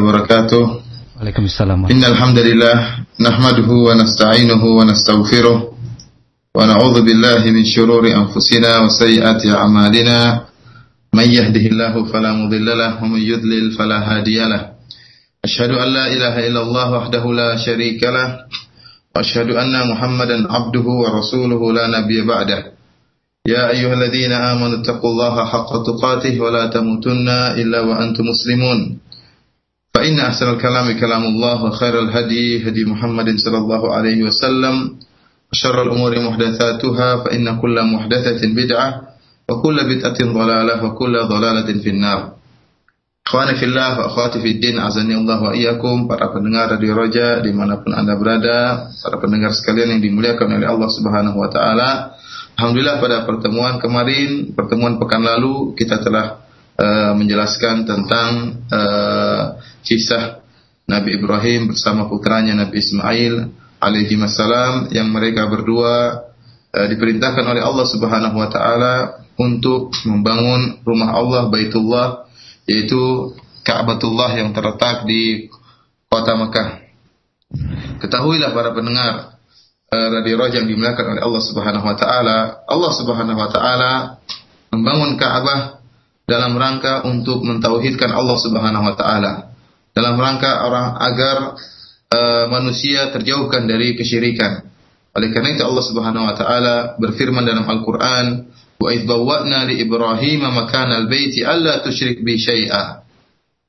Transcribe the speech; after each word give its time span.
wabarakatuh. 0.00 0.62
Waalaikumsalam. 1.20 1.92
Innal 1.92 2.16
hamdalillah 2.16 3.04
nahmaduhu 3.20 3.86
wa 3.86 3.94
nasta'inuhu 3.94 4.66
wa 4.80 4.88
nastaghfiruh 4.88 5.58
wa 6.56 6.66
na'udzu 6.66 7.04
min 7.52 7.62
shururi 7.68 8.16
anfusina 8.16 8.80
wa 8.82 8.88
sayyiati 8.88 9.52
a'malina 9.52 10.48
may 11.12 11.28
yahdihillahu 11.28 12.08
fala 12.08 12.32
mudilla 12.32 12.72
lahu 12.74 13.04
wa 13.04 13.14
may 13.14 13.22
yudlil 13.28 13.76
ilaha 16.08 16.40
illallah 16.40 16.86
wahdahu 16.90 17.36
anna 19.60 19.84
Muhammadan 19.84 20.48
'abduhu 20.48 21.04
wa 21.04 21.20
rasuluhu 21.20 21.70
la 21.76 21.86
nabiyya 21.86 22.24
ba'dah. 22.24 22.62
يا 23.48 23.70
أيها 23.72 23.94
الذين 23.94 24.32
آمنوا 24.32 24.84
اتقوا 24.84 25.10
الله 25.10 25.36
حق 25.44 25.72
تقاته 25.88 26.40
ولا 26.40 26.66
تموتن 26.66 27.28
إلا 27.56 27.80
وأنتم 27.80 28.24
مسلمون 28.24 28.78
فإن 29.99 30.19
أحسن 30.19 30.59
الكلام 30.59 30.99
كلام 30.99 31.23
الله 31.23 31.63
وخير 31.63 31.99
الهدي 31.99 32.67
هدي 32.67 32.83
محمد 32.85 33.39
صلى 33.39 33.57
الله 33.57 33.83
عليه 33.95 34.19
وسلم 34.27 34.75
وشر 35.51 35.77
الأمور 35.81 36.19
محدثاتها 36.19 37.09
فإن 37.23 37.45
كل 37.61 37.77
محدثة 37.93 38.41
بدعة 38.43 38.89
وكل 39.49 39.77
بدعة 39.95 40.19
ضلالة 40.19 40.83
وكل 40.83 41.13
ضلالة 41.23 41.69
في 41.79 41.89
النار 41.89 42.21
Ikhwani 43.25 43.57
fillah 43.57 43.97
wa 43.97 44.05
akhwati 44.05 44.37
fid 44.37 44.61
din 44.61 44.77
azani 44.77 45.17
Allah 45.17 45.41
wa 45.41 45.49
iyyakum 45.57 46.05
para 46.05 46.29
pendengar 46.29 46.77
Radio 46.77 46.93
Roja 46.93 47.41
dimanapun 47.41 47.97
anda 47.97 48.13
berada 48.13 48.93
para 49.01 49.17
pendengar 49.17 49.49
sekalian 49.49 49.97
yang 49.97 50.01
dimuliakan 50.05 50.61
oleh 50.61 50.69
Allah 50.69 50.85
Subhanahu 50.93 51.33
wa 51.33 51.49
taala 51.49 52.21
Alhamdulillah 52.53 53.01
pada 53.01 53.25
pertemuan 53.25 53.81
kemarin 53.81 54.53
pertemuan 54.53 55.01
pekan 55.01 55.25
lalu 55.25 55.73
kita 55.73 56.05
telah 56.05 56.38
uh, 56.80 57.12
menjelaskan 57.12 57.84
tentang 57.84 58.56
uh, 58.72 59.60
kisah 59.84 60.40
Nabi 60.88 61.20
Ibrahim 61.20 61.70
bersama 61.70 62.08
putranya 62.08 62.56
Nabi 62.56 62.80
Ismail 62.80 63.34
alaihi 63.78 64.16
wassalam 64.16 64.88
yang 64.90 65.12
mereka 65.12 65.46
berdua 65.46 66.24
uh, 66.72 66.86
diperintahkan 66.88 67.44
oleh 67.44 67.62
Allah 67.62 67.86
Subhanahu 67.86 68.36
wa 68.40 68.48
taala 68.48 68.94
untuk 69.36 69.92
membangun 70.08 70.80
rumah 70.82 71.16
Allah 71.16 71.52
Baitullah 71.52 72.26
yaitu 72.64 73.32
Ka'batullah 73.60 74.40
yang 74.40 74.56
terletak 74.56 75.04
di 75.04 75.52
kota 76.08 76.32
Mekah. 76.32 76.80
Ketahuilah 78.00 78.56
para 78.56 78.72
pendengar 78.72 79.36
Radio 79.90 80.38
Roja 80.38 80.62
yang 80.62 80.70
dimuliakan 80.70 81.18
oleh 81.18 81.22
Allah 81.22 81.42
Subhanahu 81.44 81.82
wa 81.82 81.96
taala, 81.98 82.62
Allah 82.64 82.92
Subhanahu 82.94 83.36
wa 83.36 83.50
taala 83.50 83.92
membangun 84.70 85.18
Ka'bah 85.18 85.79
dalam 86.30 86.54
rangka 86.54 87.02
untuk 87.10 87.42
mentauhidkan 87.42 88.14
Allah 88.14 88.38
Subhanahu 88.38 88.86
wa 88.86 88.94
taala. 88.94 89.50
Dalam 89.90 90.14
rangka 90.14 90.62
orang 90.62 90.94
agar 91.02 91.36
uh, 92.14 92.44
manusia 92.46 93.10
terjauhkan 93.10 93.66
dari 93.66 93.98
kesyirikan. 93.98 94.62
Oleh 95.10 95.34
karena 95.34 95.58
itu 95.58 95.66
Allah 95.66 95.82
Subhanahu 95.82 96.30
wa 96.30 96.34
taala 96.38 96.76
berfirman 97.02 97.42
dalam 97.42 97.66
Al-Qur'an, 97.66 98.46
wa 98.78 98.88
idh 98.94 99.02
bawwa'na 99.10 99.66
li 99.66 99.82
Ibrahim 99.82 100.46
makana 100.46 101.02
al-baiti 101.02 101.42
alla 101.42 101.82
tusyrik 101.82 102.22
bi 102.22 102.38
syai'a. 102.38 103.02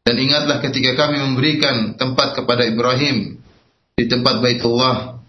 Dan 0.05 0.21
ingatlah 0.21 0.61
ketika 0.61 0.93
kami 0.93 1.17
memberikan 1.17 1.97
tempat 1.97 2.37
kepada 2.37 2.65
Ibrahim 2.65 3.41
di 3.97 4.05
tempat 4.05 4.41
Baitullah 4.41 5.21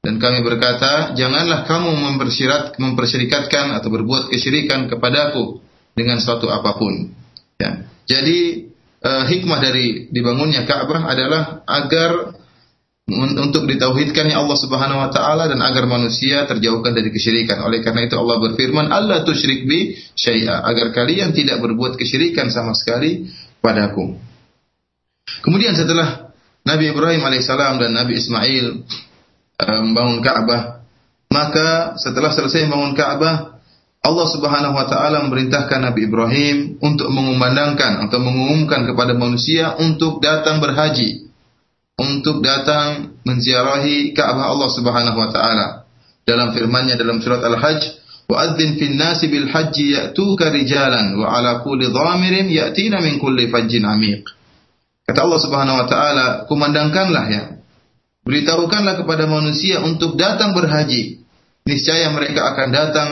dan 0.00 0.16
kami 0.16 0.40
berkata, 0.40 1.12
janganlah 1.12 1.68
kamu 1.68 1.92
mempersyirat, 1.92 2.80
mempersyirikatkan 2.80 3.76
atau 3.76 3.88
berbuat 3.92 4.32
kesyirikan 4.32 4.88
kepadaku 4.88 5.60
dengan 6.00 6.16
suatu 6.16 6.48
apa 6.48 6.80
pun. 6.80 7.12
Ya. 7.60 7.84
Jadi 8.08 8.72
uh, 9.04 9.24
hikmah 9.28 9.60
dari 9.60 10.08
dibangunnya 10.08 10.64
Ka'bah 10.64 11.04
adalah 11.04 11.60
agar 11.68 12.40
untuk 13.20 13.66
ditauhidkannya 13.66 14.38
Allah 14.38 14.54
Subhanahu 14.54 15.02
wa 15.02 15.10
taala 15.10 15.50
dan 15.50 15.58
agar 15.58 15.82
manusia 15.90 16.46
terjauhkan 16.46 16.94
dari 16.94 17.10
kesyirikan. 17.10 17.58
Oleh 17.66 17.82
karena 17.82 18.06
itu 18.06 18.14
Allah 18.14 18.38
berfirman, 18.38 18.86
"Allah 18.86 19.26
tusyrik 19.26 19.66
bi 19.66 19.98
syai'a," 20.14 20.62
agar 20.62 20.94
kalian 20.94 21.34
tidak 21.34 21.58
berbuat 21.58 21.98
kesyirikan 21.98 22.54
sama 22.54 22.70
sekali 22.78 23.26
padaku. 23.58 24.14
Kemudian 25.42 25.74
setelah 25.74 26.30
Nabi 26.62 26.94
Ibrahim 26.94 27.22
alaihissalam 27.22 27.82
dan 27.82 27.90
Nabi 27.98 28.14
Ismail 28.18 28.66
membangun 29.58 30.20
Ka'bah, 30.22 30.86
maka 31.34 31.98
setelah 31.98 32.30
selesai 32.30 32.70
membangun 32.70 32.94
Ka'bah, 32.94 33.59
Allah 34.00 34.26
Subhanahu 34.32 34.74
wa 34.74 34.86
taala 34.88 35.28
memerintahkan 35.28 35.92
Nabi 35.92 36.08
Ibrahim 36.08 36.80
untuk 36.80 37.12
mengumandangkan 37.12 38.08
atau 38.08 38.18
mengumumkan 38.18 38.88
kepada 38.88 39.12
manusia 39.12 39.76
untuk 39.76 40.24
datang 40.24 40.58
berhaji 40.58 41.30
untuk 42.00 42.40
datang 42.40 43.12
menziarahi 43.28 44.16
Ka'bah 44.16 44.48
Allah 44.48 44.70
Subhanahu 44.72 45.18
wa 45.20 45.28
taala. 45.28 45.66
Dalam 46.24 46.56
firman-Nya 46.56 46.96
dalam 46.96 47.20
surat 47.20 47.44
Al-Hajj, 47.44 47.80
"Wa 48.24 48.48
adzin 48.48 48.80
fin 48.80 48.96
nasi 48.96 49.28
bil 49.28 49.52
hajji 49.52 49.92
ya'tuka 49.92 50.48
rijalan 50.48 51.20
wa 51.20 51.28
'ala 51.28 51.60
kulli 51.60 51.92
dhamirin 51.92 52.48
ya'tina 52.48 53.04
min 53.04 53.20
kulli 53.20 53.52
fajjin 53.52 53.84
'amiq." 53.84 54.24
Kata 55.04 55.26
Allah 55.26 55.40
Subhanahu 55.42 55.76
wa 55.76 55.86
taala, 55.90 56.26
kumandangkanlah 56.48 57.24
ya. 57.28 57.44
Beritahukanlah 58.24 59.04
kepada 59.04 59.26
manusia 59.26 59.82
untuk 59.84 60.14
datang 60.16 60.54
berhaji. 60.56 61.20
Niscaya 61.66 62.08
mereka 62.14 62.54
akan 62.54 62.68
datang 62.70 63.08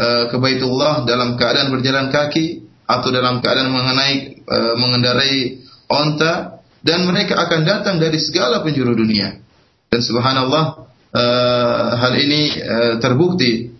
ke 0.00 0.36
Baitullah 0.40 1.04
dalam 1.04 1.36
keadaan 1.36 1.68
berjalan 1.68 2.08
kaki 2.08 2.64
atau 2.88 3.08
dalam 3.12 3.38
keadaan 3.44 3.70
mengenai 3.70 4.42
uh, 4.48 4.74
mengendarai 4.80 5.60
onta 5.86 6.62
dan 6.80 7.04
mereka 7.04 7.36
akan 7.36 7.60
datang 7.68 7.96
dari 8.00 8.16
segala 8.16 8.64
penjuru 8.64 8.96
dunia. 8.96 9.36
Dan 9.90 10.00
subhanallah 10.00 10.88
uh, 11.12 11.88
hal 11.98 12.14
ini 12.16 12.56
terbukti 13.02 13.74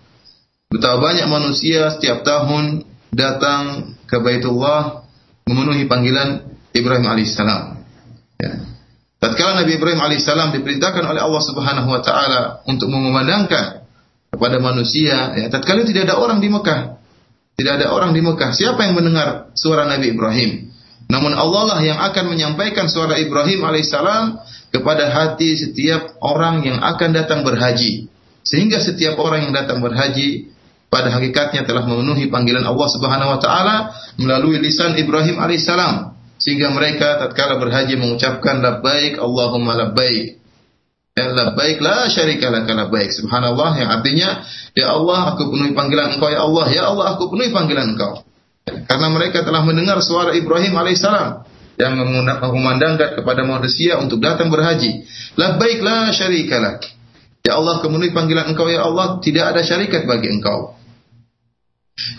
betapa 0.68 1.00
banyak 1.00 1.26
manusia 1.30 1.88
setiap 1.96 2.22
tahun 2.26 2.84
datang 3.10 3.94
ke 4.04 4.20
Baitullah 4.20 5.06
memenuhi 5.48 5.88
panggilan 5.90 6.46
Ibrahim 6.70 7.06
alaihissalam. 7.10 7.62
Ya. 8.38 8.52
Tatkala 9.20 9.64
Nabi 9.64 9.76
Ibrahim 9.76 10.00
alaihissalam 10.00 10.54
diperintahkan 10.60 11.04
oleh 11.04 11.20
Allah 11.20 11.42
Subhanahu 11.44 11.88
wa 11.90 12.00
taala 12.00 12.40
untuk 12.68 12.88
mengumandangkan 12.88 13.79
kepada 14.30 14.62
manusia, 14.62 15.34
ya, 15.34 15.46
tatkala 15.50 15.82
tidak 15.82 16.06
ada 16.10 16.16
orang 16.16 16.38
di 16.38 16.48
Mekah. 16.48 17.02
Tidak 17.60 17.72
ada 17.76 17.92
orang 17.92 18.16
di 18.16 18.24
Mekah. 18.24 18.56
Siapa 18.56 18.88
yang 18.88 18.96
mendengar 18.96 19.52
suara 19.52 19.84
Nabi 19.84 20.16
Ibrahim? 20.16 20.72
Namun 21.10 21.34
Allah 21.36 21.76
lah 21.76 21.80
yang 21.82 21.98
akan 22.00 22.24
menyampaikan 22.32 22.88
suara 22.88 23.18
Ibrahim 23.20 23.66
alaihissalam 23.66 24.40
kepada 24.72 25.10
hati 25.10 25.58
setiap 25.58 26.16
orang 26.24 26.62
yang 26.64 26.78
akan 26.80 27.10
datang 27.12 27.44
berhaji. 27.44 28.06
Sehingga 28.46 28.80
setiap 28.80 29.20
orang 29.20 29.50
yang 29.50 29.52
datang 29.52 29.84
berhaji 29.84 30.48
pada 30.88 31.12
hakikatnya 31.12 31.68
telah 31.68 31.84
memenuhi 31.84 32.32
panggilan 32.32 32.64
Allah 32.64 32.88
Subhanahu 32.88 33.36
wa 33.36 33.40
taala 33.42 33.76
melalui 34.16 34.62
lisan 34.62 34.96
Ibrahim 34.96 35.36
alaihissalam. 35.36 36.16
Sehingga 36.40 36.72
mereka 36.72 37.20
tatkala 37.20 37.60
berhaji 37.60 38.00
mengucapkan 38.00 38.64
labbaik 38.64 39.20
Allahumma 39.20 39.76
labbaik. 39.76 40.39
Ya 41.18 41.26
labbaik 41.34 41.82
la 41.82 42.06
syarika 42.06 42.48
laka 42.48 42.70
labbaik. 42.70 43.10
Subhanallah 43.10 43.70
yang 43.82 43.90
artinya 43.90 44.46
ya 44.72 44.94
Allah 44.94 45.34
aku 45.34 45.50
penuhi 45.50 45.74
panggilan 45.74 46.16
Engkau 46.16 46.30
ya 46.30 46.46
Allah, 46.46 46.66
ya 46.70 46.82
Allah 46.88 47.06
aku 47.18 47.34
penuhi 47.34 47.50
panggilan 47.50 47.96
Engkau. 47.96 48.22
Karena 48.64 49.08
mereka 49.10 49.42
telah 49.42 49.66
mendengar 49.66 49.98
suara 50.04 50.30
Ibrahim 50.36 50.78
alaihissalam 50.78 51.42
yang 51.80 51.96
mengumandangkan 51.96 53.18
kepada 53.18 53.42
manusia 53.42 53.96
untuk 53.96 54.20
datang 54.20 54.52
berhaji. 54.52 55.02
Labbaik 55.34 55.80
la 55.80 56.12
syarikalah. 56.12 56.78
Ya 57.40 57.56
Allah 57.56 57.80
kemenuhi 57.80 58.12
panggilan 58.12 58.52
engkau 58.52 58.68
ya 58.68 58.84
Allah 58.84 59.16
tidak 59.24 59.56
ada 59.56 59.64
syarikat 59.64 60.04
bagi 60.04 60.28
engkau. 60.28 60.76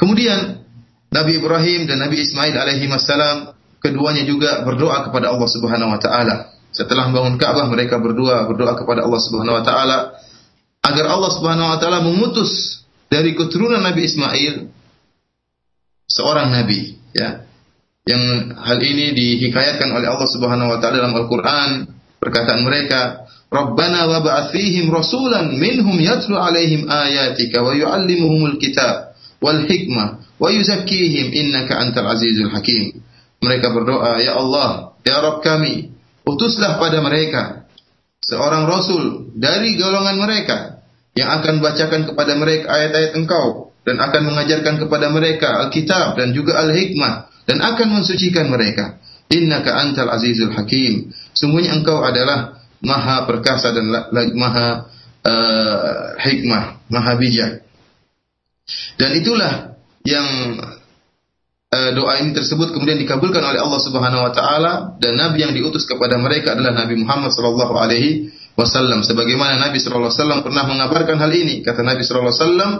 Kemudian 0.02 0.66
Nabi 1.14 1.38
Ibrahim 1.38 1.86
dan 1.86 2.02
Nabi 2.02 2.26
Ismail 2.26 2.58
alaihi 2.58 2.90
wassalam 2.90 3.54
keduanya 3.78 4.26
juga 4.26 4.66
berdoa 4.66 5.06
kepada 5.06 5.30
Allah 5.30 5.50
Subhanahu 5.50 5.94
wa 5.94 6.00
taala. 6.02 6.51
Setelah 6.82 7.14
membangun 7.14 7.38
Ka'bah 7.38 7.70
mereka 7.70 8.02
berdua 8.02 8.50
berdoa 8.50 8.74
kepada 8.74 9.06
Allah 9.06 9.22
Subhanahu 9.22 9.62
wa 9.62 9.64
taala 9.64 9.98
agar 10.82 11.06
Allah 11.14 11.32
Subhanahu 11.38 11.70
wa 11.70 11.78
taala 11.78 12.02
memutus 12.02 12.82
dari 13.06 13.38
keturunan 13.38 13.86
Nabi 13.86 14.10
Ismail 14.10 14.66
seorang 16.10 16.50
nabi 16.50 16.98
ya 17.14 17.46
yang 18.10 18.50
hal 18.58 18.82
ini 18.82 19.14
dihikayatkan 19.14 19.94
oleh 19.94 20.10
Allah 20.10 20.26
Subhanahu 20.26 20.74
wa 20.74 20.78
taala 20.82 21.06
dalam 21.06 21.14
Al-Qur'an 21.14 21.86
perkataan 22.18 22.66
mereka 22.66 23.30
Rabbana 23.52 24.08
wa 24.08 24.24
ba'athihim 24.24 24.88
rasulan 24.90 25.54
minhum 25.60 26.00
yatlu 26.00 26.40
alaihim 26.40 26.88
ayatika 26.88 27.62
wa 27.62 27.76
yu'allimuhumul 27.76 28.58
kitab 28.58 29.12
wal 29.44 29.68
hikmah 29.68 30.24
wa 30.40 30.48
yuzakkihim 30.50 31.36
innaka 31.36 31.78
antal 31.84 32.16
azizul 32.16 32.48
hakim. 32.48 33.04
Mereka 33.44 33.76
berdoa 33.76 34.24
ya 34.24 34.40
Allah 34.40 34.96
ya 35.04 35.20
Rabb 35.20 35.44
kami 35.44 35.91
utuslah 36.28 36.78
pada 36.78 37.02
mereka 37.02 37.66
seorang 38.22 38.70
rasul 38.70 39.34
dari 39.34 39.76
golongan 39.76 40.18
mereka 40.22 40.82
yang 41.18 41.28
akan 41.42 41.60
bacakan 41.60 42.08
kepada 42.08 42.34
mereka 42.40 42.66
ayat-ayat 42.72 43.12
engkau 43.18 43.76
dan 43.84 43.98
akan 43.98 44.22
mengajarkan 44.32 44.76
kepada 44.80 45.10
mereka 45.10 45.68
Alkitab 45.68 46.16
dan 46.16 46.32
juga 46.32 46.62
Al-Hikmah 46.62 47.32
dan 47.50 47.58
akan 47.60 47.88
mensucikan 48.02 48.48
mereka. 48.48 49.02
innaka 49.32 49.72
antal 49.80 50.12
azizul 50.12 50.52
hakim. 50.52 51.08
Sungguhnya 51.32 51.72
engkau 51.72 52.04
adalah 52.04 52.60
maha 52.84 53.24
perkasa 53.24 53.72
dan 53.72 53.88
maha 54.36 54.92
uh, 55.24 56.20
hikmah, 56.20 56.84
maha 56.92 57.16
bijak. 57.16 57.64
Dan 59.00 59.16
itulah 59.16 59.80
yang 60.04 60.28
doa 61.72 62.20
ini 62.20 62.36
tersebut 62.36 62.76
kemudian 62.76 63.00
dikabulkan 63.00 63.40
oleh 63.40 63.64
Allah 63.64 63.80
Subhanahu 63.80 64.28
wa 64.28 64.32
taala 64.36 64.72
dan 65.00 65.16
nabi 65.16 65.48
yang 65.48 65.56
diutus 65.56 65.88
kepada 65.88 66.20
mereka 66.20 66.52
adalah 66.52 66.84
Nabi 66.84 67.00
Muhammad 67.00 67.32
sallallahu 67.32 67.80
alaihi 67.80 68.28
wasallam. 68.60 69.08
Sebagaimana 69.08 69.56
Nabi 69.56 69.80
sallallahu 69.80 70.12
alaihi 70.12 70.20
wasallam 70.20 70.42
pernah 70.44 70.68
mengabarkan 70.68 71.16
hal 71.16 71.32
ini. 71.32 71.64
Kata 71.64 71.80
Nabi 71.80 72.04
sallallahu 72.04 72.28
alaihi 72.28 72.44
wasallam 72.44 72.72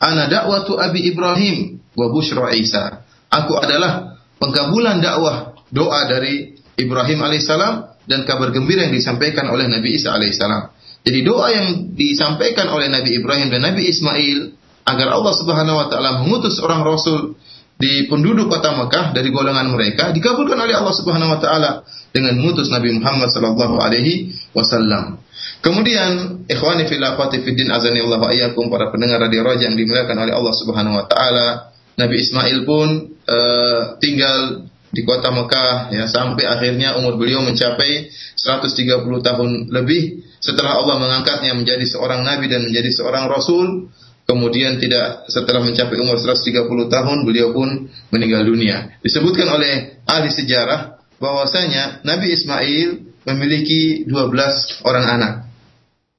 ana 0.00 0.22
da'watu 0.32 0.80
abi 0.80 1.12
Ibrahim 1.12 1.56
wa 1.92 2.08
busyra 2.08 2.56
Isa. 2.56 3.04
Aku 3.28 3.52
adalah 3.60 4.16
pengkabulan 4.40 5.04
dakwah 5.04 5.52
doa 5.68 6.08
dari 6.08 6.56
Ibrahim 6.80 7.20
alaihissalam 7.20 8.00
dan 8.08 8.24
kabar 8.24 8.48
gembira 8.48 8.88
yang 8.88 8.96
disampaikan 8.96 9.52
oleh 9.52 9.68
Nabi 9.68 10.00
Isa 10.00 10.16
alaihissalam. 10.16 10.72
Jadi 11.04 11.20
doa 11.20 11.52
yang 11.52 11.92
disampaikan 11.92 12.72
oleh 12.72 12.88
Nabi 12.88 13.12
Ibrahim 13.12 13.52
dan 13.52 13.60
Nabi 13.60 13.92
Ismail 13.92 14.56
agar 14.88 15.08
Allah 15.12 15.34
Subhanahu 15.36 15.76
wa 15.76 15.86
taala 15.92 16.24
mengutus 16.24 16.56
orang 16.64 16.80
rasul 16.80 17.36
di 17.78 18.10
penduduk 18.10 18.50
kota 18.50 18.74
Mekah 18.74 19.14
dari 19.14 19.30
golongan 19.30 19.70
mereka 19.70 20.10
dikabulkan 20.10 20.58
oleh 20.58 20.74
Allah 20.74 20.94
Subhanahu 20.98 21.30
wa 21.30 21.38
taala 21.38 21.70
dengan 22.10 22.34
mengutus 22.34 22.66
Nabi 22.74 22.90
Muhammad 22.98 23.30
sallallahu 23.30 23.78
alaihi 23.78 24.34
wasallam. 24.50 25.22
Kemudian 25.62 26.42
ikhwani 26.50 26.90
fil 26.90 27.02
akhwati 27.02 27.42
fid 27.46 27.54
din 27.54 27.70
iyyakum 27.70 28.66
para 28.66 28.90
pendengar 28.90 29.22
radio 29.22 29.46
Raja 29.46 29.70
yang 29.70 29.78
dimuliakan 29.78 30.26
oleh 30.26 30.34
Allah 30.34 30.54
Subhanahu 30.58 30.98
wa 30.98 31.06
taala, 31.06 31.70
Nabi 31.94 32.18
Ismail 32.18 32.66
pun 32.66 33.14
uh, 33.26 33.98
tinggal 34.02 34.66
di 34.88 35.04
kota 35.04 35.30
Mekah 35.30 35.92
ya 35.92 36.08
sampai 36.08 36.48
akhirnya 36.48 36.96
umur 36.96 37.20
beliau 37.20 37.44
mencapai 37.44 38.08
130 38.34 39.04
tahun 39.04 39.50
lebih 39.68 40.24
setelah 40.40 40.80
Allah 40.80 40.96
mengangkatnya 40.96 41.52
menjadi 41.52 41.84
seorang 41.84 42.24
nabi 42.24 42.48
dan 42.48 42.64
menjadi 42.64 42.88
seorang 42.94 43.28
rasul 43.28 43.92
kemudian 44.28 44.76
tidak 44.76 45.24
setelah 45.32 45.64
mencapai 45.64 45.96
umur 45.96 46.20
130 46.20 46.68
tahun 46.68 47.18
beliau 47.24 47.56
pun 47.56 47.88
meninggal 48.12 48.44
dunia. 48.44 49.00
Disebutkan 49.00 49.48
oleh 49.48 50.04
ahli 50.04 50.28
sejarah 50.28 51.00
bahwasanya 51.16 52.04
Nabi 52.04 52.36
Ismail 52.36 52.88
memiliki 53.24 54.04
12 54.04 54.84
orang 54.84 55.06
anak. 55.08 55.34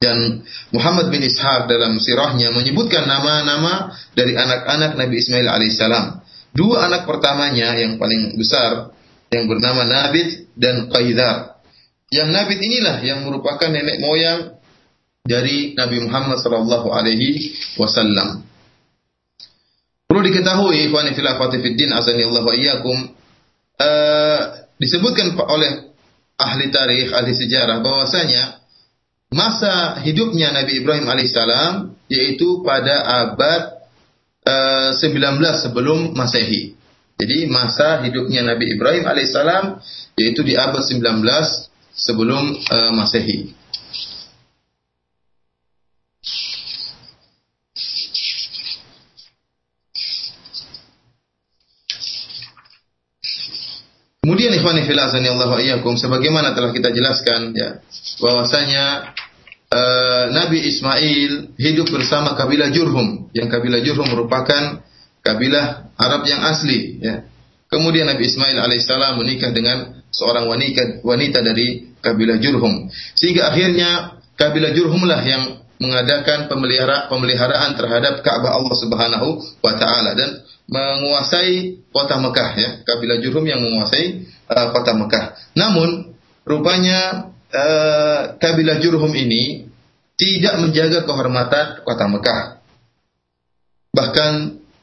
Dan 0.00 0.42
Muhammad 0.74 1.12
bin 1.12 1.22
Ishaq 1.22 1.68
dalam 1.68 2.00
sirahnya 2.00 2.50
menyebutkan 2.50 3.04
nama-nama 3.04 3.94
dari 4.16 4.32
anak-anak 4.34 4.96
Nabi 4.96 5.14
Ismail 5.20 5.46
alaihissalam. 5.46 6.24
Dua 6.50 6.90
anak 6.90 7.06
pertamanya 7.06 7.78
yang 7.78 8.00
paling 8.00 8.34
besar 8.34 8.90
yang 9.30 9.46
bernama 9.46 9.86
Nabit 9.86 10.50
dan 10.58 10.90
Qaidar. 10.90 11.62
Yang 12.10 12.28
Nabit 12.32 12.58
inilah 12.58 12.96
yang 13.06 13.22
merupakan 13.22 13.70
nenek 13.70 14.02
moyang 14.02 14.58
dari 15.24 15.76
Nabi 15.76 16.08
Muhammad 16.08 16.40
sallallahu 16.40 16.88
alaihi 16.90 17.52
wasallam. 17.76 18.44
Perlu 20.10 20.26
diketahui 20.26 20.90
ikhwani 20.90 21.14
fillah 21.14 21.38
fatifiddin 21.38 21.94
azani 21.94 22.26
Allah 22.26 22.42
wa 22.42 22.54
iyyakum 22.56 22.96
uh, 23.78 24.40
disebutkan 24.80 25.38
oleh 25.38 25.94
ahli 26.34 26.66
tarikh, 26.74 27.14
ahli 27.14 27.30
sejarah 27.36 27.78
bahwasanya 27.78 28.58
masa 29.30 30.02
hidupnya 30.02 30.50
Nabi 30.50 30.82
Ibrahim 30.82 31.06
alaihissalam 31.06 31.94
yaitu 32.10 32.66
pada 32.66 33.06
abad 33.22 33.86
uh, 34.42 34.90
19 34.98 35.62
sebelum 35.62 36.18
Masehi. 36.18 36.74
Jadi 37.20 37.46
masa 37.46 38.02
hidupnya 38.02 38.42
Nabi 38.42 38.74
Ibrahim 38.74 39.06
alaihissalam 39.06 39.78
yaitu 40.18 40.42
di 40.42 40.58
abad 40.58 40.82
19 40.82 41.06
sebelum 41.94 42.58
uh, 42.66 42.90
Masehi. 42.98 43.59
Kemudian 54.20 54.52
ikhwani 54.52 54.84
fillah 54.84 55.08
Allah 55.08 55.48
wa 55.48 55.56
iyyakum 55.56 55.96
sebagaimana 55.96 56.52
telah 56.52 56.76
kita 56.76 56.92
jelaskan 56.92 57.56
ya 57.56 57.80
bahwasanya 58.20 59.16
uh, 59.72 60.24
Nabi 60.28 60.60
Ismail 60.68 61.56
hidup 61.56 61.88
bersama 61.88 62.36
kabilah 62.36 62.68
Jurhum. 62.68 63.32
Yang 63.32 63.48
kabilah 63.48 63.80
Jurhum 63.80 64.12
merupakan 64.12 64.84
kabilah 65.24 65.96
Arab 65.96 66.28
yang 66.28 66.44
asli 66.44 67.00
ya. 67.00 67.24
Kemudian 67.72 68.12
Nabi 68.12 68.28
Ismail 68.28 68.60
alaihissalam 68.60 69.16
menikah 69.24 69.56
dengan 69.56 70.04
seorang 70.12 70.52
wanita 70.52 71.00
wanita 71.00 71.40
dari 71.40 71.96
kabilah 72.04 72.36
Jurhum. 72.44 72.92
Sehingga 73.16 73.48
akhirnya 73.48 74.20
kabilah 74.36 74.76
Jurhumlah 74.76 75.20
yang 75.24 75.64
mengadakan 75.80 76.44
pemelihara, 76.52 77.08
pemeliharaan 77.08 77.72
terhadap 77.72 78.20
Ka'bah 78.20 78.52
Allah 78.52 78.76
Subhanahu 78.76 79.28
wa 79.64 79.72
taala. 79.80 80.12
Dan 80.12 80.44
menguasai 80.70 81.82
kota 81.90 82.22
Mekah 82.22 82.50
ya, 82.54 82.70
kabilah 82.86 83.18
Jurhum 83.18 83.42
yang 83.42 83.58
menguasai 83.58 84.30
uh, 84.46 84.66
kota 84.70 84.94
Mekah. 84.94 85.24
Namun 85.58 86.14
rupanya 86.46 87.30
uh, 87.50 88.38
kabilah 88.38 88.78
Jurhum 88.78 89.10
ini 89.18 89.66
tidak 90.14 90.62
menjaga 90.62 91.02
kehormatan 91.02 91.82
kota 91.82 92.06
Mekah. 92.06 92.40
Bahkan 93.90 94.32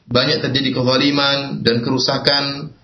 banyak 0.07 0.44
terjadi 0.44 0.75
kezaliman 0.75 1.63
dan 1.63 1.80
kerusakan 1.80 2.75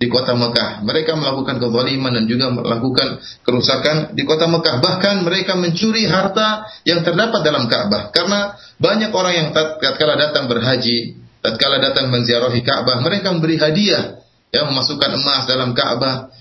di 0.00 0.08
kota 0.08 0.32
Mekah. 0.32 0.80
Mereka 0.84 1.12
melakukan 1.16 1.60
kezaliman 1.60 2.12
dan 2.16 2.24
juga 2.24 2.48
melakukan 2.52 3.20
kerusakan 3.44 4.16
di 4.16 4.24
kota 4.24 4.48
Mekah. 4.48 4.80
Bahkan 4.80 5.24
mereka 5.24 5.56
mencuri 5.56 6.08
harta 6.08 6.68
yang 6.88 7.04
terdapat 7.04 7.40
dalam 7.44 7.68
Ka'bah. 7.68 8.08
Karena 8.12 8.56
banyak 8.80 9.12
orang 9.12 9.34
yang 9.36 9.48
tatkala 9.52 10.16
datang 10.16 10.48
berhaji, 10.48 11.20
tatkala 11.40 11.80
datang 11.80 12.12
menziarahi 12.12 12.60
Ka'bah, 12.64 13.00
mereka 13.04 13.32
memberi 13.32 13.56
hadiah, 13.56 14.20
ya 14.52 14.64
memasukkan 14.68 15.10
emas 15.16 15.44
dalam 15.48 15.72
Ka'bah, 15.72 16.32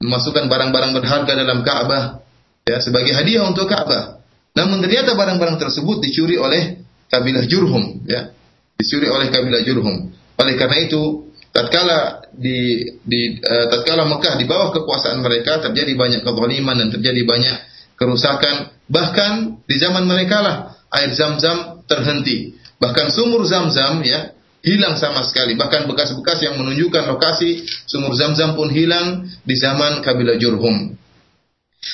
memasukkan 0.00 0.48
barang-barang 0.48 0.92
berharga 0.96 1.32
dalam 1.32 1.64
Ka'bah, 1.64 2.20
ya 2.68 2.80
sebagai 2.80 3.12
hadiah 3.16 3.44
untuk 3.48 3.68
Ka'bah. 3.68 4.22
Namun 4.52 4.84
ternyata 4.84 5.16
barang-barang 5.16 5.56
tersebut 5.56 6.04
dicuri 6.04 6.36
oleh 6.36 6.84
kabilah 7.08 7.48
Jurhum, 7.48 8.04
ya. 8.04 8.28
Dicuri 8.76 9.08
oleh 9.08 9.32
kabilah 9.32 9.64
Jurhum. 9.64 10.12
Oleh 10.36 10.54
karena 10.60 10.76
itu, 10.84 11.32
tatkala 11.52 12.28
di 12.32 12.88
di 13.04 13.36
uh, 13.36 13.66
tatkala 13.68 14.08
Mekah 14.08 14.40
di 14.40 14.48
bawah 14.48 14.72
kekuasaan 14.72 15.20
mereka 15.20 15.60
terjadi 15.60 15.92
banyak 15.94 16.20
kezaliman 16.24 16.76
dan 16.80 16.88
terjadi 16.88 17.22
banyak 17.28 17.56
kerusakan 18.00 18.72
bahkan 18.88 19.60
di 19.68 19.76
zaman 19.76 20.08
mereka 20.08 20.40
lah 20.40 20.56
air 20.88 21.12
zam-zam 21.12 21.84
terhenti 21.84 22.56
bahkan 22.80 23.12
sumur 23.12 23.44
zam-zam 23.44 24.00
ya 24.00 24.32
hilang 24.62 24.94
sama 24.98 25.26
sekali 25.26 25.58
bahkan 25.58 25.84
bekas-bekas 25.90 26.42
yang 26.42 26.58
menunjukkan 26.58 27.10
lokasi 27.10 27.66
sumur 27.86 28.14
zam-zam 28.14 28.54
pun 28.54 28.70
hilang 28.70 29.26
di 29.42 29.54
zaman 29.58 30.00
kabilah 30.00 30.38
Jurhum 30.38 30.94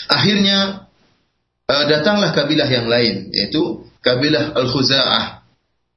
akhirnya 0.08 0.88
uh, 1.64 1.84
datanglah 1.88 2.36
kabilah 2.36 2.68
yang 2.68 2.86
lain 2.86 3.32
yaitu 3.32 3.88
kabilah 4.04 4.52
Al-Khuza'ah 4.52 5.44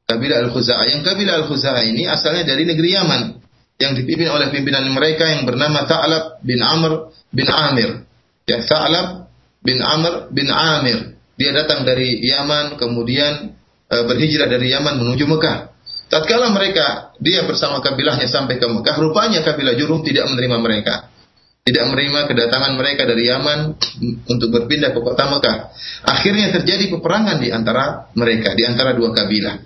kabilah 0.07 0.47
Al-Khuza'ah 0.47 0.85
yang 0.95 1.03
kabilah 1.03 1.43
Al-Khuza'ah 1.43 1.83
ini 1.87 2.07
asalnya 2.07 2.47
dari 2.47 2.63
negeri 2.63 2.95
Yaman 2.95 3.41
yang 3.81 3.97
dipimpin 3.97 4.29
oleh 4.29 4.53
pimpinan 4.53 4.85
mereka 4.93 5.25
yang 5.25 5.49
bernama 5.49 5.89
Ta'lab 5.89 6.45
bin 6.45 6.61
Amr 6.61 7.09
bin 7.33 7.49
Amir. 7.49 8.05
Ya, 8.45 8.61
Ta'lab 8.61 9.33
bin 9.65 9.81
Amr 9.81 10.29
bin 10.29 10.53
Amir. 10.53 11.17
Dia 11.41 11.49
datang 11.57 11.81
dari 11.81 12.21
Yaman, 12.21 12.77
kemudian 12.77 13.57
e, 13.89 13.95
berhijrah 14.05 14.45
dari 14.45 14.69
Yaman 14.69 15.01
menuju 15.01 15.25
Mekah. 15.25 15.70
Tatkala 16.11 16.51
mereka 16.51 17.15
dia 17.23 17.47
bersama 17.47 17.79
kabilahnya 17.79 18.27
sampai 18.27 18.59
ke 18.59 18.67
Mekah, 18.67 18.99
rupanya 18.99 19.47
kabilah 19.47 19.79
Jurum 19.79 20.03
tidak 20.03 20.27
menerima 20.27 20.59
mereka. 20.59 21.07
Tidak 21.63 21.87
menerima 21.87 22.27
kedatangan 22.27 22.75
mereka 22.75 23.07
dari 23.07 23.31
Yaman 23.31 23.79
untuk 24.27 24.49
berpindah 24.51 24.91
ke 24.91 24.99
kota 24.99 25.23
Mekah. 25.31 25.71
Akhirnya 26.03 26.51
terjadi 26.51 26.91
peperangan 26.91 27.39
di 27.39 27.55
antara 27.55 28.11
mereka, 28.19 28.51
di 28.51 28.67
antara 28.67 28.91
dua 28.91 29.15
kabilah. 29.15 29.63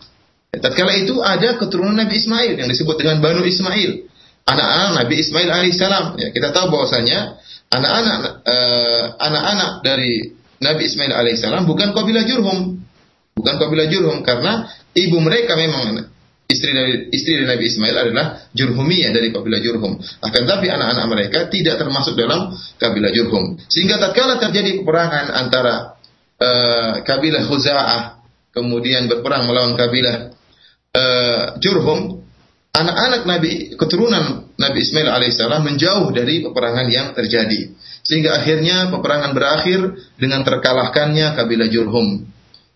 Tatkala 0.53 0.93
itu 1.01 1.17
ada 1.25 1.57
keturunan 1.57 1.97
Nabi 1.97 2.13
Ismail 2.13 2.61
yang 2.61 2.69
disebut 2.69 2.95
dengan 3.01 3.25
Banu 3.25 3.41
Ismail. 3.41 4.05
Anak-anak 4.45 4.89
Nabi 5.01 5.15
Ismail 5.25 5.49
alaihissalam. 5.49 6.05
Ya, 6.21 6.29
kita 6.29 6.53
tahu 6.53 6.69
bahwasanya 6.69 7.41
anak-anak 7.73 8.19
uh, 8.45 9.03
anak-anak 9.17 9.71
dari 9.81 10.29
Nabi 10.61 10.81
Ismail 10.85 11.09
alaihissalam 11.09 11.65
bukan 11.65 11.97
kabilah 11.97 12.21
Jurhum. 12.29 12.85
Bukan 13.33 13.55
kabilah 13.57 13.89
Jurhum 13.89 14.21
karena 14.21 14.69
ibu 14.93 15.17
mereka 15.19 15.57
memang 15.57 16.13
istri 16.45 16.71
dari 16.71 16.93
istri 17.09 17.41
dari 17.41 17.47
Nabi 17.49 17.63
Ismail 17.65 17.95
adalah 17.95 18.25
Jurhumiyah 18.53 19.11
dari 19.11 19.33
kabilah 19.33 19.61
Jurhum. 19.61 19.97
Akan 20.21 20.43
tapi 20.45 20.69
anak-anak 20.69 21.05
mereka 21.09 21.39
tidak 21.49 21.81
termasuk 21.81 22.13
dalam 22.13 22.53
kabilah 22.77 23.11
Jurhum. 23.11 23.57
Sehingga 23.65 23.97
tatkala 23.97 24.37
terjadi 24.37 24.81
peperangan 24.81 25.33
antara 25.33 25.97
uh, 26.37 26.93
kabilah 27.01 27.43
Khuza'ah 27.49 28.01
kemudian 28.53 29.09
berperang 29.09 29.49
melawan 29.49 29.73
kabilah 29.75 30.31
uh, 30.95 31.43
Jurhum, 31.59 32.23
anak-anak 32.71 33.21
Nabi 33.25 33.51
keturunan 33.75 34.55
Nabi 34.55 34.79
Ismail 34.85 35.09
alaihissalam 35.11 35.61
menjauh 35.65 36.13
dari 36.13 36.45
peperangan 36.45 36.87
yang 36.87 37.11
terjadi. 37.17 37.73
Sehingga 38.05 38.37
akhirnya 38.37 38.93
peperangan 38.93 39.33
berakhir 39.33 39.97
dengan 40.21 40.45
terkalahkannya 40.45 41.33
kabilah 41.33 41.67
Jurhum. 41.67 42.23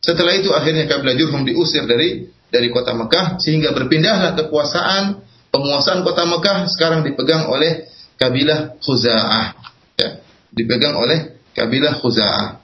Setelah 0.01 0.33
itu 0.35 0.49
akhirnya 0.49 0.89
kabilah 0.89 1.15
Jurhum 1.15 1.45
diusir 1.45 1.85
dari 1.85 2.38
dari 2.49 2.73
kota 2.73 2.97
Mekah 2.97 3.37
sehingga 3.41 3.73
berpindahlah 3.73 4.33
kekuasaan 4.37 5.21
penguasaan 5.53 6.01
kota 6.05 6.25
Mekah 6.25 6.69
sekarang 6.69 7.01
dipegang 7.05 7.49
oleh 7.49 7.89
kabilah 8.17 8.77
Khuza'ah. 8.81 9.45
Ya, 9.97 10.09
dipegang 10.53 10.97
oleh 10.97 11.41
kabilah 11.53 11.97
Khuza'ah. 12.01 12.61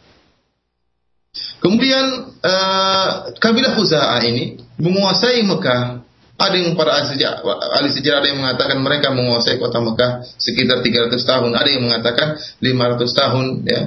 Kemudian 1.61 2.05
uh, 2.45 3.33
kabilah 3.41 3.73
Khuza'ah 3.73 4.21
ini 4.27 4.59
menguasai 4.77 5.41
Mekah 5.41 6.05
ada 6.35 6.55
yang 6.59 6.75
para 6.75 6.99
ahli 6.99 7.15
sejarah, 7.15 7.39
ahli 7.79 7.89
sejarah 7.95 8.19
ada 8.19 8.27
yang 8.27 8.43
mengatakan 8.43 8.77
mereka 8.83 9.07
menguasai 9.15 9.55
kota 9.55 9.79
Mekah 9.79 10.27
sekitar 10.35 10.83
300 10.83 11.15
tahun, 11.15 11.51
ada 11.55 11.69
yang 11.71 11.87
mengatakan 11.87 12.35
500 12.59 13.07
tahun 13.07 13.45
ya. 13.63 13.81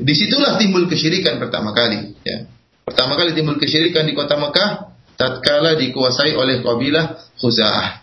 Di 0.00 0.14
situlah 0.16 0.56
timbul 0.56 0.86
kesyirikan 0.86 1.42
pertama 1.42 1.74
kali 1.74 2.14
ya. 2.22 2.46
Pertama 2.86 3.18
kali 3.18 3.34
timbul 3.34 3.58
kesyirikan 3.58 4.06
di 4.06 4.14
kota 4.14 4.38
Mekah 4.38 4.89
tatkala 5.20 5.76
dikuasai 5.76 6.32
oleh 6.32 6.64
kabilah 6.64 7.20
Khuza'ah. 7.36 8.00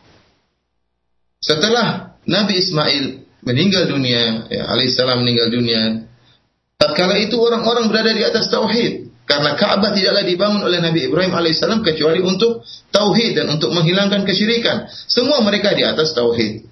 Setelah 1.42 2.18
Nabi 2.30 2.62
Ismail 2.62 3.04
meninggal 3.42 3.90
dunia, 3.90 4.46
ya, 4.54 4.70
alaihissalam 4.70 5.26
meninggal 5.26 5.50
dunia, 5.50 6.06
tatkala 6.78 7.18
itu 7.18 7.42
orang-orang 7.42 7.90
berada 7.90 8.14
di 8.14 8.22
atas 8.22 8.54
tauhid. 8.54 9.10
Karena 9.28 9.60
Ka'bah 9.60 9.92
tidaklah 9.92 10.24
dibangun 10.24 10.64
oleh 10.64 10.80
Nabi 10.80 11.12
Ibrahim 11.12 11.36
alaihissalam 11.36 11.84
kecuali 11.84 12.24
untuk 12.24 12.64
tauhid 12.96 13.36
dan 13.36 13.52
untuk 13.52 13.76
menghilangkan 13.76 14.24
kesyirikan. 14.24 14.88
Semua 14.88 15.44
mereka 15.44 15.76
di 15.76 15.84
atas 15.84 16.16
tauhid. 16.16 16.64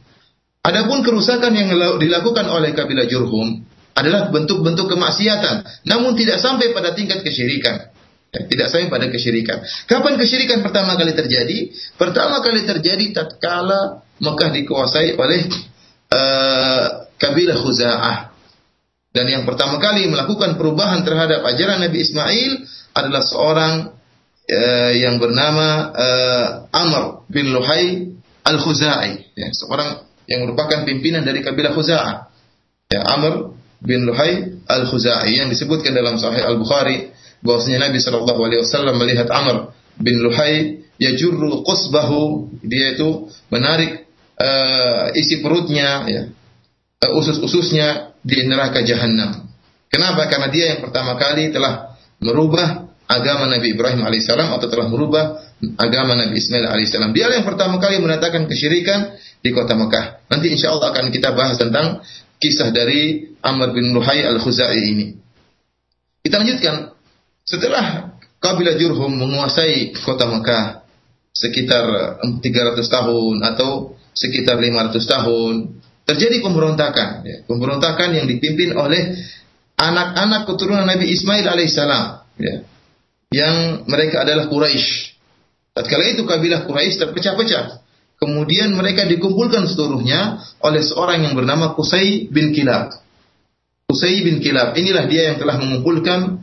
Adapun 0.63 1.03
kerusakan 1.03 1.51
yang 1.51 1.67
dilakukan 1.99 2.47
oleh 2.47 2.71
kabilah 2.71 3.05
Jurhum 3.11 3.59
adalah 3.91 4.31
bentuk-bentuk 4.31 4.87
kemaksiatan, 4.87 5.67
namun 5.83 6.15
tidak 6.15 6.39
sampai 6.39 6.71
pada 6.71 6.95
tingkat 6.95 7.21
kesyirikan. 7.27 7.94
Ya, 8.35 8.43
tidak 8.51 8.67
sampai 8.67 8.91
pada 8.91 9.07
kesyirikan. 9.07 9.63
Kapan 9.87 10.19
kesyirikan 10.19 10.59
pertama 10.59 10.99
kali 10.99 11.15
terjadi? 11.15 11.71
Pertama 11.95 12.43
kali 12.43 12.67
terjadi 12.67 13.15
tatkala 13.15 14.03
Mekah 14.19 14.51
dikuasai 14.51 15.15
oleh 15.15 15.47
uh, 16.11 17.07
kabilah 17.15 17.55
Khuza'ah. 17.63 18.17
Dan 19.15 19.31
yang 19.31 19.47
pertama 19.47 19.79
kali 19.79 20.11
melakukan 20.11 20.59
perubahan 20.59 21.07
terhadap 21.07 21.47
ajaran 21.47 21.79
Nabi 21.79 22.03
Ismail 22.03 22.51
adalah 22.91 23.23
seorang 23.23 23.73
uh, 24.51 24.91
yang 24.91 25.15
bernama 25.15 25.95
uh, 25.95 26.47
Amr 26.75 27.23
bin 27.31 27.55
Luhai 27.55 28.19
Al-Khuzai, 28.43 29.31
ya, 29.31 29.47
seorang 29.55 30.03
yang 30.27 30.43
merupakan 30.43 30.83
pimpinan 30.83 31.23
dari 31.23 31.39
kabilah 31.39 31.71
Khuza'ah. 31.71 32.15
Ya, 32.91 32.99
Amr 33.15 33.55
bin 33.79 34.03
Luhai 34.03 34.59
Al-Khuzai 34.67 35.39
yang 35.39 35.47
disebutkan 35.47 35.95
dalam 35.95 36.19
Sahih 36.19 36.43
Al-Bukhari 36.43 37.14
bahwasanya 37.45 37.87
Nabi 37.89 38.01
Shallallahu 38.01 38.41
alaihi 38.41 38.61
wasallam 38.65 38.97
melihat 38.97 39.29
Amr 39.29 39.71
bin 40.01 40.19
Luhai 40.19 40.83
yajurru 40.97 41.61
qusbahu 41.63 42.51
dia 42.65 42.97
itu 42.97 43.29
menarik 43.53 44.09
uh, 44.41 45.13
isi 45.15 45.39
perutnya 45.39 46.03
ya 46.09 46.21
uh, 47.05 47.11
usus-ususnya 47.15 48.17
di 48.25 48.41
neraka 48.49 48.81
jahanam. 48.81 49.45
Kenapa? 49.87 50.27
Karena 50.27 50.49
dia 50.49 50.65
yang 50.75 50.81
pertama 50.81 51.15
kali 51.15 51.53
telah 51.53 51.95
merubah 52.19 52.89
agama 53.05 53.45
Nabi 53.45 53.77
Ibrahim 53.77 54.01
alaihissalam 54.01 54.49
atau 54.57 54.67
telah 54.67 54.89
merubah 54.89 55.39
agama 55.77 56.17
Nabi 56.17 56.41
Ismail 56.41 56.65
alaihissalam. 56.67 57.13
Dia 57.13 57.29
yang 57.29 57.45
pertama 57.45 57.77
kali 57.77 58.01
menatakan 58.01 58.49
kesyirikan 58.49 59.13
di 59.45 59.53
kota 59.53 59.77
Mekah. 59.77 60.25
Nanti 60.27 60.49
insya 60.49 60.73
Allah 60.73 60.89
akan 60.89 61.13
kita 61.13 61.37
bahas 61.37 61.61
tentang 61.61 62.01
kisah 62.41 62.73
dari 62.73 63.29
Amr 63.45 63.77
bin 63.77 63.93
Luhai 63.93 64.25
al-Khuzai 64.25 64.81
ini. 64.81 65.15
Kita 66.25 66.41
lanjutkan. 66.41 66.94
Setelah 67.45 68.17
kabilah 68.41 68.73
Jurhum 68.75 69.21
menguasai 69.21 69.93
kota 70.01 70.25
Mekah 70.25 70.81
sekitar 71.29 72.17
300 72.41 72.41
tahun 72.89 73.35
atau 73.45 73.93
sekitar 74.17 74.57
500 74.57 74.97
tahun, 75.05 75.53
terjadi 76.09 76.41
pemberontakan. 76.41 77.09
Ya. 77.21 77.37
Pemberontakan 77.45 78.17
yang 78.17 78.25
dipimpin 78.25 78.73
oleh 78.73 79.13
anak-anak 79.77 80.49
keturunan 80.49 80.89
Nabi 80.89 81.11
Ismail 81.11 81.45
alaihissalam. 81.45 82.05
Ya. 82.41 82.55
Yang 83.29 83.55
mereka 83.91 84.23
adalah 84.23 84.47
Quraisy. 84.47 85.13
Tatkala 85.75 86.07
itu 86.07 86.23
kabilah 86.23 86.63
Quraisy 86.65 86.97
terpecah-pecah. 86.97 87.83
Kemudian 88.15 88.71
mereka 88.71 89.03
dikumpulkan 89.03 89.67
seluruhnya 89.67 90.39
oleh 90.63 90.79
seorang 90.79 91.27
yang 91.27 91.35
bernama 91.35 91.75
Qusay 91.75 92.31
bin 92.31 92.55
Kilab. 92.55 92.95
Qusay 93.91 94.23
bin 94.23 94.39
Kilab 94.39 94.71
inilah 94.71 95.03
dia 95.11 95.35
yang 95.35 95.37
telah 95.37 95.59
mengumpulkan 95.59 96.39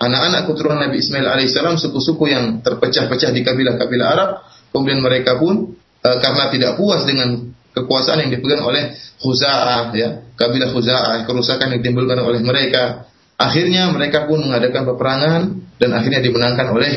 anak-anak 0.00 0.48
keturunan 0.48 0.80
Nabi 0.88 1.04
Ismail 1.04 1.28
alaihissalam 1.28 1.76
suku-suku 1.76 2.32
yang 2.32 2.64
terpecah-pecah 2.64 3.30
di 3.36 3.44
kabilah-kabilah 3.44 4.08
Arab. 4.08 4.30
Kemudian 4.72 5.04
mereka 5.04 5.36
pun 5.36 5.76
e, 6.00 6.08
karena 6.24 6.48
tidak 6.48 6.80
puas 6.80 7.04
dengan 7.04 7.52
kekuasaan 7.76 8.24
yang 8.26 8.30
dipegang 8.32 8.64
oleh 8.64 8.96
Khuza'ah 9.20 9.92
ya, 9.92 10.24
kabilah 10.34 10.72
Khuza'ah, 10.72 11.28
kerusakan 11.28 11.76
yang 11.76 11.84
ditimbulkan 11.84 12.18
oleh 12.24 12.40
mereka. 12.40 13.06
Akhirnya 13.36 13.92
mereka 13.92 14.24
pun 14.24 14.40
mengadakan 14.40 14.88
peperangan 14.88 15.42
dan 15.76 15.90
akhirnya 15.96 16.20
dimenangkan 16.20 16.66
oleh 16.72 16.92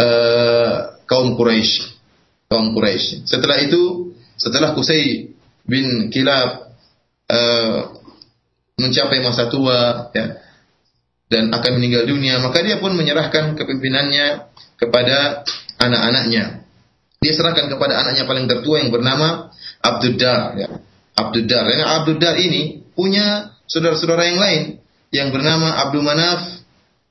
uh, 0.00 0.96
kaum 1.04 1.36
Quraisy. 1.36 1.92
Kaum 2.48 2.72
Quraisy. 2.72 3.28
Setelah 3.28 3.60
itu, 3.60 4.12
setelah 4.36 4.72
Qusay 4.72 5.28
bin 5.68 6.08
Kilab 6.08 6.72
uh, 7.28 7.78
mencapai 8.80 9.20
masa 9.20 9.52
tua 9.52 10.08
ya, 10.16 10.43
dan 11.34 11.50
akan 11.50 11.82
meninggal 11.82 12.06
dunia, 12.06 12.38
maka 12.38 12.62
dia 12.62 12.78
pun 12.78 12.94
menyerahkan 12.94 13.58
kepimpinannya 13.58 14.54
kepada 14.78 15.42
anak-anaknya. 15.82 16.62
Dia 17.18 17.32
serahkan 17.34 17.66
kepada 17.66 17.98
anaknya 17.98 18.22
paling 18.22 18.46
tertua 18.46 18.78
yang 18.78 18.94
bernama 18.94 19.50
Abdul 19.82 20.14
Dar. 20.14 20.54
Ya. 20.54 20.70
Abdul 21.18 21.50
Dar. 22.22 22.38
Ini 22.38 22.86
punya 22.94 23.50
saudara-saudara 23.66 24.30
yang 24.30 24.38
lain 24.38 24.62
yang 25.10 25.34
bernama 25.34 25.74
Abdul 25.82 26.06
Manaf, 26.06 26.62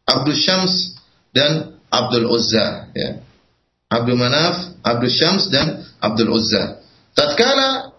Abdul 0.08 0.40
Syams, 0.40 0.96
dan 1.36 1.76
Abdul 1.92 2.32
Uzza. 2.32 2.88
Ya. 2.96 3.20
Abdul 3.92 4.16
Manaf, 4.16 4.80
Abdul 4.88 5.12
Syams, 5.12 5.52
dan 5.52 5.84
Abdul 6.00 6.32
Uzza. 6.32 6.80
Tatkala 7.12 7.92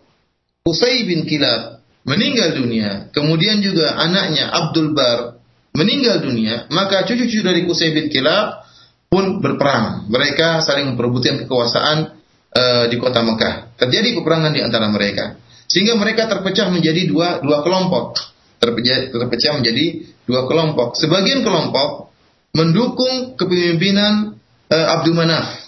Qusay 0.65 1.05
bin 1.05 1.29
Kilab 1.29 1.85
meninggal 2.09 2.57
dunia, 2.57 3.13
kemudian 3.13 3.61
juga 3.61 3.97
anaknya 4.01 4.49
Abdul 4.49 4.97
Bar 4.97 5.34
meninggal 5.75 6.23
dunia, 6.23 6.71
maka 6.71 7.03
cucu-cucu 7.03 7.43
dari 7.43 7.67
Qusay 7.67 7.91
bin 7.91 8.07
Kilab 8.07 8.63
pun 9.11 9.43
berperang. 9.43 10.07
Mereka 10.07 10.63
saling 10.63 10.95
memperebutkan 10.95 11.45
kekuasaan 11.45 12.15
uh, 12.55 12.85
di 12.87 12.97
kota 12.99 13.21
Mekah. 13.27 13.75
Terjadi 13.79 14.15
peperangan 14.19 14.55
di 14.55 14.63
antara 14.63 14.87
mereka. 14.89 15.39
Sehingga 15.67 15.99
mereka 15.99 16.31
terpecah 16.31 16.71
menjadi 16.71 17.11
dua 17.11 17.43
dua 17.43 17.67
kelompok. 17.67 18.15
Terpecah, 18.63 19.11
terpecah 19.11 19.53
menjadi 19.59 20.07
dua 20.25 20.47
kelompok. 20.47 20.95
Sebagian 20.95 21.43
kelompok 21.43 22.15
mendukung 22.55 23.35
kepemimpinan 23.35 24.39
uh, 24.71 24.87
Abdul 24.99 25.19
Manaf, 25.19 25.59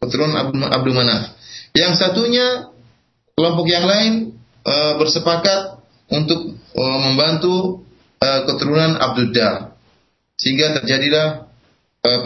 keturunan 0.00 0.36
Abdul, 0.40 0.60
Abdul 0.72 0.96
Manaf. 0.96 1.36
Yang 1.76 2.00
satunya 2.00 2.72
kelompok 3.36 3.68
yang 3.68 3.84
lain 3.84 4.12
uh, 4.64 4.96
bersepakat 4.96 5.78
untuk 6.10 6.58
membantu 6.74 7.86
uh, 8.20 8.40
keturunan 8.46 9.00
Abdul 9.00 9.32
Dar. 9.32 9.74
Sehingga 10.36 10.80
terjadilah 10.80 11.48
uh, 12.04 12.20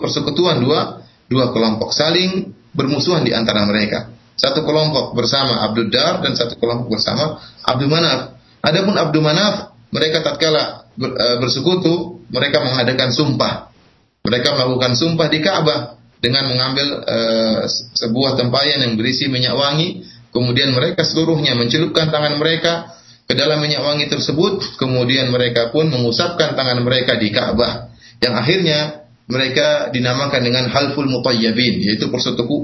persekutuan 0.00 0.60
dua 0.62 1.04
dua 1.28 1.52
kelompok 1.52 1.92
saling 1.92 2.52
bermusuhan 2.72 3.24
di 3.24 3.32
antara 3.32 3.64
mereka. 3.64 4.12
Satu 4.38 4.62
kelompok 4.62 5.18
bersama 5.18 5.66
Abdul 5.66 5.90
Dar 5.90 6.22
dan 6.22 6.38
satu 6.38 6.54
kelompok 6.62 6.94
bersama 6.94 7.42
Abdul 7.66 7.90
Manaf. 7.90 8.38
Adapun 8.62 8.94
Abdul 8.94 9.24
Manaf, 9.24 9.74
mereka 9.90 10.22
tatkala 10.22 10.86
e, 10.94 11.26
bersekutu, 11.42 12.22
mereka 12.30 12.62
mengadakan 12.62 13.10
sumpah. 13.10 13.74
Mereka 14.22 14.54
melakukan 14.54 14.94
sumpah 14.94 15.26
di 15.26 15.42
Ka'bah 15.42 15.98
dengan 16.18 16.50
mengambil 16.50 17.02
uh, 17.06 17.62
sebuah 17.94 18.34
tempayan 18.34 18.82
yang 18.82 18.98
berisi 18.98 19.30
minyak 19.30 19.54
wangi, 19.54 20.02
kemudian 20.34 20.74
mereka 20.74 21.06
seluruhnya 21.06 21.54
mencelupkan 21.54 22.10
tangan 22.10 22.34
mereka 22.36 22.97
ke 23.28 23.36
dalam 23.36 23.60
minyak 23.60 23.84
wangi 23.84 24.08
tersebut, 24.08 24.80
kemudian 24.80 25.28
mereka 25.28 25.68
pun 25.68 25.92
mengusapkan 25.92 26.56
tangan 26.56 26.80
mereka 26.80 27.20
di 27.20 27.28
Ka'bah. 27.28 27.92
Yang 28.24 28.34
akhirnya 28.40 28.78
mereka 29.28 29.92
dinamakan 29.92 30.40
dengan 30.40 30.64
halful 30.72 31.04
mutayyabin 31.04 31.84
yaitu 31.84 32.08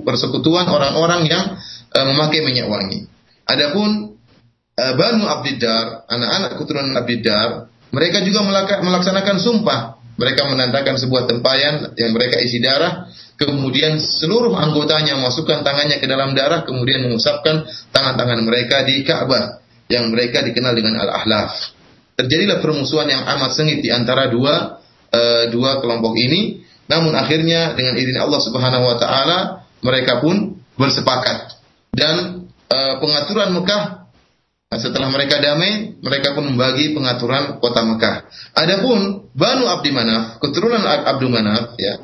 persekutuan 0.09 0.65
orang-orang 0.65 1.29
yang 1.29 1.61
uh, 1.93 2.05
memakai 2.09 2.41
minyak 2.41 2.73
wangi. 2.73 3.05
Adapun 3.45 4.17
uh, 4.81 4.93
Banu 4.97 5.29
Abdiddar, 5.29 6.09
anak-anak 6.09 6.57
keturunan 6.57 6.97
Abdiddar, 6.97 7.69
mereka 7.93 8.25
juga 8.25 8.49
melaksanakan 8.81 9.37
sumpah. 9.45 9.81
Mereka 10.15 10.47
menandakan 10.47 10.95
sebuah 10.95 11.27
tempayan 11.27 11.91
yang 11.99 12.15
mereka 12.15 12.39
isi 12.39 12.63
darah, 12.63 13.11
kemudian 13.35 13.99
seluruh 13.99 14.55
anggotanya 14.55 15.19
masukkan 15.19 15.67
tangannya 15.67 15.99
ke 15.99 16.07
dalam 16.07 16.39
darah, 16.39 16.63
kemudian 16.63 17.03
mengusapkan 17.03 17.67
tangan-tangan 17.91 18.47
mereka 18.47 18.87
di 18.87 19.03
Ka'bah 19.03 19.64
yang 19.95 20.11
mereka 20.11 20.43
dikenal 20.43 20.75
dengan 20.75 20.99
Al-Ahlaf. 20.99 21.75
Terjadilah 22.19 22.59
permusuhan 22.59 23.07
yang 23.07 23.23
amat 23.23 23.55
sengit 23.55 23.83
di 23.83 23.91
antara 23.95 24.27
dua 24.31 24.83
uh, 25.15 25.45
dua 25.51 25.79
kelompok 25.79 26.15
ini, 26.19 26.67
namun 26.91 27.15
akhirnya 27.15 27.79
dengan 27.79 27.95
izin 27.95 28.19
Allah 28.19 28.41
Subhanahu 28.43 28.85
wa 28.91 28.97
taala 28.99 29.39
mereka 29.83 30.19
pun 30.19 30.59
bersepakat 30.75 31.59
dan 31.95 32.47
uh, 32.71 32.95
pengaturan 32.99 33.55
Mekah 33.55 34.05
Nah, 34.75 34.83
setelah 34.83 35.07
mereka 35.07 35.39
damai, 35.39 35.95
mereka 36.03 36.35
pun 36.35 36.51
membagi 36.51 36.91
pengaturan 36.91 37.63
kota 37.63 37.87
Mekah. 37.87 38.27
Adapun 38.59 39.31
Banu 39.31 39.71
Abdi 39.71 39.95
Manaf, 39.95 40.43
keturunan 40.43 40.83
Abdul 40.83 41.31
Manaf, 41.31 41.79
ya, 41.79 42.03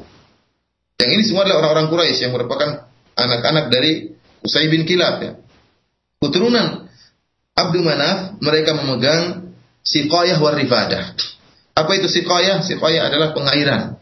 yang 1.03 1.11
ini 1.17 1.23
semua 1.27 1.43
adalah 1.43 1.67
orang-orang 1.67 1.91
Quraisy 1.91 2.29
yang 2.29 2.35
merupakan 2.37 2.87
anak-anak 3.19 3.75
dari 3.75 4.15
Usai 4.47 4.71
bin 4.71 4.87
Kilab, 4.87 5.17
ya. 5.19 5.33
Keturunan 6.23 6.90
Abdul 7.69 7.85
Manaf, 7.85 8.41
mereka 8.41 8.73
memegang 8.77 9.53
siqayah 9.85 10.39
warifadah. 10.41 11.17
Apa 11.77 11.93
itu 11.97 12.09
siqayah? 12.09 12.65
Siqayah 12.65 13.09
adalah 13.09 13.33
pengairan 13.33 14.01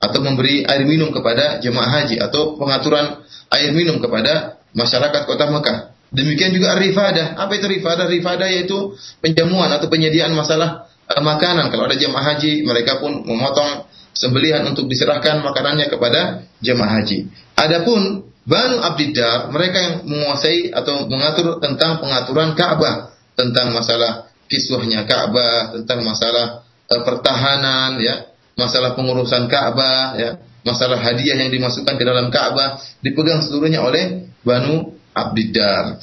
atau 0.00 0.20
memberi 0.24 0.64
air 0.64 0.82
minum 0.88 1.12
kepada 1.12 1.60
jemaah 1.60 2.00
haji 2.00 2.16
atau 2.16 2.56
pengaturan 2.56 3.20
air 3.52 3.70
minum 3.76 4.00
kepada 4.00 4.62
masyarakat 4.72 5.28
kota 5.28 5.50
Mekah. 5.52 5.78
Demikian 6.10 6.50
juga 6.50 6.74
rifadah. 6.74 7.38
Apa 7.38 7.54
itu 7.54 7.70
rifadah? 7.70 8.10
Rifadah 8.10 8.48
yaitu 8.50 8.98
penjamuan 9.22 9.70
atau 9.70 9.86
penyediaan 9.86 10.34
masalah 10.34 10.90
uh, 11.06 11.22
makanan. 11.22 11.70
Kalau 11.70 11.86
ada 11.86 11.94
jemaah 11.94 12.34
haji, 12.34 12.66
mereka 12.66 12.98
pun 12.98 13.22
memotong 13.22 13.86
sembelihan 14.10 14.66
untuk 14.66 14.90
diserahkan 14.90 15.38
makanannya 15.38 15.86
kepada 15.86 16.42
jemaah 16.58 16.98
haji. 16.98 17.30
Adapun 17.54 18.29
Banu 18.50 18.82
Abdiddar, 18.82 19.46
mereka 19.54 19.78
yang 19.78 19.94
menguasai 20.10 20.74
atau 20.74 21.06
mengatur 21.06 21.62
tentang 21.62 22.02
pengaturan 22.02 22.58
Ka'bah, 22.58 23.14
tentang 23.38 23.70
masalah 23.70 24.26
kiswahnya 24.50 25.06
Ka'bah, 25.06 25.78
tentang 25.78 26.02
masalah 26.02 26.66
uh, 26.90 27.02
pertahanan, 27.06 28.02
ya, 28.02 28.26
masalah 28.58 28.98
pengurusan 28.98 29.46
Ka'bah, 29.46 30.18
ya, 30.18 30.42
masalah 30.66 30.98
hadiah 30.98 31.38
yang 31.46 31.54
dimasukkan 31.54 31.94
ke 31.94 32.02
dalam 32.02 32.26
Ka'bah 32.34 32.82
dipegang 32.98 33.38
seluruhnya 33.46 33.86
oleh 33.86 34.34
Banu 34.42 34.98
Abdiddar. 35.14 36.02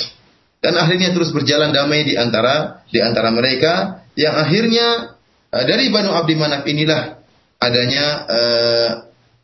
Dan 0.64 0.80
akhirnya 0.80 1.12
terus 1.12 1.36
berjalan 1.36 1.76
damai 1.76 2.08
di 2.08 2.16
antara 2.16 2.80
di 2.88 3.04
antara 3.04 3.28
mereka 3.28 4.08
yang 4.16 4.40
akhirnya 4.40 5.20
uh, 5.52 5.64
dari 5.68 5.92
Banu 5.92 6.16
Abdi 6.16 6.40
Manaf 6.40 6.64
inilah 6.64 7.20
adanya 7.60 8.06
uh, 8.24 8.90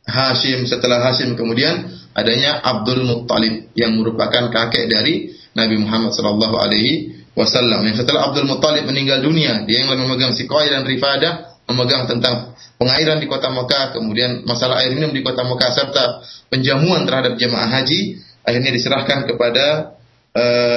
Hashim 0.08 0.64
setelah 0.72 1.04
Hashim 1.04 1.36
kemudian 1.36 2.03
adanya 2.14 2.62
Abdul 2.62 3.06
Muttalib 3.06 3.74
yang 3.78 3.98
merupakan 3.98 4.50
kakek 4.50 4.90
dari 4.90 5.34
Nabi 5.54 5.76
Muhammad 5.82 6.14
sallallahu 6.14 6.56
alaihi 6.58 7.14
wasallam. 7.34 7.86
Setelah 7.94 8.30
Abdul 8.32 8.50
Muttalib 8.50 8.86
meninggal 8.86 9.22
dunia, 9.22 9.66
dia 9.66 9.86
yang 9.86 9.94
memegang 9.94 10.34
Siqai 10.34 10.70
dan 10.70 10.86
Rifadah, 10.86 11.62
memegang 11.70 12.06
tentang 12.06 12.54
pengairan 12.78 13.18
di 13.22 13.28
kota 13.30 13.50
Mekah, 13.50 13.94
kemudian 13.98 14.46
masalah 14.46 14.82
air 14.82 14.94
minum 14.94 15.14
di 15.14 15.22
kota 15.26 15.42
Mekah 15.46 15.72
serta 15.74 16.04
penjamuan 16.50 17.06
terhadap 17.06 17.38
jemaah 17.38 17.70
haji 17.70 18.22
akhirnya 18.44 18.72
diserahkan 18.76 19.24
kepada 19.26 19.96
uh, 20.36 20.73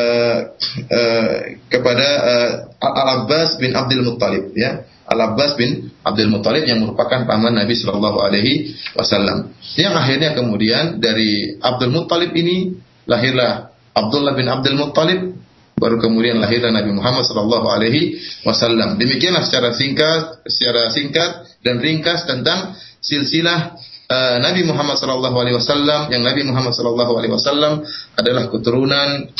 uh, 0.84 1.32
kepada 1.72 2.08
uh, 2.22 2.50
Al 2.80 3.22
Abbas 3.22 3.56
bin 3.56 3.72
Abdul 3.72 4.04
Muttalib 4.04 4.52
ya. 4.52 4.84
Al 5.06 5.20
Abbas 5.32 5.54
bin 5.54 5.94
Abdul 6.02 6.28
Muttalib 6.28 6.66
yang 6.66 6.82
merupakan 6.82 7.24
paman 7.24 7.54
Nabi 7.54 7.78
Shallallahu 7.78 8.18
Alaihi 8.20 8.74
Wasallam. 8.98 9.54
Yang 9.78 9.94
akhirnya 9.94 10.30
kemudian 10.34 10.98
dari 10.98 11.56
Abdul 11.62 11.94
Muttalib 11.94 12.34
ini 12.34 12.74
lahirlah 13.06 13.70
Abdullah 13.94 14.34
bin 14.34 14.50
Abdul 14.50 14.76
Muttalib 14.76 15.38
baru 15.76 16.00
kemudian 16.00 16.42
lahirlah 16.42 16.74
Nabi 16.74 16.90
Muhammad 16.90 17.22
Shallallahu 17.22 17.66
Alaihi 17.70 18.18
Wasallam. 18.42 18.98
Demikianlah 18.98 19.46
secara 19.46 19.70
singkat 19.72 20.42
secara 20.50 20.90
singkat 20.90 21.30
dan 21.62 21.78
ringkas 21.78 22.26
tentang 22.26 22.74
silsilah 23.02 23.78
uh, 24.10 24.36
Nabi 24.42 24.62
Muhammad 24.66 24.98
sallallahu 24.98 25.36
alaihi 25.38 25.56
wasallam. 25.58 26.10
Yang 26.10 26.22
Nabi 26.22 26.42
Muhammad 26.46 26.72
sallallahu 26.74 27.12
alaihi 27.18 27.34
wasallam 27.34 27.82
adalah 28.18 28.50
keturunan 28.50 29.30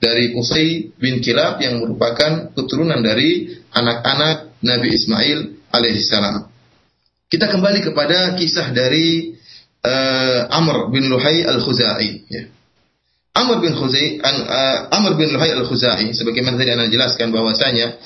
dari 0.00 0.32
Qusay 0.32 0.96
bin 0.96 1.20
Kilab 1.20 1.60
yang 1.60 1.78
merupakan 1.84 2.50
keturunan 2.56 3.04
dari 3.04 3.52
anak-anak 3.70 4.56
Nabi 4.64 4.88
Ismail 4.96 5.38
alaihissalam. 5.70 6.48
Kita 7.30 7.46
kembali 7.46 7.84
kepada 7.84 8.34
kisah 8.34 8.74
dari 8.74 9.36
uh, 9.84 10.50
Amr 10.50 10.90
bin 10.90 11.06
Luhai 11.06 11.46
al-Khuzai. 11.46 12.10
Ya. 12.26 12.42
Amr 13.38 13.62
bin 13.62 13.76
Khuzai, 13.76 14.18
uh, 14.18 14.90
Amr 14.90 15.14
bin 15.14 15.30
Luhai 15.30 15.54
al-Khuzai, 15.54 16.10
sebagaimana 16.16 16.58
tadi 16.58 16.74
anda 16.74 16.90
jelaskan 16.90 17.30
bahwasanya 17.30 18.00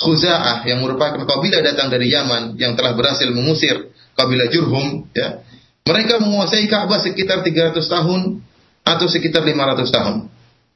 Khuza'ah 0.00 0.64
yang 0.64 0.80
merupakan 0.80 1.20
kabilah 1.20 1.60
datang 1.60 1.92
dari 1.92 2.08
Yaman 2.08 2.56
yang 2.56 2.74
telah 2.74 2.96
berhasil 2.96 3.28
mengusir 3.28 3.92
kabilah 4.16 4.48
Jurhum, 4.48 5.12
ya, 5.12 5.44
mereka 5.82 6.22
menguasai 6.22 6.70
Ka'bah 6.70 7.02
sekitar 7.02 7.42
300 7.42 7.76
tahun 7.82 8.40
atau 8.82 9.06
sekitar 9.06 9.42
500 9.42 9.90
tahun. 9.90 10.16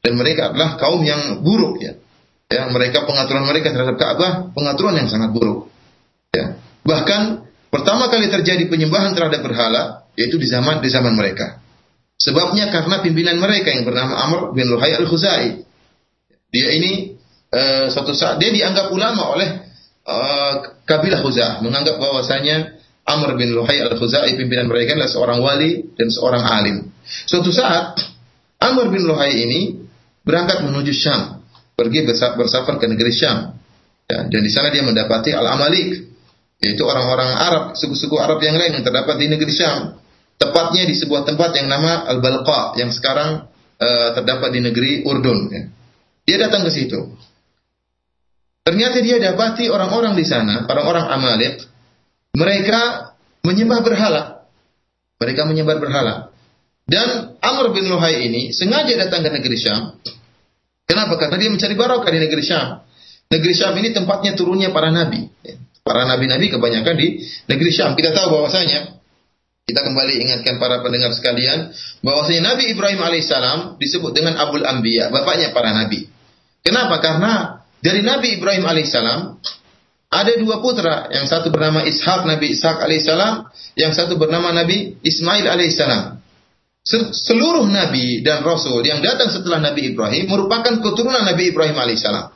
Dan 0.01 0.15
mereka 0.15 0.53
adalah 0.53 0.79
kaum 0.79 1.01
yang 1.03 1.43
buruk 1.43 1.81
ya. 1.81 1.93
Ya, 2.47 2.63
mereka 2.71 3.03
pengaturan 3.03 3.43
mereka 3.43 3.75
terhadap 3.75 3.99
Ka'bah 3.99 4.55
pengaturan 4.55 4.95
yang 4.95 5.11
sangat 5.11 5.35
buruk. 5.35 5.67
Ya. 6.31 6.55
Bahkan 6.87 7.43
pertama 7.67 8.07
kali 8.07 8.31
terjadi 8.31 8.71
penyembahan 8.71 9.11
terhadap 9.11 9.43
berhala 9.43 10.07
yaitu 10.15 10.39
di 10.39 10.47
zaman 10.47 10.79
di 10.79 10.87
zaman 10.87 11.11
mereka. 11.13 11.59
Sebabnya 12.17 12.73
karena 12.73 13.05
pimpinan 13.05 13.37
mereka 13.37 13.69
yang 13.69 13.85
bernama 13.85 14.17
Amr 14.25 14.39
bin 14.57 14.65
Luhai 14.71 14.97
al-Khuzai. 14.97 15.61
Dia 16.49 16.67
ini 16.73 17.13
uh, 17.53 17.91
suatu 17.93 18.15
saat 18.17 18.41
dia 18.41 18.49
dianggap 18.49 18.89
ulama 18.89 19.37
oleh 19.37 19.49
uh, 20.07 20.81
kabilah 20.87 21.21
Khuzah, 21.21 21.61
menganggap 21.61 22.01
bahwasanya 22.01 22.79
Amr 23.05 23.37
bin 23.37 23.53
Luhai 23.53 23.85
al-Khuzai 23.85 24.33
pimpinan 24.33 24.65
mereka 24.65 24.97
adalah 24.97 25.11
seorang 25.11 25.39
wali 25.43 25.93
dan 25.93 26.09
seorang 26.09 26.41
alim. 26.41 26.89
Suatu 27.29 27.53
saat 27.53 28.01
Amr 28.57 28.89
bin 28.89 29.05
Luhai 29.05 29.37
ini 29.37 29.86
berangkat 30.27 30.67
menuju 30.67 30.91
Syam, 30.91 31.41
pergi 31.79 32.03
bersafar 32.05 32.75
ke 32.75 32.85
negeri 32.91 33.15
Syam. 33.15 33.55
Ya, 34.07 34.27
dan 34.27 34.41
di 34.43 34.51
sana 34.51 34.67
dia 34.71 34.83
mendapati 34.83 35.31
Al-Amalik, 35.31 36.03
yaitu 36.59 36.83
orang-orang 36.83 37.31
Arab, 37.31 37.63
suku-suku 37.79 38.19
Arab 38.19 38.43
yang 38.43 38.59
lain 38.59 38.79
yang 38.79 38.83
terdapat 38.83 39.15
di 39.15 39.31
negeri 39.31 39.53
Syam. 39.55 39.95
Tepatnya 40.37 40.85
di 40.85 40.93
sebuah 40.93 41.25
tempat 41.25 41.55
yang 41.57 41.65
nama 41.71 42.05
Al-Balqa 42.13 42.77
yang 42.77 42.93
sekarang 42.93 43.49
uh, 43.79 44.09
terdapat 44.13 44.53
di 44.53 44.61
negeri 44.61 45.01
Urdun. 45.01 45.39
Ya. 45.49 45.63
Dia 46.27 46.37
datang 46.45 46.67
ke 46.67 46.71
situ. 46.75 47.15
Ternyata 48.67 48.99
dia 48.99 49.15
dapati 49.17 49.71
orang-orang 49.71 50.13
di 50.19 50.27
sana, 50.27 50.67
orang-orang 50.67 51.07
Amalik, 51.07 51.63
mereka 52.35 53.15
menyembah 53.47 53.79
berhala. 53.79 54.23
Mereka 55.17 55.47
menyembah 55.47 55.79
berhala. 55.79 56.15
Dan 56.87 57.39
Amr 57.39 57.71
bin 57.71 57.87
Luhai 57.87 58.27
ini 58.27 58.51
sengaja 58.51 58.91
datang 58.95 59.23
ke 59.23 59.29
negeri 59.39 59.57
Syam. 59.57 59.97
Kenapa? 60.87 61.19
Karena 61.19 61.35
dia 61.35 61.51
mencari 61.51 61.75
barokah 61.75 62.07
di 62.07 62.19
negeri 62.23 62.43
Syam. 62.47 62.79
Negeri 63.27 63.53
Syam 63.53 63.75
ini 63.75 63.91
tempatnya 63.91 64.39
turunnya 64.39 64.71
para 64.71 64.87
nabi. 64.87 65.27
Para 65.83 66.07
nabi-nabi 66.07 66.47
kebanyakan 66.47 66.95
di 66.95 67.21
negeri 67.51 67.71
Syam. 67.75 67.93
Kita 67.99 68.15
tahu 68.15 68.39
bahwasanya 68.39 68.97
kita 69.67 69.83
kembali 69.83 70.23
ingatkan 70.23 70.63
para 70.63 70.79
pendengar 70.79 71.11
sekalian 71.11 71.75
bahwasanya 71.99 72.55
Nabi 72.55 72.71
Ibrahim 72.71 73.03
alaihissalam 73.03 73.75
disebut 73.75 74.15
dengan 74.15 74.39
Abul 74.39 74.63
Anbiya, 74.63 75.11
bapaknya 75.11 75.51
para 75.51 75.75
nabi. 75.75 76.07
Kenapa? 76.63 77.03
Karena 77.03 77.59
dari 77.83 77.99
Nabi 77.99 78.39
Ibrahim 78.39 78.63
alaihissalam 78.63 79.19
ada 80.07 80.31
dua 80.39 80.63
putra, 80.63 81.11
yang 81.11 81.27
satu 81.27 81.51
bernama 81.51 81.83
Ishak 81.83 82.23
Nabi 82.23 82.55
Ishak 82.55 82.79
alaihissalam, 82.79 83.51
yang 83.75 83.91
satu 83.91 84.15
bernama 84.15 84.55
Nabi 84.55 85.03
Ismail 85.03 85.43
alaihissalam. 85.51 86.15
Seluruh 87.11 87.67
nabi 87.67 88.23
dan 88.23 88.47
rasul 88.47 88.79
yang 88.79 89.03
datang 89.03 89.27
setelah 89.27 89.59
Nabi 89.59 89.91
Ibrahim 89.91 90.31
merupakan 90.31 90.71
keturunan 90.79 91.19
Nabi 91.19 91.51
Ibrahim 91.51 91.75
alaihissalam. 91.75 92.31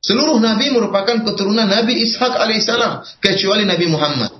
Seluruh 0.00 0.40
nabi 0.40 0.72
merupakan 0.72 1.20
keturunan 1.20 1.68
Nabi 1.68 2.00
Ishak 2.00 2.32
alaihissalam 2.32 3.04
kecuali 3.20 3.68
Nabi 3.68 3.86
Muhammad. 3.92 4.32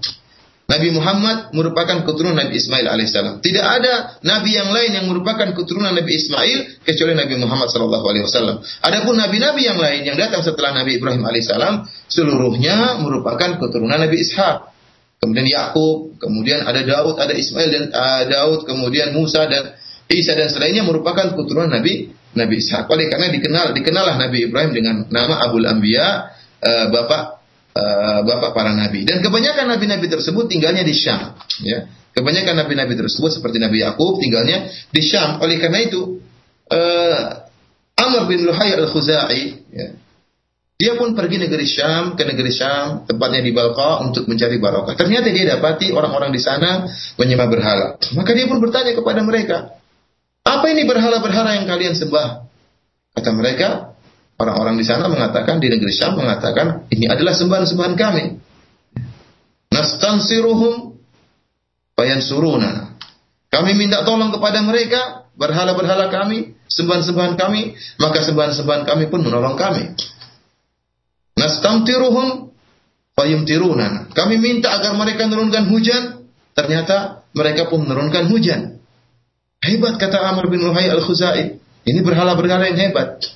Nabi 0.69 0.93
Muhammad 0.93 1.53
merupakan 1.57 2.05
keturunan 2.05 2.37
Nabi 2.37 2.61
Ismail 2.61 2.89
alaihissalam. 2.89 3.41
Tidak 3.41 3.65
ada 3.65 4.21
nabi 4.21 4.53
yang 4.53 4.69
lain 4.69 5.01
yang 5.01 5.09
merupakan 5.09 5.49
keturunan 5.57 5.97
Nabi 5.97 6.13
Ismail 6.13 6.85
kecuali 6.85 7.17
Nabi 7.17 7.41
Muhammad 7.41 7.73
sallallahu 7.73 8.05
alaihi 8.05 8.25
wasallam. 8.29 8.61
Adapun 8.85 9.17
nabi-nabi 9.17 9.65
yang 9.65 9.81
lain 9.81 10.05
yang 10.05 10.17
datang 10.21 10.45
setelah 10.45 10.77
Nabi 10.77 11.01
Ibrahim 11.01 11.25
alaihissalam 11.25 11.89
seluruhnya 12.13 13.01
merupakan 13.01 13.57
keturunan 13.61 13.97
Nabi 13.97 14.21
Ishak. 14.21 14.77
Kemudian 15.19 15.47
Yakub, 15.51 16.15
kemudian 16.23 16.63
ada 16.63 16.79
Daud, 16.87 17.19
ada 17.19 17.35
Ismail 17.35 17.69
dan 17.75 17.85
uh, 17.91 18.23
Daud, 18.31 18.63
kemudian 18.71 19.11
Musa 19.11 19.51
dan 19.51 19.75
Isa 20.09 20.33
dan 20.39 20.47
selainnya 20.49 20.87
merupakan 20.87 21.35
keturunan 21.35 21.69
Nabi 21.69 22.15
Nabi 22.39 22.55
Ishak. 22.63 22.87
Oleh 22.87 23.11
karena 23.11 23.29
dikenal 23.35 23.75
dikenallah 23.75 24.15
Nabi 24.15 24.47
Ibrahim 24.47 24.73
dengan 24.73 25.11
nama 25.11 25.43
Abul 25.43 25.67
Anbiya, 25.67 26.07
uh, 26.63 26.87
bapak 26.95 27.39
uh, 27.75 28.21
bapak 28.23 28.51
para 28.55 28.73
nabi. 28.75 29.07
Dan 29.07 29.23
kebanyakan 29.23 29.71
nabi-nabi 29.75 30.07
tersebut 30.11 30.51
tinggalnya 30.51 30.83
di 30.83 30.95
Syam. 30.95 31.35
Ya. 31.63 31.91
Kebanyakan 32.15 32.67
nabi-nabi 32.67 32.99
tersebut 32.99 33.31
seperti 33.39 33.63
Nabi 33.63 33.83
Yakub 33.83 34.19
tinggalnya 34.19 34.71
di 34.91 35.03
Syam. 35.03 35.39
Oleh 35.39 35.59
karena 35.63 35.87
itu, 35.87 36.19
uh, 36.71 37.21
Amr 37.99 38.27
bin 38.27 38.43
Luhai 38.47 38.75
al-Khuzai, 38.75 39.43
ya, 39.71 39.87
dia 40.79 40.95
pun 40.95 41.19
pergi 41.19 41.43
negeri 41.43 41.67
Syam, 41.67 42.15
ke 42.15 42.23
negeri 42.23 42.55
Syam, 42.55 43.03
tempatnya 43.03 43.43
di 43.43 43.51
Balqa 43.51 43.99
untuk 44.07 44.31
mencari 44.31 44.63
barokah. 44.63 44.95
Ternyata 44.95 45.27
dia 45.35 45.59
dapati 45.59 45.91
orang-orang 45.91 46.31
di 46.31 46.39
sana 46.39 46.87
menyembah 47.19 47.49
berhala. 47.51 47.87
Maka 48.15 48.31
dia 48.31 48.47
pun 48.47 48.63
bertanya 48.63 48.95
kepada 48.95 49.27
mereka, 49.27 49.75
apa 50.47 50.65
ini 50.71 50.87
berhala-berhala 50.87 51.59
yang 51.59 51.67
kalian 51.67 51.99
sembah? 51.99 52.47
Kata 53.11 53.31
mereka, 53.35 53.99
orang-orang 54.39 54.79
di 54.79 54.87
sana 54.87 55.11
mengatakan, 55.11 55.59
di 55.59 55.67
negeri 55.67 55.91
Syam 55.91 56.15
mengatakan, 56.15 56.87
ini 56.95 57.11
adalah 57.11 57.35
sembahan-sembahan 57.35 57.95
kami. 57.99 58.25
Nastansiruhum 59.75 60.95
Bayan 61.99 62.23
suruna. 62.23 62.95
Kami 63.51 63.75
minta 63.75 64.07
tolong 64.07 64.31
kepada 64.31 64.63
mereka, 64.63 65.27
berhala-berhala 65.35 66.07
kami, 66.15 66.55
sembahan-sembahan 66.71 67.35
kami, 67.35 67.75
maka 67.99 68.23
sembahan-sembahan 68.23 68.87
kami 68.87 69.11
pun 69.11 69.27
menolong 69.27 69.59
kami. 69.59 69.99
Nastamtiruhum 71.39 72.51
fayumtiruna. 73.15 74.11
Kami 74.11 74.39
minta 74.39 74.75
agar 74.75 74.99
mereka 74.99 75.31
menurunkan 75.31 75.71
hujan, 75.71 76.27
ternyata 76.55 77.27
mereka 77.35 77.71
pun 77.71 77.87
menurunkan 77.87 78.31
hujan. 78.31 78.83
Hebat 79.59 79.99
kata 79.99 80.23
Amr 80.23 80.47
bin 80.51 80.63
Luhai 80.63 80.87
al-Khuzai. 80.87 81.59
Ini 81.83 82.01
berhala-berhala 82.07 82.71
yang 82.71 82.91
hebat. 82.91 83.27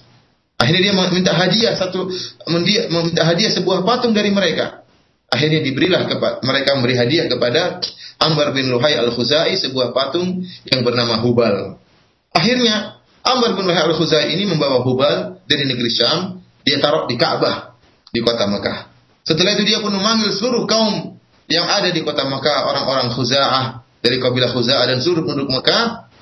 Akhirnya 0.58 0.90
dia 0.90 0.94
meminta 0.94 1.34
hadiah 1.34 1.74
satu 1.74 2.06
meminta 2.46 3.26
hadiah 3.26 3.50
sebuah 3.50 3.82
patung 3.82 4.14
dari 4.14 4.30
mereka. 4.30 4.86
Akhirnya 5.26 5.64
diberilah 5.64 6.06
kepada 6.06 6.44
mereka 6.46 6.76
memberi 6.78 6.94
hadiah 6.94 7.26
kepada 7.26 7.82
Amr 8.22 8.54
bin 8.54 8.70
Luhai 8.70 8.94
al-Khuzai 8.94 9.58
sebuah 9.58 9.90
patung 9.90 10.46
yang 10.70 10.86
bernama 10.86 11.18
Hubal. 11.18 11.82
Akhirnya 12.30 13.02
Amr 13.26 13.58
bin 13.58 13.66
Luhai 13.66 13.82
al-Khuzai 13.82 14.30
ini 14.38 14.46
membawa 14.46 14.86
Hubal 14.86 15.42
dari 15.50 15.66
negeri 15.66 15.90
Syam, 15.90 16.38
dia 16.62 16.78
taruh 16.78 17.10
di 17.10 17.18
Ka'bah 17.18 17.71
di 18.12 18.20
kota 18.20 18.44
Mekah. 18.44 18.92
Setelah 19.24 19.56
itu 19.56 19.64
dia 19.64 19.80
pun 19.80 19.90
memanggil 19.96 20.36
seluruh 20.36 20.68
kaum 20.68 21.16
yang 21.48 21.64
ada 21.64 21.88
di 21.88 22.04
kota 22.04 22.28
Mekah, 22.28 22.68
orang-orang 22.68 23.08
Khuza'ah 23.16 23.82
dari 24.04 24.20
kabilah 24.20 24.52
Khuza'ah 24.52 24.84
dan 24.84 25.00
seluruh 25.00 25.24
penduduk 25.24 25.48
Mekah 25.48 26.12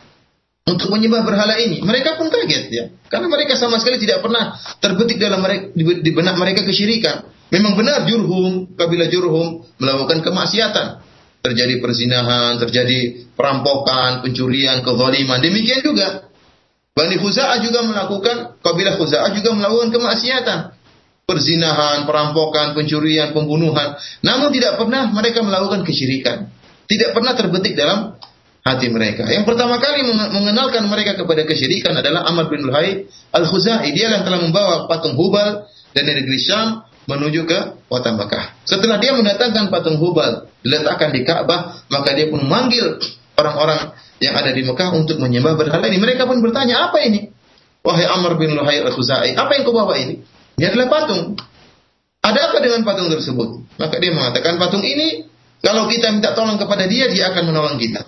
untuk 0.70 0.94
menyembah 0.94 1.26
berhala 1.26 1.59
ini. 1.59 1.83
Mereka 1.83 2.14
pun 2.14 2.31
kaget 2.31 2.64
ya, 2.70 2.85
karena 3.11 3.26
mereka 3.26 3.59
sama 3.59 3.83
sekali 3.83 3.98
tidak 3.98 4.22
pernah 4.22 4.55
terbetik 4.79 5.18
dalam 5.18 5.42
mereka, 5.42 5.74
di 5.74 6.11
benak 6.14 6.38
mereka 6.38 6.62
kesyirikan. 6.62 7.26
Memang 7.50 7.74
benar 7.74 8.07
Jurhum, 8.07 8.79
kabilah 8.79 9.11
Jurhum 9.11 9.66
melakukan 9.83 10.22
kemaksiatan 10.22 11.03
terjadi 11.42 11.83
perzinahan, 11.83 12.62
terjadi 12.62 13.26
perampokan, 13.35 14.22
pencurian, 14.22 14.87
kezaliman. 14.87 15.42
Demikian 15.42 15.83
juga 15.83 16.31
Bani 16.94 17.16
Khuza'ah 17.16 17.59
juga 17.64 17.81
melakukan, 17.83 18.61
kabilah 18.61 18.94
Khuza'ah 19.00 19.31
juga 19.35 19.57
melakukan 19.57 19.88
kemaksiatan. 19.90 20.59
Perzinahan, 21.31 22.11
perampokan, 22.11 22.75
pencurian, 22.75 23.31
pembunuhan. 23.31 23.95
Namun 24.27 24.51
tidak 24.51 24.83
pernah 24.83 25.07
mereka 25.14 25.47
melakukan 25.47 25.87
kesyirikan. 25.87 26.51
Tidak 26.90 27.14
pernah 27.14 27.38
terbetik 27.38 27.79
dalam 27.79 28.19
hati 28.66 28.90
mereka. 28.90 29.31
Yang 29.31 29.47
pertama 29.47 29.79
kali 29.79 30.11
mengenalkan 30.11 30.90
mereka 30.90 31.14
kepada 31.14 31.47
kesyirikan 31.47 31.95
adalah 31.95 32.27
Amr 32.27 32.51
bin 32.51 32.66
Luhai 32.66 33.07
al-Khuzai. 33.31 33.95
Dia 33.95 34.11
yang 34.11 34.27
telah 34.27 34.43
membawa 34.43 34.90
patung 34.90 35.14
Hubal 35.14 35.71
dan 35.95 36.03
negeri 36.03 36.38
Syam 36.43 36.83
menuju 37.07 37.47
ke 37.47 37.59
kota 37.87 38.11
Mekah. 38.11 38.66
Setelah 38.66 38.99
dia 38.99 39.14
mendatangkan 39.14 39.71
patung 39.71 40.03
Hubal 40.03 40.51
diletakkan 40.66 41.14
di 41.14 41.23
Ka'bah, 41.23 41.87
maka 41.88 42.11
dia 42.12 42.27
pun 42.27 42.43
memanggil 42.43 43.01
orang-orang 43.38 43.97
yang 44.21 44.37
ada 44.37 44.53
di 44.53 44.66
Mekah 44.66 44.93
untuk 44.93 45.16
menyembah 45.23 45.57
berhala 45.57 45.87
ini. 45.88 45.99
Mereka 46.03 46.29
pun 46.29 46.43
bertanya, 46.45 46.90
apa 46.90 47.01
ini? 47.01 47.33
Wahai 47.81 48.05
Amr 48.05 48.37
bin 48.37 48.53
Luhai 48.53 48.85
al-Khuzai, 48.85 49.33
apa 49.33 49.51
yang 49.57 49.62
kau 49.64 49.73
bawa 49.73 49.97
ini? 49.97 50.21
Ini 50.61 50.77
adalah 50.77 50.92
patung. 50.92 51.40
Ada 52.20 52.53
apa 52.53 52.61
dengan 52.61 52.85
patung 52.85 53.09
tersebut? 53.09 53.81
Maka 53.81 53.96
dia 53.96 54.12
mengatakan, 54.12 54.61
patung 54.61 54.85
ini, 54.85 55.25
kalau 55.64 55.88
kita 55.88 56.12
minta 56.12 56.37
tolong 56.37 56.61
kepada 56.61 56.85
dia, 56.85 57.09
dia 57.09 57.33
akan 57.33 57.49
menolong 57.49 57.81
kita. 57.81 58.05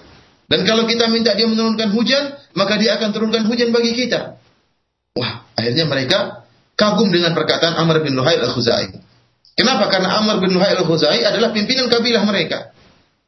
Dan 0.52 0.68
kalau 0.68 0.84
kita 0.84 1.08
minta 1.08 1.32
dia 1.32 1.48
menurunkan 1.48 1.96
hujan, 1.96 2.36
maka 2.52 2.76
dia 2.76 3.00
akan 3.00 3.08
turunkan 3.16 3.48
hujan 3.48 3.72
bagi 3.72 3.96
kita. 3.96 4.36
Wah, 5.16 5.48
akhirnya 5.56 5.88
mereka 5.88 6.44
kagum 6.76 7.08
dengan 7.08 7.32
perkataan 7.32 7.72
Amr 7.72 8.04
bin 8.04 8.20
Luhai 8.20 8.36
al-Khuzai. 8.36 9.00
Kenapa? 9.56 9.88
Karena 9.88 10.20
Amr 10.20 10.44
bin 10.44 10.52
Luhai 10.52 10.76
al-Khuzai 10.76 11.24
adalah 11.24 11.56
pimpinan 11.56 11.88
kabilah 11.88 12.20
mereka. 12.28 12.76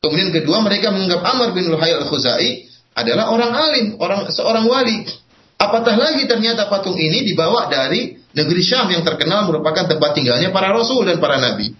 Kemudian 0.05 0.37
kedua, 0.37 0.61
mereka 0.61 0.93
menganggap 0.93 1.25
Amr 1.25 1.57
bin 1.57 1.73
Luhai 1.73 1.97
al-Khuzai 1.97 2.69
adalah 2.93 3.33
orang 3.33 3.57
alim, 3.57 3.87
orang 3.97 4.29
seorang 4.29 4.69
wali. 4.69 5.09
Apatah 5.57 5.97
lagi 5.97 6.29
ternyata 6.29 6.69
patung 6.69 7.01
ini 7.01 7.25
dibawa 7.25 7.73
dari 7.73 8.21
negeri 8.35 8.63
Syam 8.67 8.91
yang 8.91 9.07
terkenal 9.07 9.47
merupakan 9.47 9.87
tempat 9.87 10.11
tinggalnya 10.13 10.51
para 10.51 10.75
rasul 10.75 11.07
dan 11.07 11.23
para 11.23 11.39
nabi. 11.39 11.73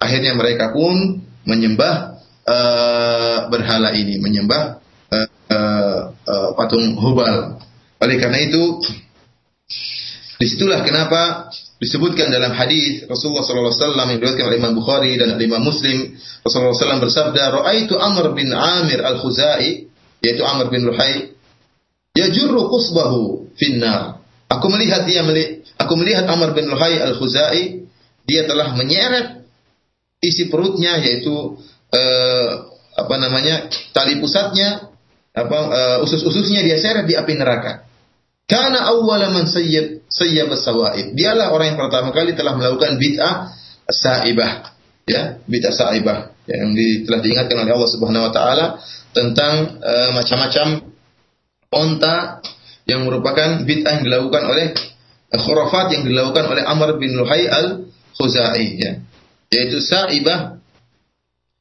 Akhirnya 0.00 0.32
mereka 0.32 0.72
pun 0.72 1.20
menyembah 1.44 2.16
uh, 2.48 3.38
berhala 3.52 3.92
ini, 3.92 4.16
menyembah 4.16 4.80
uh, 5.12 5.28
uh, 5.52 6.00
uh, 6.24 6.48
patung 6.56 6.96
Hubal. 6.96 7.60
Oleh 8.00 8.16
karena 8.16 8.40
itu, 8.40 8.80
Di 10.40 10.48
situlah 10.48 10.80
kenapa 10.80 11.52
disebutkan 11.76 12.32
dalam 12.32 12.56
hadis 12.56 13.04
Rasulullah 13.04 13.44
wasallam 13.44 14.08
yang 14.08 14.24
diriwayatkan 14.24 14.46
oleh 14.48 14.56
Imam 14.56 14.72
Bukhari 14.72 15.12
dan 15.20 15.36
Imam 15.36 15.60
Muslim 15.60 16.16
Rasulullah 16.40 16.72
SAW 16.72 17.04
bersabda 17.04 17.42
Ra'aitu 17.60 18.00
Amr 18.00 18.32
bin 18.32 18.48
Amir 18.48 19.04
al-Khuzai 19.04 19.84
yaitu 20.24 20.40
Amr 20.40 20.72
bin 20.72 20.88
Luhai 20.88 21.36
yajurru 22.16 22.72
qusbahu 22.72 23.52
finnar 23.60 24.24
aku 24.48 24.66
melihat 24.72 25.04
dia 25.04 25.20
aku 25.80 25.92
melihat 25.96 26.28
Amr 26.28 26.52
bin 26.52 26.68
Luhai 26.68 27.00
al-Khuzai 27.00 27.88
dia 28.28 28.44
telah 28.44 28.76
menyeret 28.76 29.48
isi 30.20 30.52
perutnya 30.52 31.00
yaitu 31.00 31.56
uh, 31.90 32.48
apa 33.00 33.14
namanya 33.16 33.72
tali 33.96 34.20
pusatnya 34.20 34.92
apa 35.32 35.56
uh, 35.56 35.98
usus-ususnya 36.04 36.60
dia 36.60 36.76
seret 36.76 37.08
di 37.08 37.16
api 37.16 37.32
neraka 37.40 37.88
karena 38.50 38.90
awwala 38.90 39.30
man 39.30 39.46
sayyib 39.46 40.02
sayyab 40.10 40.50
sawaib. 40.58 41.14
Dialah 41.14 41.54
orang 41.54 41.74
yang 41.74 41.78
pertama 41.78 42.10
kali 42.10 42.34
telah 42.34 42.58
melakukan 42.58 42.98
bid'ah 42.98 43.54
saibah. 43.86 44.74
Ya, 45.06 45.38
bid'ah 45.46 45.70
saibah 45.70 46.34
yang 46.50 46.74
di, 46.74 47.06
telah 47.06 47.22
diingatkan 47.22 47.62
oleh 47.62 47.70
Allah 47.70 47.90
Subhanahu 47.94 48.26
wa 48.26 48.32
taala 48.34 48.66
tentang 49.14 49.78
uh, 49.78 50.10
macam-macam 50.18 50.82
onta 51.70 52.42
yang 52.90 53.06
merupakan 53.06 53.62
bid'ah 53.62 54.02
yang 54.02 54.04
dilakukan 54.10 54.42
oleh 54.42 54.74
khurafat 55.30 55.94
yang 55.94 56.02
dilakukan 56.02 56.50
oleh 56.50 56.62
Amr 56.66 56.98
bin 56.98 57.14
Luhai 57.14 57.46
al-Khuzai 57.46 58.66
ya. 58.78 58.92
Yaitu 59.50 59.78
saibah 59.82 60.58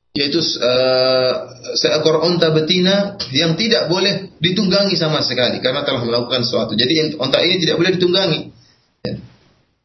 yaitu 0.09 0.41
uh, 0.41 1.33
seekor 1.77 2.25
unta 2.25 2.49
betina 2.49 3.15
yang 3.29 3.53
tidak 3.53 3.87
boleh 3.87 4.33
ditunggangi 4.41 4.97
sama 4.97 5.21
sekali 5.21 5.61
karena 5.61 5.85
telah 5.85 6.01
melakukan 6.01 6.41
sesuatu. 6.41 6.73
Jadi 6.73 7.15
unta 7.15 7.39
ini 7.45 7.61
tidak 7.61 7.77
boleh 7.77 7.91
ditunggangi. 7.95 8.39
Ya. 9.05 9.15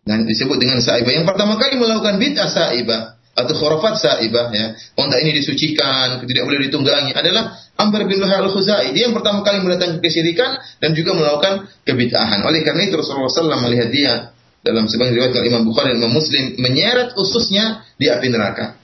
Dan 0.05 0.29
disebut 0.29 0.57
dengan 0.61 0.81
saibah. 0.81 1.13
Yang 1.13 1.29
pertama 1.29 1.57
kali 1.61 1.77
melakukan 1.81 2.21
bid'ah 2.21 2.49
saibah 2.49 3.14
atau 3.35 3.53
khurafat 3.55 3.99
saibah 3.99 4.55
ya. 4.55 4.79
Unta 4.95 5.19
ini 5.19 5.35
disucikan, 5.35 6.23
tidak 6.23 6.45
boleh 6.47 6.71
ditunggangi 6.71 7.13
adalah 7.13 7.59
Amr 7.75 8.07
bin 8.07 8.23
Luhai 8.23 8.39
al-Khuzai. 8.39 8.95
Dia 8.95 9.11
yang 9.11 9.15
pertama 9.15 9.43
kali 9.43 9.59
mendatangkan 9.61 9.99
kesyirikan 9.99 10.63
dan 10.79 10.95
juga 10.95 11.19
melakukan 11.19 11.67
kebid'ahan. 11.83 12.47
Oleh 12.47 12.63
karena 12.63 12.87
itu 12.87 12.95
Rasulullah 12.95 13.31
SAW 13.31 13.67
melihat 13.67 13.91
dia 13.91 14.15
dalam 14.63 14.87
sebuah 14.87 15.11
riwayat 15.13 15.35
Imam 15.45 15.67
Bukhari 15.67 15.93
dan 15.93 16.07
Imam 16.07 16.15
Muslim 16.15 16.57
menyeret 16.63 17.19
ususnya 17.19 17.83
di 17.99 18.09
api 18.09 18.31
neraka. 18.31 18.79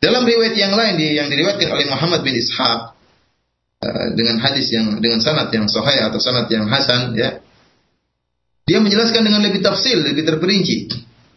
Dalam 0.00 0.24
riwayat 0.24 0.56
yang 0.56 0.72
lain 0.72 1.00
yang 1.00 1.28
diriwayatkan 1.28 1.68
oleh 1.70 1.86
Muhammad 1.88 2.20
bin 2.24 2.36
Ishaq 2.36 2.80
uh, 3.84 4.06
dengan 4.16 4.40
hadis 4.40 4.68
yang 4.72 5.00
dengan 5.00 5.20
sanad 5.20 5.48
yang 5.52 5.68
sahih 5.68 6.08
atau 6.08 6.18
sanad 6.18 6.48
yang 6.48 6.66
hasan 6.66 7.14
ya. 7.16 7.40
Dia 8.64 8.80
menjelaskan 8.80 9.28
dengan 9.28 9.44
lebih 9.44 9.60
tafsil, 9.60 10.00
lebih 10.00 10.24
terperinci. 10.24 10.88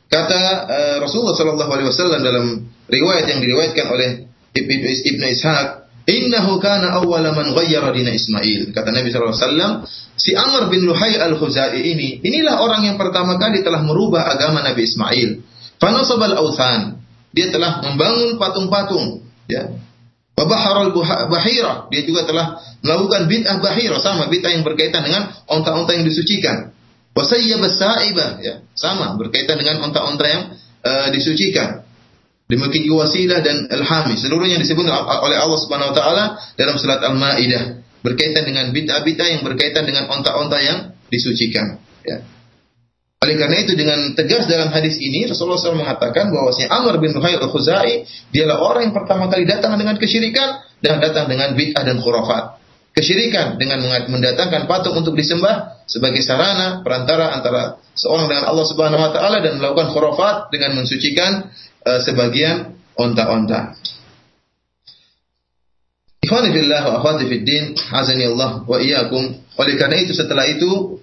Kata 0.08 0.42
uh, 0.68 0.96
Rasulullah 1.04 1.36
sallallahu 1.36 1.72
alaihi 1.72 1.90
wasallam 1.92 2.22
dalam 2.24 2.46
riwayat 2.88 3.28
yang 3.28 3.40
diriwayatkan 3.44 3.86
oleh 3.92 4.10
Ibnu 4.56 5.26
Ishaq, 5.36 5.68
"Innahu 6.08 6.64
kana 6.64 6.96
awwala 7.04 7.36
man 7.36 7.52
ghayyara 7.52 7.92
dina 7.92 8.16
Ismail." 8.16 8.72
Kata 8.72 8.96
Nabi 8.96 9.12
wasallam, 9.12 9.84
si 10.16 10.32
Amr 10.32 10.72
bin 10.72 10.88
Luhai 10.88 11.20
al-Khuzai 11.20 11.84
ini, 11.84 12.24
inilah 12.24 12.64
orang 12.64 12.88
yang 12.88 12.96
pertama 12.96 13.36
kali 13.36 13.62
telah 13.62 13.84
merubah 13.84 14.32
agama 14.32 14.64
Nabi 14.64 14.88
Ismail. 14.88 15.30
Fanasabal 15.78 16.34
authan 16.40 17.04
dia 17.36 17.54
telah 17.54 17.84
membangun 17.86 18.40
patung-patung, 18.42 19.28
ya. 19.46 19.78
Wabaharul 20.38 20.94
bahira, 21.34 21.90
dia 21.90 22.02
juga 22.06 22.22
telah 22.26 22.62
melakukan 22.86 23.26
bid'ah 23.26 23.58
bahira, 23.58 23.98
sama 23.98 24.30
bid'ah 24.30 24.54
yang 24.54 24.62
berkaitan 24.62 25.02
dengan 25.02 25.34
onta-onta 25.50 25.98
yang 25.98 26.06
disucikan. 26.06 26.77
Wasayyab 27.18 27.66
saibah, 27.66 28.38
ya, 28.46 28.62
sama 28.78 29.18
berkaitan 29.18 29.58
dengan 29.58 29.82
onta-onta 29.82 30.26
yang 30.30 30.54
uh, 30.86 31.10
disucikan. 31.10 31.82
Demikian 32.48 32.88
juga 32.88 33.10
wasilah 33.10 33.42
dan 33.44 33.68
al-hami. 33.68 34.16
Seluruhnya 34.16 34.62
disebut 34.62 34.88
oleh 34.88 35.36
Allah 35.36 35.60
Subhanahu 35.60 35.92
wa 35.92 35.96
taala 35.98 36.24
dalam 36.56 36.80
surat 36.80 37.04
Al-Maidah 37.04 37.84
berkaitan 38.08 38.48
dengan 38.48 38.72
bid'ah-bid'ah 38.72 39.28
yang 39.36 39.42
berkaitan 39.44 39.84
dengan 39.84 40.08
onta-onta 40.08 40.56
yang 40.64 40.96
disucikan. 41.12 41.82
Ya. 42.08 42.24
Oleh 43.18 43.36
karena 43.36 43.66
itu 43.66 43.74
dengan 43.74 44.14
tegas 44.14 44.46
dalam 44.46 44.70
hadis 44.70 44.96
ini 45.02 45.26
Rasulullah 45.26 45.58
SAW 45.58 45.76
mengatakan 45.76 46.30
bahwasanya 46.30 46.70
Amr 46.70 47.02
bin 47.02 47.18
Nuhayy 47.18 47.42
al-Khuzai 47.42 48.06
dialah 48.32 48.62
orang 48.62 48.88
yang 48.88 48.96
pertama 48.96 49.28
kali 49.28 49.44
datang 49.44 49.76
dengan 49.76 49.98
kesyirikan 49.98 50.64
dan 50.80 51.02
datang 51.02 51.28
dengan 51.28 51.52
bid'ah 51.58 51.84
dan 51.84 51.98
khurafat. 52.00 52.62
Kesyirikan 52.98 53.62
dengan 53.62 53.86
mendatangkan 54.10 54.66
patung 54.66 54.98
untuk 54.98 55.14
disembah 55.14 55.86
sebagai 55.86 56.26
sarana 56.26 56.82
perantara 56.82 57.38
antara 57.38 57.78
seorang 57.94 58.26
dengan 58.26 58.50
Allah 58.50 58.66
Subhanahu 58.66 58.98
wa 58.98 59.12
taala 59.14 59.38
dan 59.46 59.62
melakukan 59.62 59.94
khurafat 59.94 60.50
dengan 60.50 60.82
mensucikan 60.82 61.46
uh, 61.86 62.02
sebagian 62.02 62.74
onta-onta. 62.98 63.78
Ikhwani 66.26 66.50
fillah 66.50 66.82
wa 66.90 66.94
akhwati 66.98 67.30
fid 67.30 67.46
din, 67.46 67.78
azani 67.94 68.26
Allah 68.34 68.66
wa 68.66 68.78
iyyakum. 68.82 69.46
Oleh 69.62 69.74
karena 69.78 70.02
itu 70.02 70.18
setelah 70.18 70.50
itu 70.50 70.98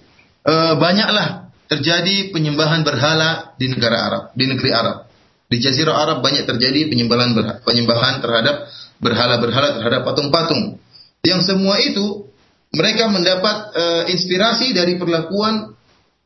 uh, 0.50 0.74
banyaklah 0.74 1.48
terjadi 1.70 2.34
penyembahan 2.34 2.82
berhala 2.82 3.54
di 3.54 3.70
negara 3.70 3.96
Arab, 4.02 4.22
di 4.34 4.50
negeri 4.50 4.74
Arab. 4.74 5.06
Di 5.46 5.62
Jazirah 5.62 5.94
Arab 5.94 6.26
banyak 6.26 6.42
terjadi 6.42 6.90
penyembahan 6.90 7.38
berhala, 7.38 7.62
penyembahan 7.62 8.18
terhadap 8.18 8.66
berhala-berhala 8.98 9.78
terhadap 9.78 10.02
patung-patung. 10.02 10.82
Yang 11.24 11.40
semua 11.48 11.80
itu 11.80 12.28
mereka 12.74 13.08
mendapat 13.08 13.56
uh, 13.72 14.02
inspirasi 14.12 14.76
dari 14.76 15.00
perlakuan 15.00 15.72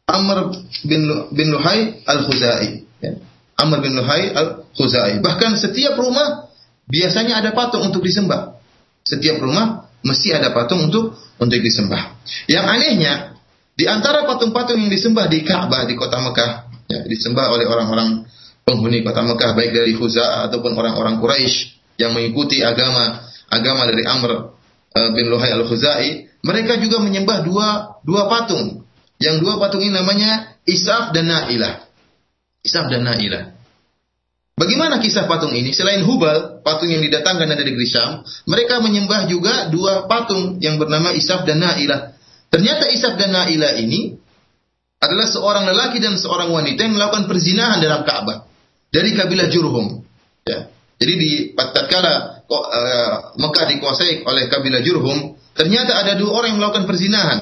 Amr 0.09 0.51
bin, 0.89 1.07
bin 1.31 1.49
Luhai 1.55 2.03
al-Khuzai. 2.03 2.69
Ya. 3.05 3.13
Amr 3.61 3.79
bin 3.85 3.95
Luhai 3.95 4.33
al-Khuzai. 4.35 5.23
Bahkan 5.23 5.61
setiap 5.61 5.95
rumah 6.01 6.51
biasanya 6.89 7.39
ada 7.45 7.55
patung 7.55 7.87
untuk 7.87 8.03
disembah. 8.03 8.59
Setiap 9.05 9.39
rumah 9.39 9.87
mesti 10.03 10.35
ada 10.35 10.51
patung 10.51 10.89
untuk 10.89 11.15
untuk 11.39 11.61
disembah. 11.61 12.19
Yang 12.49 12.65
anehnya 12.67 13.15
di 13.79 13.87
antara 13.87 14.27
patung-patung 14.27 14.81
yang 14.81 14.91
disembah 14.91 15.31
di 15.31 15.47
Ka'bah 15.47 15.87
di 15.87 15.95
kota 15.95 16.19
Mekah, 16.19 16.51
ya, 16.91 16.99
disembah 17.07 17.55
oleh 17.55 17.69
orang-orang 17.69 18.27
penghuni 18.67 19.07
kota 19.07 19.23
Mekah 19.23 19.55
baik 19.55 19.71
dari 19.71 19.95
Khuza'ah 19.95 20.51
ataupun 20.51 20.75
orang-orang 20.75 21.23
Quraisy 21.23 21.79
yang 22.01 22.11
mengikuti 22.11 22.61
agama 22.65 23.23
agama 23.49 23.87
dari 23.87 24.03
Amr 24.03 24.58
bin 24.94 25.27
Luhai 25.29 25.53
al-Khuzai, 25.55 26.40
mereka 26.44 26.79
juga 26.81 27.03
menyembah 27.03 27.44
dua 27.44 27.68
dua 28.05 28.31
patung. 28.31 28.85
Yang 29.18 29.37
dua 29.42 29.59
patung 29.59 29.83
ini 29.83 29.90
namanya 29.90 30.57
Isaf 30.62 31.11
dan 31.11 31.27
Na'ilah. 31.27 31.90
Isaf 32.62 32.87
dan 32.87 33.03
Na'ilah. 33.03 33.59
Bagaimana 34.59 34.98
kisah 34.98 35.31
patung 35.31 35.55
ini? 35.55 35.70
Selain 35.70 36.03
Hubal, 36.03 36.62
patung 36.66 36.90
yang 36.90 36.98
didatangkan 37.03 37.46
dari 37.46 37.74
negeri 37.74 37.87
mereka 38.51 38.83
menyembah 38.83 39.31
juga 39.31 39.70
dua 39.70 40.11
patung 40.11 40.59
yang 40.59 40.83
bernama 40.83 41.14
Isaf 41.14 41.46
dan 41.46 41.62
Na'ilah. 41.62 42.18
Ternyata 42.48 42.88
Isaf 42.90 43.14
dan 43.20 43.31
Naila 43.37 43.77
ini 43.77 44.16
adalah 44.98 45.31
seorang 45.31 45.68
lelaki 45.68 46.03
dan 46.03 46.18
seorang 46.18 46.51
wanita 46.51 46.81
yang 46.81 46.96
melakukan 46.96 47.31
perzinahan 47.31 47.79
dalam 47.79 48.03
Ka'bah 48.03 48.48
dari 48.90 49.14
kabilah 49.14 49.46
Jurhum. 49.53 50.03
Ya. 50.48 50.66
Jadi 50.98 51.14
di 51.14 51.31
tatkala 51.55 52.38
Mekah 53.37 53.65
dikuasai 53.77 54.25
oleh 54.25 54.49
kabilah 54.49 54.81
Jurhum, 54.81 55.37
ternyata 55.53 56.01
ada 56.01 56.17
dua 56.17 56.41
orang 56.41 56.57
yang 56.57 56.59
melakukan 56.65 56.89
perzinahan. 56.89 57.39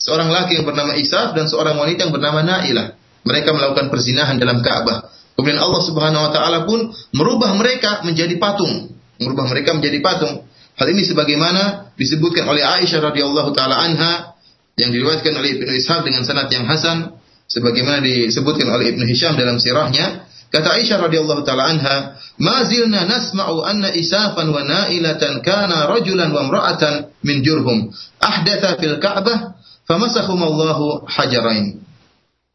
Seorang 0.00 0.32
laki 0.32 0.60
yang 0.60 0.66
bernama 0.68 0.96
Isaf 0.96 1.36
dan 1.36 1.48
seorang 1.48 1.76
wanita 1.76 2.08
yang 2.08 2.12
bernama 2.12 2.40
Nailah. 2.40 2.96
Mereka 3.26 3.52
melakukan 3.52 3.92
perzinahan 3.92 4.40
dalam 4.40 4.64
Ka'bah. 4.64 5.12
Kemudian 5.36 5.60
Allah 5.60 5.82
Subhanahu 5.84 6.22
wa 6.24 6.32
taala 6.32 6.58
pun 6.64 6.88
merubah 7.12 7.52
mereka 7.52 8.00
menjadi 8.06 8.40
patung, 8.40 8.96
merubah 9.20 9.44
mereka 9.50 9.76
menjadi 9.76 10.00
patung. 10.00 10.48
Hal 10.76 10.88
ini 10.92 11.04
sebagaimana 11.04 11.92
disebutkan 11.96 12.48
oleh 12.48 12.64
Aisyah 12.64 13.12
radhiyallahu 13.12 13.52
taala 13.52 13.76
anha 13.84 14.36
yang 14.76 14.92
diriwayatkan 14.92 15.32
oleh 15.32 15.56
Ibnu 15.60 15.72
Ishaq 15.72 16.04
dengan 16.04 16.24
sanad 16.24 16.48
yang 16.52 16.68
hasan 16.68 17.16
sebagaimana 17.48 18.04
disebutkan 18.04 18.68
oleh 18.68 18.92
Ibnu 18.92 19.04
Hisham 19.08 19.36
dalam 19.40 19.56
sirahnya 19.56 20.25
kata 20.52 20.68
Aisyah 20.80 20.98
radhiyallahu 21.06 21.42
taala 21.42 21.70
anha 21.70 22.16
ma 22.38 22.64
zilna 22.66 23.06
nasma'u 23.06 23.64
anna 23.66 23.92
isafan 23.92 24.50
wa 24.50 24.62
nailatan 24.62 25.42
kana 25.42 25.90
rajulan 25.90 26.30
wa 26.30 26.46
imra'atan 26.46 27.12
min 27.22 27.42
jurhum 27.42 27.90
ahdatha 28.20 28.78
fil 28.78 28.98
ka'bah 29.02 29.58
famasakhum 29.86 30.40
Allahu 30.42 31.06
hajarain 31.06 31.80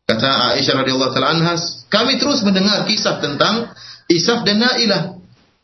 kata 0.08 0.60
Aisyah 0.60 0.86
radhiyallahu 0.86 1.12
taala 1.16 1.36
anha 1.36 1.54
kami 1.92 2.20
terus 2.20 2.44
mendengar 2.44 2.84
kisah 2.88 3.20
tentang 3.20 3.72
Isaf 4.12 4.44
dan 4.44 4.60
Nailah 4.60 5.16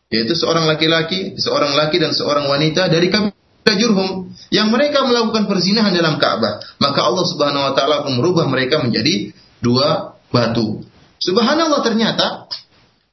yaitu 0.07 0.33
seorang 0.39 0.63
laki-laki 0.71 1.35
seorang 1.35 1.75
laki 1.75 1.99
dan 1.99 2.15
seorang 2.15 2.47
wanita 2.47 2.87
dari 2.87 3.11
kabilah 3.11 3.75
Jurhum 3.75 4.31
yang 4.47 4.71
mereka 4.71 5.03
melakukan 5.03 5.43
perzinahan 5.51 5.91
dalam 5.91 6.15
Ka'bah, 6.15 6.63
maka 6.79 6.99
Allah 7.03 7.25
Subhanahu 7.27 7.63
wa 7.67 7.73
taala 7.75 8.07
merubah 8.15 8.47
mereka 8.47 8.79
menjadi 8.79 9.35
dua 9.59 10.15
batu. 10.31 10.87
Subhanallah 11.17 11.81
ternyata 11.81 12.45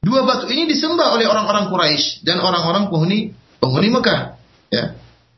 dua 0.01 0.21
batu 0.25 0.45
ini 0.49 0.69
disembah 0.69 1.17
oleh 1.17 1.25
orang-orang 1.25 1.73
Quraisy 1.73 2.21
dan 2.21 2.37
orang-orang 2.37 2.93
penghuni 2.93 3.33
penghuni 3.57 3.89
Mekah, 3.89 4.37
ya. 4.69 4.93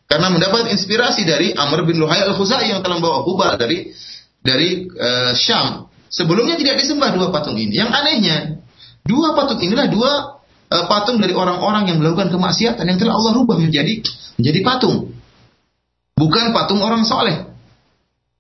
Karena 0.08 0.32
mendapat 0.32 0.72
inspirasi 0.72 1.28
dari 1.28 1.52
Amr 1.52 1.84
bin 1.84 2.00
Luhai 2.00 2.24
al-Khuzai 2.24 2.72
yang 2.72 2.80
telah 2.80 3.00
membawa 3.00 3.28
kubah 3.28 3.60
dari 3.60 3.92
dari 4.40 4.88
uh, 4.88 5.36
Syam. 5.36 5.92
Sebelumnya 6.08 6.56
tidak 6.56 6.80
disembah 6.80 7.12
dua 7.12 7.28
patung 7.36 7.60
ini. 7.60 7.76
Yang 7.76 7.92
anehnya, 7.92 8.38
dua 9.04 9.36
patung 9.36 9.60
inilah 9.60 9.92
dua 9.92 10.40
uh, 10.72 10.86
patung 10.88 11.20
dari 11.20 11.36
orang-orang 11.36 11.92
yang 11.92 12.00
melakukan 12.00 12.32
kemaksiatan 12.32 12.88
yang 12.88 12.96
telah 12.96 13.20
Allah 13.20 13.36
rubah 13.36 13.60
menjadi 13.60 14.00
menjadi 14.40 14.60
patung. 14.64 15.12
Bukan 16.16 16.56
patung 16.56 16.80
orang 16.80 17.04
soleh. 17.04 17.46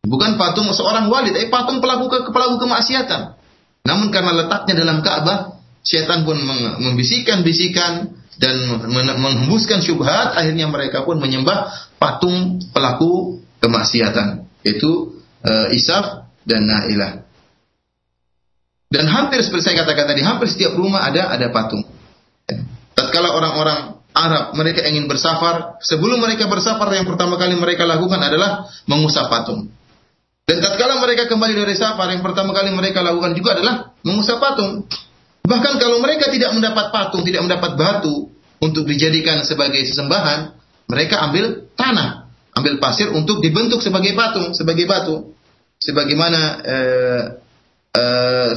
Bukan 0.07 0.39
patung 0.39 0.71
seorang 0.71 1.11
wali, 1.11 1.35
tapi 1.35 1.51
patung 1.51 1.83
pelaku 1.83 2.07
ke, 2.07 2.17
pelaku 2.31 2.63
kemaksiatan. 2.63 3.36
Namun 3.87 4.11
karena 4.11 4.35
letaknya 4.35 4.83
dalam 4.83 4.99
Ka'bah, 4.99 5.63
setan 5.79 6.27
pun 6.27 6.35
membisikkan-bisikan 6.83 8.11
dan 8.35 8.55
menghembuskan 9.15 9.79
syubhat, 9.79 10.35
akhirnya 10.35 10.67
mereka 10.67 11.07
pun 11.07 11.23
menyembah 11.23 11.71
patung 11.95 12.59
pelaku 12.75 13.39
kemaksiatan, 13.63 14.43
yaitu 14.67 15.17
uh, 15.47 15.71
Isaf 15.71 16.27
dan 16.43 16.67
Nailah. 16.67 17.23
Dan 18.91 19.07
hampir 19.07 19.39
seperti 19.43 19.71
saya 19.71 19.87
katakan 19.87 20.11
tadi, 20.11 20.21
hampir 20.23 20.47
setiap 20.51 20.75
rumah 20.75 21.07
ada 21.07 21.31
ada 21.31 21.47
patung. 21.51 21.83
Tatkala 22.95 23.35
orang-orang 23.35 23.99
Arab 24.15 24.55
mereka 24.57 24.83
ingin 24.83 25.07
bersafar, 25.07 25.79
sebelum 25.79 26.19
mereka 26.19 26.49
bersafar 26.51 26.91
yang 26.91 27.07
pertama 27.07 27.39
kali 27.39 27.55
mereka 27.55 27.87
lakukan 27.87 28.19
adalah 28.19 28.67
mengusap 28.89 29.27
patung. 29.31 29.71
Dan 30.47 30.63
tatkala 30.63 31.03
mereka 31.03 31.27
kembali 31.27 31.59
dari 31.59 31.75
safar, 31.75 32.07
yang 32.07 32.23
pertama 32.23 32.55
kali 32.55 32.71
mereka 32.71 33.03
lakukan 33.03 33.35
juga 33.35 33.59
adalah 33.59 33.91
mengusap 34.07 34.39
patung. 34.39 34.87
Bahkan 35.43 35.73
kalau 35.75 35.99
mereka 35.99 36.31
tidak 36.31 36.55
mendapat 36.55 36.87
patung, 36.87 37.27
tidak 37.27 37.43
mendapat 37.43 37.75
batu 37.75 38.31
untuk 38.63 38.87
dijadikan 38.87 39.43
sebagai 39.43 39.83
sesembahan, 39.83 40.55
mereka 40.87 41.19
ambil 41.27 41.67
tanah, 41.75 42.31
ambil 42.55 42.79
pasir 42.79 43.11
untuk 43.11 43.43
dibentuk 43.43 43.83
sebagai 43.83 44.15
patung, 44.15 44.55
sebagai 44.55 44.87
batu. 44.87 45.35
Sebagaimana 45.83 46.39
eh, 46.63 47.23
eh, 47.91 48.49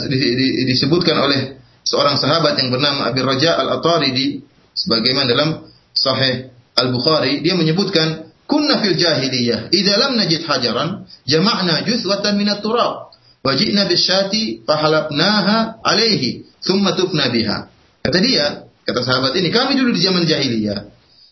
disebutkan 0.70 1.18
oleh 1.18 1.58
seorang 1.82 2.14
sahabat 2.14 2.54
yang 2.62 2.70
bernama 2.70 3.10
Abi 3.10 3.18
Raja 3.18 3.58
Al-Ataridi 3.58 4.38
sebagaimana 4.78 5.26
dalam 5.26 5.66
Sahih 5.90 6.54
Al-Bukhari 6.78 7.42
dia 7.42 7.58
menyebutkan 7.58 8.29
kunna 8.50 8.82
fil 8.82 8.98
jahiliyah. 8.98 9.70
Idza 9.70 9.94
lam 9.94 10.18
najid 10.18 10.42
hajaran 10.42 11.06
jama'na 11.22 11.86
juswatan 11.86 12.34
min 12.34 12.50
at-turab 12.50 13.14
wa 13.40 13.52
ji'na 13.54 13.86
bisyati 13.86 14.66
fahalabnaha 14.66 15.78
alaihi 15.86 16.50
thumma 16.58 16.98
tufna 16.98 17.30
biha. 17.30 17.70
Kata 18.02 18.18
dia 18.18 18.66
kata 18.82 19.00
sahabat 19.06 19.38
ini 19.38 19.54
kami 19.54 19.78
dulu 19.78 19.94
di 19.94 20.02
zaman 20.02 20.26
jahiliyah. 20.26 20.90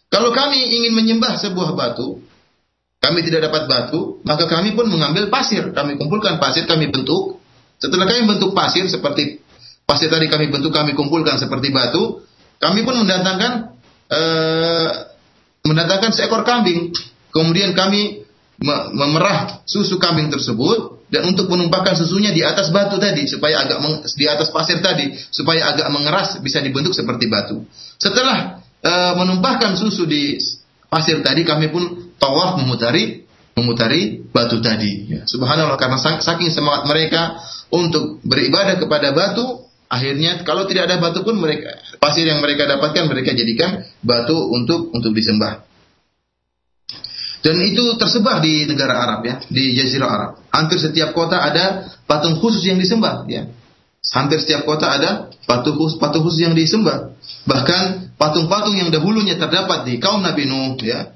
Kalau 0.09 0.31
kami 0.33 0.63
ingin 0.63 0.95
menyembah 0.95 1.37
sebuah 1.37 1.75
batu 1.75 2.23
kami 2.99 3.23
tidak 3.27 3.51
dapat 3.51 3.67
batu 3.67 4.23
maka 4.23 4.47
kami 4.47 4.79
pun 4.79 4.87
mengambil 4.87 5.27
pasir. 5.29 5.75
Kami 5.75 5.99
kumpulkan 5.99 6.39
pasir 6.39 6.65
kami 6.65 6.89
bentuk. 6.89 7.43
Setelah 7.83 8.07
kami 8.07 8.31
bentuk 8.31 8.55
pasir 8.55 8.87
seperti 8.87 9.43
pasir 9.85 10.07
tadi 10.07 10.31
kami 10.31 10.49
bentuk 10.49 10.71
kami 10.71 10.95
kumpulkan 10.95 11.37
seperti 11.37 11.75
batu 11.75 12.23
kami 12.59 12.83
pun 12.83 13.07
mendatangkan 13.07 13.53
uh, 14.11 14.89
mendatangkan 15.63 16.11
seekor 16.17 16.43
kambing. 16.43 16.91
Kemudian 17.33 17.77
kami 17.77 18.25
memerah 18.93 19.63
susu 19.69 20.03
kambing 20.03 20.35
tersebut 20.35 21.07
dan 21.09 21.31
untuk 21.31 21.47
menumpahkan 21.47 21.95
susunya 21.95 22.35
di 22.35 22.43
atas 22.43 22.75
batu 22.75 22.99
tadi 22.99 23.25
supaya 23.31 23.65
agak 23.65 23.79
di 24.19 24.27
atas 24.27 24.51
pasir 24.51 24.83
tadi 24.83 25.15
supaya 25.31 25.73
agak 25.73 25.89
mengeras 25.95 26.43
bisa 26.43 26.59
dibentuk 26.59 26.93
seperti 26.93 27.31
batu. 27.31 27.63
Setelah 27.97 28.61
uh, 28.83 29.13
menumpahkan 29.15 29.79
susu 29.79 30.05
di 30.05 30.37
pasir 30.91 31.23
tadi 31.23 31.47
kami 31.47 31.71
pun 31.71 32.13
tawaf 32.19 32.59
memutari 32.59 33.25
memutari 33.55 34.27
batu 34.27 34.59
tadi. 34.59 35.07
Ya. 35.07 35.23
Subhanallah 35.27 35.79
karena 35.79 35.99
saking 36.19 36.51
semangat 36.51 36.87
mereka 36.91 37.39
untuk 37.71 38.19
beribadah 38.27 38.79
kepada 38.79 39.15
batu 39.15 39.69
Akhirnya 39.89 40.45
kalau 40.45 40.69
tidak 40.69 40.85
ada 40.85 41.01
batu 41.01 41.25
pun 41.25 41.41
mereka 41.41 41.73
pasir 41.97 42.29
yang 42.29 42.45
mereka 42.45 42.69
dapatkan 42.69 43.09
mereka 43.09 43.33
jadikan 43.33 43.89
batu 44.05 44.37
untuk 44.37 44.93
untuk 44.93 45.17
disembah. 45.17 45.65
Dan 47.39 47.55
itu 47.63 47.95
tersebar 47.95 48.43
di 48.43 48.67
negara 48.67 48.99
Arab 48.99 49.21
ya, 49.23 49.39
di 49.47 49.79
Jazirah 49.79 50.11
Arab. 50.11 50.31
Hampir 50.51 50.79
setiap 50.83 51.15
kota 51.15 51.39
ada 51.39 51.87
patung 52.03 52.43
khusus 52.43 52.67
yang 52.67 52.83
disembah 52.83 53.31
ya. 53.31 53.47
Hampir 54.11 54.43
setiap 54.43 54.67
kota 54.67 54.91
ada 54.91 55.31
patung 55.47 55.79
khusus, 55.79 56.03
patung 56.03 56.27
khusus 56.27 56.43
yang 56.43 56.59
disembah. 56.59 57.15
Bahkan 57.47 58.15
patung-patung 58.19 58.75
yang 58.75 58.91
dahulunya 58.91 59.39
terdapat 59.39 59.87
di 59.87 60.03
kaum 60.03 60.19
Nabi 60.21 60.51
Nuh 60.51 60.75
ya. 60.83 61.15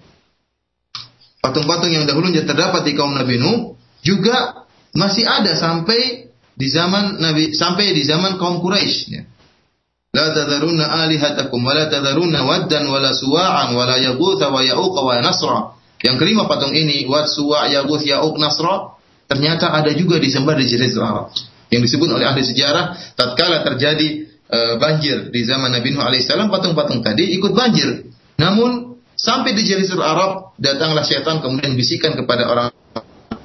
Patung-patung 1.42 1.90
yang 1.90 2.06
dahulunya 2.06 2.46
terdapat 2.46 2.86
di 2.86 2.94
kaum 2.94 3.18
Nabi 3.18 3.42
Nuh 3.42 3.74
juga 4.06 4.62
masih 4.94 5.26
ada 5.26 5.58
sampai 5.58 6.30
di 6.54 6.68
zaman 6.70 7.18
Nabi 7.18 7.50
sampai 7.50 7.90
di 7.90 8.06
zaman 8.06 8.38
kaum 8.38 8.62
Quraisy 8.62 9.00
ya. 9.10 9.22
Tadharunna 10.12 10.86
alihatakum 10.86 11.64
wa 11.64 11.72
tadharunna 11.88 12.44
waddan 12.44 12.84
wa 12.84 13.00
la 13.00 13.16
suwa'an 13.16 13.72
wa 13.72 13.88
la 13.88 13.96
Yang 16.02 16.16
kelima 16.18 16.50
patung 16.50 16.74
ini 16.74 17.06
Wad, 17.06 17.30
Suwa', 17.30 17.70
Yaguth, 17.70 18.02
Ya'uq, 18.02 18.34
Nasra 18.38 18.98
ternyata 19.30 19.70
ada 19.70 19.90
juga 19.94 20.18
disembah 20.18 20.58
di 20.58 20.66
Jazirah 20.66 21.08
Arab. 21.08 21.26
Yang 21.72 21.88
disebut 21.88 22.08
oleh 22.12 22.26
ahli 22.28 22.44
sejarah 22.44 23.16
tatkala 23.16 23.64
terjadi 23.64 24.28
e, 24.28 24.58
banjir 24.76 25.32
di 25.32 25.40
zaman 25.46 25.72
Nabi 25.72 25.94
Nuh 25.94 26.04
alaihissalam 26.04 26.52
patung-patung 26.52 27.00
tadi 27.00 27.32
ikut 27.38 27.56
banjir. 27.56 28.12
Namun 28.36 29.00
sampai 29.16 29.56
di 29.56 29.64
Jazirah 29.64 30.04
Arab 30.04 30.32
datanglah 30.60 31.00
syaitan 31.06 31.40
kemudian 31.40 31.72
bisikan 31.78 32.12
kepada 32.12 32.44
orang 32.50 32.68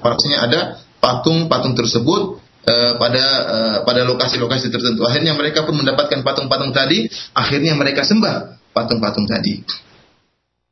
Maksudnya 0.07 0.39
ada 0.45 0.59
patung-patung 1.01 1.73
tersebut 1.75 2.39
uh, 2.65 2.93
pada 3.01 3.25
uh, 3.43 3.77
pada 3.83 4.01
lokasi-lokasi 4.05 4.69
tertentu. 4.69 5.03
Akhirnya 5.03 5.33
mereka 5.33 5.65
pun 5.65 5.75
mendapatkan 5.77 6.21
patung-patung 6.21 6.71
tadi, 6.71 7.09
akhirnya 7.33 7.73
mereka 7.75 8.05
sembah 8.05 8.57
patung-patung 8.71 9.25
tadi. 9.25 9.65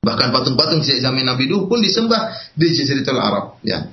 Bahkan 0.05 0.29
patung-patung 0.29 0.85
di 0.85 1.01
zaman 1.01 1.25
Nabi 1.25 1.49
Nuh 1.49 1.65
pun 1.65 1.81
disembah 1.81 2.53
di 2.53 2.69
Jaziratul 2.69 3.17
Arab, 3.17 3.57
ya. 3.65 3.89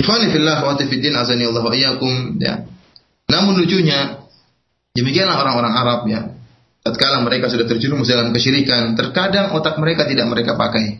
Ikhwani 0.00 0.32
fillah 0.32 0.64
wa 0.64 0.72
tafidin 0.72 1.12
azani 1.12 1.44
Allah 1.44 1.60
wa 1.60 1.76
ya. 2.40 2.64
Namun 3.28 3.60
lucunya 3.60 4.24
demikianlah 4.96 5.36
orang-orang 5.36 5.74
Arab 5.76 6.00
ya. 6.08 6.20
Tatkala 6.82 7.22
mereka 7.22 7.46
sudah 7.46 7.68
terjerumus 7.68 8.10
dalam 8.10 8.34
kesyirikan, 8.34 8.98
terkadang 8.98 9.54
otak 9.54 9.78
mereka 9.78 10.08
tidak 10.08 10.26
mereka 10.26 10.58
pakai. 10.58 10.98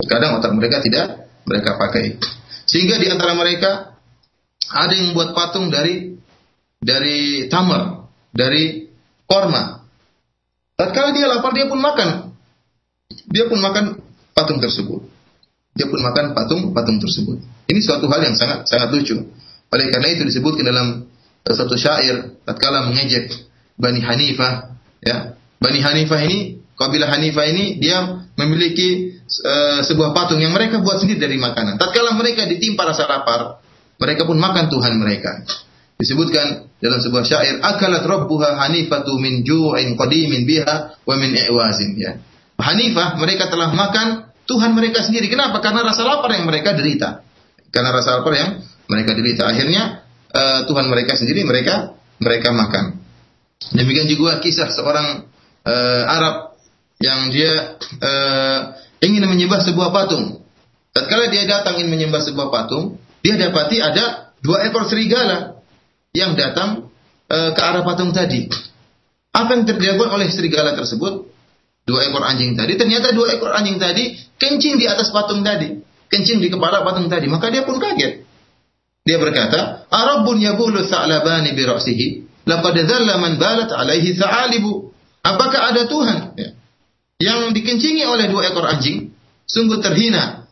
Terkadang 0.00 0.42
otak 0.42 0.56
mereka 0.56 0.82
tidak 0.82 1.30
mereka 1.46 1.78
pakai. 1.78 2.18
Sehingga 2.66 2.98
di 2.98 3.06
antara 3.06 3.38
mereka 3.38 3.94
ada 4.72 4.92
yang 4.96 5.12
membuat 5.12 5.38
patung 5.38 5.70
dari 5.70 6.18
dari 6.82 7.46
tamar, 7.46 8.10
dari 8.34 8.90
korma. 9.28 9.77
Tatkala 10.78 11.10
dia 11.10 11.26
lapar 11.26 11.50
dia 11.58 11.66
pun 11.66 11.82
makan. 11.82 12.30
Dia 13.34 13.50
pun 13.50 13.58
makan 13.58 13.98
patung 14.30 14.62
tersebut. 14.62 15.02
Dia 15.74 15.90
pun 15.90 15.98
makan 15.98 16.38
patung 16.38 16.70
patung 16.70 17.02
tersebut. 17.02 17.42
Ini 17.66 17.82
suatu 17.82 18.06
hal 18.06 18.22
yang 18.22 18.38
sangat 18.38 18.70
sangat 18.70 18.94
lucu. 18.94 19.18
Oleh 19.74 19.86
karena 19.90 20.08
itu 20.14 20.22
disebutkan 20.22 20.62
dalam 20.62 21.10
satu 21.42 21.74
syair 21.74 22.38
tatkala 22.46 22.86
mengejek 22.86 23.26
Bani 23.74 23.98
Hanifah 23.98 24.78
ya. 25.02 25.34
Bani 25.58 25.82
Hanifah 25.82 26.20
ini 26.30 26.62
kabilah 26.78 27.10
Hanifah 27.10 27.44
ini 27.50 27.82
dia 27.82 28.22
memiliki 28.38 29.18
uh, 29.42 29.82
sebuah 29.82 30.14
patung 30.14 30.38
yang 30.38 30.54
mereka 30.54 30.78
buat 30.78 31.02
sendiri 31.02 31.18
dari 31.18 31.36
makanan. 31.42 31.74
Tatkala 31.74 32.14
mereka 32.14 32.46
ditimpa 32.46 32.86
rasa 32.86 33.10
lapar, 33.10 33.58
mereka 33.98 34.22
pun 34.30 34.38
makan 34.38 34.70
Tuhan 34.70 34.94
mereka. 34.94 35.42
Disebutkan 35.98 36.67
dalam 36.78 37.02
sebuah 37.02 37.26
syair, 37.26 37.58
akalat 37.58 38.06
rabbuha 38.06 38.54
hanifatu 38.54 39.18
min 39.18 39.42
ju'in 39.42 39.98
qadimin 39.98 40.46
biha 40.46 41.02
wa 41.02 41.14
min 41.18 41.34
i'wazin 41.34 41.98
ya. 41.98 42.14
Hanifah 42.58 43.18
mereka 43.18 43.50
telah 43.50 43.74
makan 43.74 44.30
Tuhan 44.46 44.72
mereka 44.78 45.02
sendiri. 45.02 45.26
Kenapa? 45.26 45.58
Karena 45.58 45.82
rasa 45.82 46.06
lapar 46.06 46.30
yang 46.38 46.46
mereka 46.46 46.78
derita. 46.78 47.26
Karena 47.74 47.90
rasa 47.90 48.18
lapar 48.18 48.32
yang 48.34 48.62
mereka 48.86 49.12
derita. 49.12 49.50
Akhirnya 49.50 50.06
uh, 50.30 50.64
Tuhan 50.70 50.86
mereka 50.86 51.18
sendiri 51.18 51.42
mereka 51.42 51.98
mereka 52.22 52.54
makan. 52.54 52.98
Demikian 53.74 54.06
juga 54.06 54.38
kisah 54.38 54.70
seorang 54.70 55.26
uh, 55.66 56.02
Arab 56.06 56.54
yang 57.02 57.30
dia 57.34 57.78
uh, 57.78 58.58
ingin 59.02 59.26
menyembah 59.26 59.66
sebuah 59.66 59.90
patung. 59.90 60.42
Tatkala 60.94 61.30
dia 61.30 61.46
datang 61.46 61.78
ingin 61.78 61.90
menyembah 61.90 62.22
sebuah 62.22 62.48
patung, 62.50 62.98
dia 63.22 63.34
dapati 63.34 63.82
ada 63.82 64.34
dua 64.42 64.66
ekor 64.66 64.86
serigala 64.86 65.57
yang 66.18 66.34
datang 66.34 66.90
uh, 67.30 67.50
ke 67.54 67.60
arah 67.62 67.86
patung 67.86 68.10
tadi. 68.10 68.50
Apa 69.30 69.54
yang 69.54 69.64
terjadi 69.70 70.02
oleh 70.02 70.26
serigala 70.28 70.74
tersebut? 70.74 71.30
Dua 71.86 72.04
ekor 72.04 72.20
anjing 72.20 72.52
tadi, 72.52 72.76
ternyata 72.76 73.16
dua 73.16 73.32
ekor 73.32 73.48
anjing 73.54 73.80
tadi 73.80 74.12
kencing 74.36 74.76
di 74.76 74.84
atas 74.84 75.08
patung 75.08 75.40
tadi, 75.40 75.78
kencing 76.12 76.42
di 76.42 76.52
kepala 76.52 76.84
patung 76.84 77.08
tadi. 77.08 77.24
Maka 77.30 77.48
dia 77.48 77.64
pun 77.64 77.80
kaget. 77.80 78.28
Dia 79.08 79.16
berkata, 79.16 79.88
"Arabun 79.88 80.36
yabulu 80.36 80.84
sa'labani 80.84 81.56
bi 81.56 81.64
ra'sihi, 81.64 82.06
laqad 82.44 82.76
dhalla 82.84 83.16
man 83.16 83.40
balat 83.40 83.72
alaihi 83.72 84.12
tha'alibu." 84.20 84.92
Apakah 85.24 85.72
ada 85.72 85.88
Tuhan? 85.88 86.36
Ya 86.36 86.58
yang 87.18 87.50
dikencingi 87.50 88.06
oleh 88.06 88.30
dua 88.30 88.46
ekor 88.54 88.62
anjing, 88.62 89.10
sungguh 89.50 89.82
terhina 89.82 90.46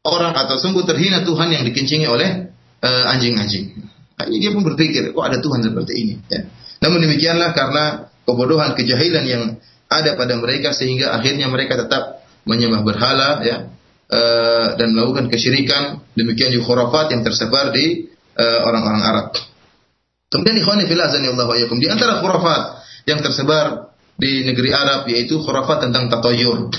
orang 0.00 0.32
atau 0.32 0.56
sungguh 0.56 0.88
terhina 0.88 1.22
Tuhan 1.28 1.52
yang 1.52 1.62
dikencingi 1.68 2.08
oleh 2.08 2.56
uh, 2.80 3.04
anjing-anjing. 3.12 3.76
Nah, 3.76 3.95
ini 4.24 4.36
dia 4.40 4.50
pun 4.56 4.64
berpikir, 4.64 5.12
kok 5.12 5.24
ada 5.24 5.38
Tuhan 5.44 5.60
seperti 5.60 5.92
ini. 5.92 6.14
Ya. 6.32 6.48
Namun 6.80 7.04
demikianlah 7.04 7.52
karena 7.52 7.84
kebodohan, 8.24 8.72
kejahilan 8.72 9.24
yang 9.28 9.42
ada 9.86 10.16
pada 10.16 10.34
mereka 10.40 10.72
sehingga 10.72 11.12
akhirnya 11.12 11.46
mereka 11.52 11.76
tetap 11.78 12.24
menyembah 12.46 12.82
berhala 12.82 13.42
ya 13.44 13.70
uh, 14.10 14.66
dan 14.74 14.94
melakukan 14.94 15.30
kesyirikan 15.30 16.02
demikian 16.18 16.50
juga 16.50 16.74
khurafat 16.74 17.14
yang 17.14 17.22
tersebar 17.22 17.70
di 17.70 18.10
eh, 18.36 18.60
orang-orang 18.62 19.02
uh, 19.02 19.10
Arab. 19.10 19.28
Kemudian 20.26 20.58
ikhwani 20.58 20.90
fillah 20.90 21.08
di 21.12 21.86
antara 21.86 22.18
khurafat 22.18 22.62
yang 23.06 23.22
tersebar 23.22 23.94
di 24.16 24.42
negeri 24.48 24.74
Arab 24.74 25.06
yaitu 25.06 25.38
khurafat 25.38 25.86
tentang 25.86 26.08
tatoyur 26.10 26.72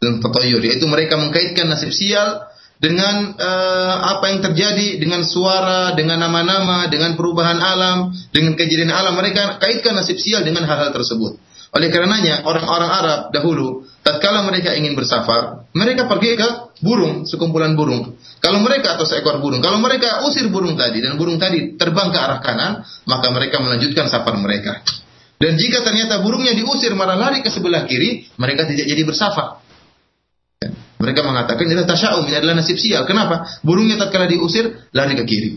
dan 0.00 0.22
tatoyur 0.22 0.62
yaitu 0.62 0.86
mereka 0.88 1.18
mengkaitkan 1.20 1.68
nasib 1.68 1.90
sial 1.92 2.48
dengan 2.78 3.38
uh, 3.38 3.96
apa 4.18 4.34
yang 4.34 4.40
terjadi 4.42 4.98
dengan 4.98 5.22
suara, 5.22 5.94
dengan 5.94 6.20
nama-nama, 6.20 6.90
dengan 6.90 7.14
perubahan 7.14 7.58
alam, 7.58 8.12
dengan 8.34 8.58
kejadian 8.58 8.90
alam 8.90 9.14
mereka 9.14 9.56
kaitkan 9.62 9.94
nasib 9.94 10.18
sial 10.18 10.42
dengan 10.42 10.66
hal-hal 10.66 10.90
tersebut. 10.90 11.38
Oleh 11.74 11.90
karenanya 11.90 12.46
orang-orang 12.46 12.90
Arab 12.90 13.20
dahulu 13.34 13.82
tatkala 14.06 14.46
mereka 14.46 14.78
ingin 14.78 14.94
bersafar, 14.94 15.66
mereka 15.74 16.06
pergi 16.06 16.38
ke 16.38 16.48
burung, 16.86 17.26
sekumpulan 17.26 17.74
burung. 17.74 18.14
Kalau 18.38 18.62
mereka 18.62 18.94
atau 18.94 19.02
seekor 19.02 19.42
burung, 19.42 19.58
kalau 19.58 19.82
mereka 19.82 20.22
usir 20.22 20.46
burung 20.54 20.78
tadi 20.78 21.02
dan 21.02 21.18
burung 21.18 21.34
tadi 21.34 21.74
terbang 21.74 22.14
ke 22.14 22.18
arah 22.20 22.38
kanan, 22.38 22.72
maka 23.10 23.26
mereka 23.34 23.58
melanjutkan 23.58 24.06
safar 24.06 24.38
mereka. 24.38 24.86
Dan 25.34 25.58
jika 25.58 25.82
ternyata 25.82 26.22
burungnya 26.22 26.54
diusir 26.54 26.94
malah 26.94 27.18
lari 27.18 27.42
ke 27.42 27.50
sebelah 27.50 27.90
kiri, 27.90 28.30
mereka 28.38 28.70
tidak 28.70 28.86
jadi 28.86 29.02
bersafar. 29.02 29.63
Mereka 31.04 31.20
mengatakan 31.20 31.68
ini 31.68 31.84
tasya'um, 31.84 32.24
ini 32.24 32.36
adalah 32.40 32.56
nasib 32.64 32.80
sial. 32.80 33.04
Kenapa? 33.04 33.60
Burungnya 33.60 34.00
tatkala 34.00 34.24
diusir 34.24 34.88
lari 34.96 35.14
ke 35.14 35.24
kiri. 35.28 35.52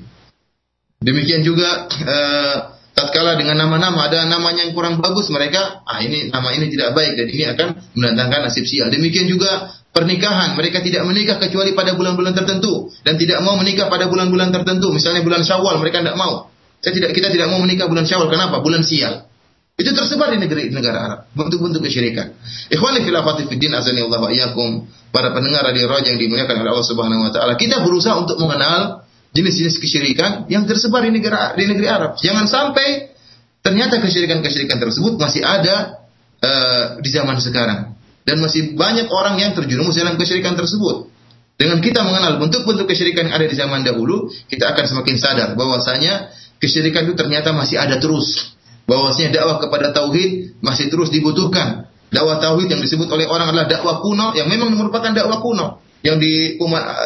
Demikian 0.99 1.45
juga 1.47 1.87
uh, 1.87 2.57
tatkala 2.97 3.37
dengan 3.37 3.61
nama-nama 3.61 4.09
ada 4.09 4.25
namanya 4.25 4.65
yang 4.65 4.73
kurang 4.73 4.97
bagus 4.97 5.29
mereka 5.29 5.85
ah 5.85 6.01
ini 6.01 6.33
nama 6.33 6.49
ini 6.49 6.73
tidak 6.73 6.97
baik 6.97 7.13
dan 7.13 7.27
ini 7.29 7.43
akan 7.45 7.67
mendatangkan 7.93 8.49
nasib 8.49 8.65
sial. 8.65 8.89
Demikian 8.89 9.29
juga 9.29 9.77
pernikahan 9.93 10.57
mereka 10.57 10.81
tidak 10.81 11.05
menikah 11.05 11.37
kecuali 11.37 11.77
pada 11.77 11.93
bulan-bulan 11.93 12.33
tertentu 12.33 12.89
dan 13.05 13.21
tidak 13.21 13.45
mau 13.45 13.53
menikah 13.61 13.85
pada 13.87 14.09
bulan-bulan 14.09 14.49
tertentu. 14.49 14.89
Misalnya 14.89 15.21
bulan 15.21 15.45
Syawal 15.45 15.77
mereka 15.77 16.01
tidak 16.01 16.17
mau. 16.17 16.49
Saya 16.81 16.93
tidak 16.97 17.13
kita 17.13 17.29
tidak 17.29 17.53
mau 17.53 17.61
menikah 17.61 17.85
bulan 17.85 18.09
Syawal. 18.09 18.33
Kenapa? 18.33 18.57
Bulan 18.65 18.81
sial. 18.81 19.29
Itu 19.77 19.93
tersebar 19.93 20.33
di 20.33 20.41
negeri 20.41 20.73
negara 20.73 20.97
Arab, 21.05 21.19
bentuk-bentuk 21.37 21.85
kesyirikan. 21.85 22.33
Ikhwani 22.73 23.05
fil 23.05 23.13
fiddin 23.45 23.77
azani 23.77 24.01
Allah 24.01 24.25
wa 24.25 24.33
iyyakum, 24.33 24.89
para 25.13 25.29
pendengar 25.37 25.69
radio 25.69 25.85
Raja 25.85 26.09
yang 26.09 26.17
dimuliakan 26.17 26.65
oleh 26.65 26.73
Allah 26.73 26.87
Subhanahu 26.89 27.21
wa 27.21 27.29
taala. 27.29 27.53
Kita 27.61 27.85
berusaha 27.85 28.17
untuk 28.17 28.41
mengenal 28.41 29.05
jenis-jenis 29.37 29.77
kesyirikan 29.77 30.49
yang 30.49 30.65
tersebar 30.65 31.05
di 31.05 31.13
negara 31.13 31.53
di 31.53 31.69
negeri 31.69 31.93
Arab. 31.93 32.17
Jangan 32.17 32.49
sampai 32.49 33.13
ternyata 33.61 34.01
kesyirikan-kesyirikan 34.01 34.81
tersebut 34.81 35.13
masih 35.21 35.45
ada 35.45 36.09
uh, 36.41 36.85
di 36.97 37.09
zaman 37.13 37.37
sekarang 37.37 37.93
dan 38.25 38.41
masih 38.41 38.73
banyak 38.73 39.05
orang 39.13 39.37
yang 39.37 39.53
terjerumus 39.53 39.93
dalam 39.93 40.17
kesyirikan 40.17 40.57
tersebut. 40.57 41.05
Dengan 41.53 41.85
kita 41.85 42.01
mengenal 42.01 42.41
bentuk-bentuk 42.41 42.89
kesyirikan 42.89 43.29
yang 43.29 43.37
ada 43.37 43.45
di 43.45 43.53
zaman 43.53 43.85
dahulu, 43.85 44.33
kita 44.49 44.73
akan 44.73 44.89
semakin 44.89 45.15
sadar 45.21 45.49
bahwasanya 45.53 46.33
kesyirikan 46.57 47.05
itu 47.05 47.13
ternyata 47.13 47.53
masih 47.53 47.77
ada 47.77 48.01
terus 48.01 48.56
bahwasanya 48.87 49.35
dakwah 49.35 49.59
kepada 49.59 49.93
tauhid 49.93 50.57
masih 50.63 50.87
terus 50.87 51.11
dibutuhkan. 51.11 51.91
Dakwah 52.07 52.39
tauhid 52.39 52.71
yang 52.71 52.81
disebut 52.81 53.11
oleh 53.11 53.27
orang 53.27 53.51
adalah 53.51 53.67
dakwah 53.67 53.99
kuno 53.99 54.31
yang 54.33 54.47
memang 54.47 54.71
merupakan 54.73 55.11
dakwah 55.11 55.43
kuno 55.43 55.83
yang 56.01 56.15
di, 56.17 56.55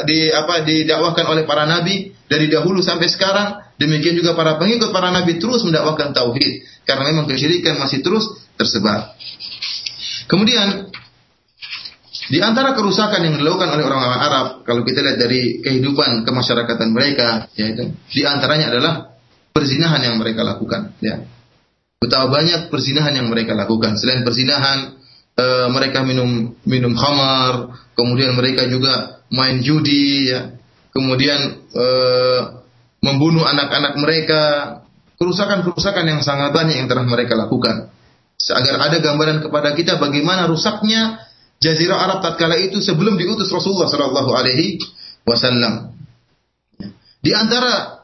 di 0.06 0.18
apa 0.30 0.62
didakwahkan 0.62 1.26
oleh 1.26 1.44
para 1.50 1.66
nabi 1.66 2.14
dari 2.30 2.46
dahulu 2.48 2.86
sampai 2.86 3.10
sekarang 3.10 3.72
Demikian 3.82 4.14
juga 4.14 4.38
para 4.38 4.62
pengikut 4.62 4.94
para 4.94 5.10
nabi 5.10 5.42
terus 5.42 5.66
mendakwakan 5.66 6.14
tauhid 6.14 6.86
karena 6.86 7.10
memang 7.10 7.26
kesyirikan 7.26 7.82
masih 7.82 8.06
terus 8.06 8.30
tersebar. 8.54 9.18
Kemudian 10.30 10.94
di 12.30 12.38
antara 12.46 12.78
kerusakan 12.78 13.26
yang 13.26 13.42
dilakukan 13.42 13.74
oleh 13.74 13.82
orang-orang 13.82 14.22
Arab, 14.22 14.48
kalau 14.70 14.86
kita 14.86 15.02
lihat 15.02 15.18
dari 15.18 15.66
kehidupan 15.66 16.22
kemasyarakatan 16.22 16.94
mereka, 16.94 17.50
yaitu 17.58 17.90
di 18.14 18.22
antaranya 18.22 18.70
adalah 18.70 19.18
perzinahan 19.50 20.00
yang 20.06 20.16
mereka 20.22 20.46
lakukan. 20.46 20.94
Ya. 21.02 21.26
Betapa 22.02 22.34
banyak 22.34 22.74
perzinahan 22.74 23.14
yang 23.14 23.30
mereka 23.30 23.54
lakukan. 23.54 23.94
Selain 23.94 24.26
perzinahan, 24.26 24.98
e, 25.38 25.46
mereka 25.70 26.02
minum 26.02 26.50
minum 26.66 26.98
khamar, 26.98 27.78
kemudian 27.94 28.34
mereka 28.34 28.66
juga 28.66 29.22
main 29.30 29.62
judi, 29.62 30.34
ya. 30.34 30.50
kemudian 30.90 31.62
e, 31.70 31.88
membunuh 33.06 33.46
anak-anak 33.46 34.02
mereka, 34.02 34.42
kerusakan-kerusakan 35.22 36.10
yang 36.10 36.22
sangat 36.26 36.50
banyak 36.50 36.82
yang 36.82 36.90
telah 36.90 37.06
mereka 37.06 37.38
lakukan. 37.38 37.94
Agar 38.50 38.82
ada 38.82 38.98
gambaran 38.98 39.46
kepada 39.46 39.78
kita 39.78 40.02
bagaimana 40.02 40.50
rusaknya 40.50 41.22
Jazirah 41.62 42.02
Arab 42.02 42.26
tatkala 42.26 42.58
itu 42.58 42.82
sebelum 42.82 43.14
diutus 43.14 43.54
Rasulullah 43.54 43.86
Shallallahu 43.86 44.34
Alaihi 44.34 44.82
Wasallam. 45.22 45.94
Di 47.22 47.30
antara 47.38 48.01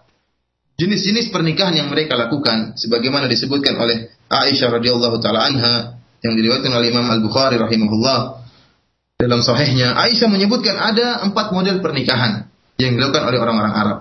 jenis-jenis 0.78 1.34
pernikahan 1.34 1.74
yang 1.74 1.90
mereka 1.90 2.14
lakukan, 2.14 2.78
sebagaimana 2.78 3.26
disebutkan 3.26 3.76
oleh 3.82 4.14
Aisyah 4.30 4.70
radhiyallahu 4.78 5.18
taala 5.18 5.50
anha 5.50 5.98
yang 6.22 6.38
diriwayatkan 6.38 6.70
oleh 6.70 6.94
Imam 6.94 7.10
Al 7.10 7.22
Bukhari 7.26 7.58
rahimahullah 7.58 8.46
dalam 9.18 9.42
sahihnya, 9.42 9.98
Aisyah 9.98 10.30
menyebutkan 10.30 10.78
ada 10.78 11.26
empat 11.26 11.50
model 11.50 11.82
pernikahan 11.82 12.46
yang 12.78 12.94
dilakukan 12.94 13.26
oleh 13.26 13.42
orang-orang 13.42 13.74
Arab. 13.74 13.98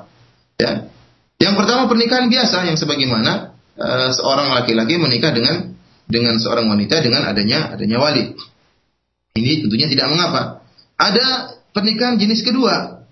Ya. 0.61 0.93
Yang 1.41 1.55
pertama 1.57 1.89
pernikahan 1.89 2.29
biasa 2.29 2.69
yang 2.69 2.77
sebagaimana 2.77 3.57
uh, 3.77 4.09
seorang 4.13 4.53
laki-laki 4.53 5.01
menikah 5.01 5.33
dengan 5.33 5.73
dengan 6.05 6.37
seorang 6.37 6.69
wanita 6.69 7.01
dengan 7.01 7.25
adanya 7.29 7.73
adanya 7.73 7.97
wali. 7.97 8.37
Ini 9.37 9.65
tentunya 9.65 9.89
tidak 9.89 10.13
mengapa. 10.13 10.65
Ada 10.97 11.57
pernikahan 11.77 12.17
jenis 12.17 12.41
kedua. 12.41 13.05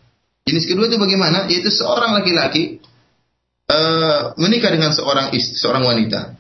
Jenis 0.45 0.65
kedua 0.69 0.89
itu 0.89 0.97
bagaimana? 0.97 1.49
Yaitu 1.49 1.69
seorang 1.69 2.17
laki-laki 2.17 2.74
uh, 3.69 4.37
menikah 4.41 4.71
dengan 4.73 4.93
seorang 4.93 5.33
istri, 5.33 5.57
seorang 5.57 5.85
wanita. 5.85 6.37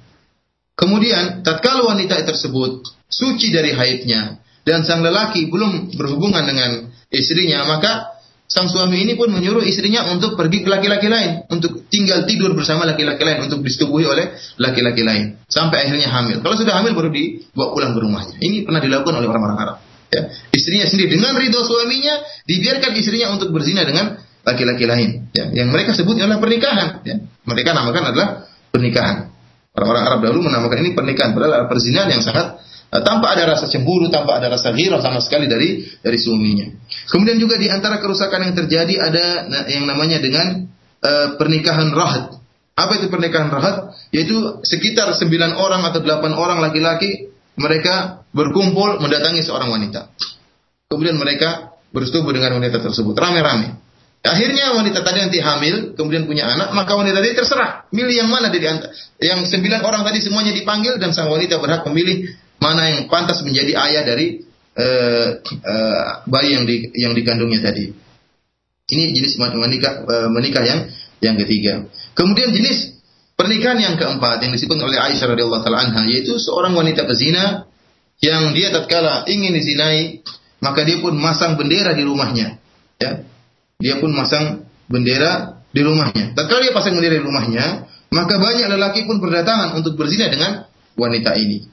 Kemudian, 0.74 1.46
tatkala 1.46 1.86
wanita 1.86 2.18
tersebut 2.26 2.82
suci 3.06 3.54
dari 3.54 3.70
haidnya 3.70 4.42
dan 4.66 4.82
sang 4.82 5.06
lelaki 5.06 5.46
belum 5.46 5.94
berhubungan 5.94 6.42
dengan 6.42 6.90
istrinya, 7.14 7.62
maka 7.68 8.18
sang 8.50 8.66
suami 8.66 9.00
ini 9.06 9.14
pun 9.14 9.30
menyuruh 9.30 9.62
istrinya 9.62 10.10
untuk 10.10 10.34
pergi 10.34 10.66
ke 10.66 10.68
laki-laki 10.68 11.06
lain, 11.06 11.46
untuk 11.46 11.86
tinggal 11.88 12.26
tidur 12.26 12.52
bersama 12.58 12.84
laki-laki 12.84 13.22
lain, 13.22 13.46
untuk 13.46 13.62
disetubuhi 13.62 14.04
oleh 14.04 14.34
laki-laki 14.58 15.06
lain, 15.06 15.38
sampai 15.46 15.86
akhirnya 15.86 16.10
hamil. 16.10 16.42
Kalau 16.42 16.56
sudah 16.58 16.74
hamil 16.82 16.92
baru 16.92 17.08
dibawa 17.14 17.70
pulang 17.70 17.92
ke 17.94 18.00
rumahnya. 18.02 18.36
Ini 18.42 18.66
pernah 18.66 18.82
dilakukan 18.82 19.14
oleh 19.22 19.28
orang-orang 19.30 19.58
Arab. 19.62 19.76
Ya. 20.10 20.30
Istrinya 20.54 20.86
sendiri 20.86 21.18
dengan 21.18 21.34
ridho 21.34 21.58
suaminya 21.66 22.22
dibiarkan 22.46 22.94
istrinya 22.94 23.34
untuk 23.34 23.50
berzina 23.50 23.82
dengan 23.82 24.23
laki-laki 24.44 24.84
lain. 24.84 25.10
Ya. 25.32 25.48
Yang 25.50 25.68
mereka 25.72 25.90
sebut 25.96 26.20
adalah 26.20 26.38
pernikahan. 26.38 26.88
Ya. 27.02 27.16
Mereka 27.48 27.72
namakan 27.72 28.04
adalah 28.12 28.28
pernikahan. 28.70 29.34
Orang-orang 29.74 30.02
Arab 30.06 30.20
dahulu 30.22 30.46
menamakan 30.46 30.86
ini 30.86 30.90
pernikahan, 30.94 31.34
padahal 31.34 31.66
perzinahan 31.66 32.14
yang 32.14 32.22
sangat 32.22 32.62
uh, 32.94 33.02
tanpa 33.02 33.34
ada 33.34 33.58
rasa 33.58 33.66
cemburu, 33.66 34.06
tanpa 34.06 34.38
ada 34.38 34.46
rasa 34.54 34.70
ghirah 34.70 35.02
sama 35.02 35.18
sekali 35.18 35.50
dari 35.50 35.82
dari 35.98 36.14
suaminya. 36.14 36.70
Kemudian 37.10 37.42
juga 37.42 37.58
di 37.58 37.66
antara 37.66 37.98
kerusakan 37.98 38.46
yang 38.46 38.54
terjadi 38.54 38.94
ada 39.02 39.26
yang 39.66 39.82
namanya 39.90 40.22
dengan 40.22 40.70
uh, 41.02 41.34
pernikahan 41.34 41.90
rahat. 41.90 42.38
Apa 42.74 43.02
itu 43.02 43.10
pernikahan 43.10 43.50
rahat? 43.50 43.98
Yaitu 44.14 44.62
sekitar 44.62 45.10
sembilan 45.14 45.58
orang 45.58 45.82
atau 45.90 45.98
delapan 46.02 46.34
orang 46.38 46.58
laki-laki 46.62 47.34
mereka 47.58 48.26
berkumpul 48.34 48.98
mendatangi 48.98 49.42
seorang 49.42 49.70
wanita. 49.70 50.10
Kemudian 50.90 51.18
mereka 51.18 51.74
bersetubuh 51.94 52.34
dengan 52.34 52.58
wanita 52.58 52.82
tersebut 52.82 53.14
rame-rame. 53.14 53.83
Akhirnya 54.24 54.72
wanita 54.72 55.04
tadi 55.04 55.20
nanti 55.20 55.36
hamil, 55.36 55.92
kemudian 56.00 56.24
punya 56.24 56.48
anak, 56.48 56.72
maka 56.72 56.96
wanita 56.96 57.20
tadi 57.20 57.36
terserah 57.36 57.84
milih 57.92 58.24
yang 58.24 58.32
mana 58.32 58.48
dari 58.48 58.64
antara 58.64 58.88
yang 59.20 59.44
sembilan 59.44 59.84
orang 59.84 60.00
tadi 60.00 60.24
semuanya 60.24 60.56
dipanggil 60.56 60.96
dan 60.96 61.12
sang 61.12 61.28
wanita 61.28 61.60
berhak 61.60 61.84
memilih 61.92 62.32
mana 62.56 62.88
yang 62.88 63.12
pantas 63.12 63.44
menjadi 63.44 63.76
ayah 63.84 64.00
dari 64.08 64.40
uh, 64.80 65.28
uh, 65.44 66.24
bayi 66.24 66.56
yang 66.56 66.64
di, 66.64 66.76
yang 66.96 67.12
dikandungnya 67.12 67.68
tadi. 67.68 67.92
Ini 68.88 69.04
jenis 69.12 69.36
menikah 69.36 70.08
uh, 70.08 70.28
menikah 70.32 70.64
yang 70.64 70.88
yang 71.20 71.36
ketiga. 71.44 71.84
Kemudian 72.16 72.48
jenis 72.48 72.96
pernikahan 73.36 73.76
yang 73.76 74.00
keempat 74.00 74.40
yang 74.40 74.56
disebut 74.56 74.80
oleh 74.80 75.04
Aisyah 75.04 75.36
radhiyallahu 75.36 75.68
taala 75.68 75.84
anha 75.84 76.00
yaitu 76.08 76.40
seorang 76.40 76.72
wanita 76.72 77.04
pezina 77.04 77.68
yang 78.24 78.56
dia 78.56 78.72
tatkala 78.72 79.28
ingin 79.28 79.52
dizinai 79.52 80.24
maka 80.64 80.80
dia 80.80 80.96
pun 81.04 81.12
masang 81.12 81.60
bendera 81.60 81.92
di 81.92 82.08
rumahnya. 82.08 82.56
Ya 83.04 83.33
dia 83.78 83.98
pun 83.98 84.10
masang 84.14 84.66
bendera 84.86 85.62
di 85.74 85.82
rumahnya. 85.82 86.36
Tatkala 86.38 86.60
dia 86.62 86.74
pasang 86.74 86.94
bendera 86.94 87.18
di 87.18 87.24
rumahnya, 87.24 87.66
maka 88.14 88.38
banyak 88.38 88.66
lelaki 88.70 89.06
pun 89.08 89.18
berdatangan 89.18 89.74
untuk 89.74 89.98
berzina 89.98 90.30
dengan 90.30 90.70
wanita 90.94 91.34
ini. 91.34 91.66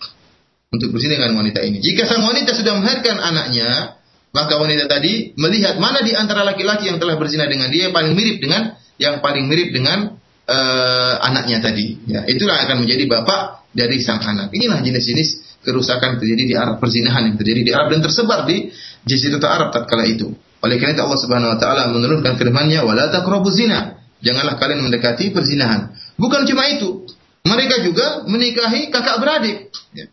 Untuk 0.71 0.95
berzina 0.95 1.19
dengan 1.19 1.37
wanita 1.37 1.61
ini. 1.61 1.83
Jika 1.83 2.07
sang 2.07 2.23
wanita 2.25 2.55
sudah 2.57 2.79
melahirkan 2.79 3.19
anaknya, 3.19 3.99
maka 4.31 4.55
wanita 4.55 4.87
tadi 4.87 5.35
melihat 5.35 5.77
mana 5.77 5.99
di 6.01 6.15
antara 6.15 6.47
laki-laki 6.47 6.87
yang 6.87 6.97
telah 6.97 7.19
berzina 7.19 7.45
dengan 7.45 7.67
dia 7.67 7.91
yang 7.91 7.95
paling 7.95 8.15
mirip 8.15 8.39
dengan 8.39 8.79
yang 8.95 9.19
paling 9.19 9.45
mirip 9.51 9.75
dengan 9.75 10.15
uh, 10.47 11.15
anaknya 11.21 11.59
tadi. 11.59 11.99
Ya, 12.07 12.23
itulah 12.25 12.63
akan 12.63 12.87
menjadi 12.87 13.05
bapak 13.11 13.67
dari 13.75 13.99
sang 13.99 14.23
anak. 14.23 14.49
Inilah 14.55 14.79
jenis-jenis 14.79 15.59
kerusakan 15.61 16.17
terjadi 16.17 16.43
di 16.47 16.55
Arab, 16.57 16.81
perzinahan 16.81 17.31
yang 17.31 17.37
terjadi 17.37 17.61
di 17.61 17.71
Arab 17.75 17.87
dan 17.93 18.01
tersebar 18.01 18.47
di 18.47 18.71
Jazirah 19.05 19.41
Arab 19.45 19.69
tatkala 19.75 20.07
itu. 20.07 20.31
Oleh 20.61 20.77
karena 20.77 20.93
itu 20.93 21.03
Allah 21.03 21.19
Subhanahu 21.19 21.51
wa 21.53 21.59
taala 21.59 21.89
menurunkan 21.89 22.37
firman-Nya 22.37 22.85
wala 22.85 23.09
taqrabuz 23.09 23.57
zina. 23.57 23.97
Janganlah 24.21 24.61
kalian 24.61 24.85
mendekati 24.85 25.33
perzinahan. 25.33 25.97
Bukan 26.21 26.45
cuma 26.45 26.69
itu, 26.69 27.09
mereka 27.41 27.81
juga 27.81 28.21
menikahi 28.29 28.93
kakak 28.93 29.17
beradik. 29.17 29.73
Ya. 29.97 30.05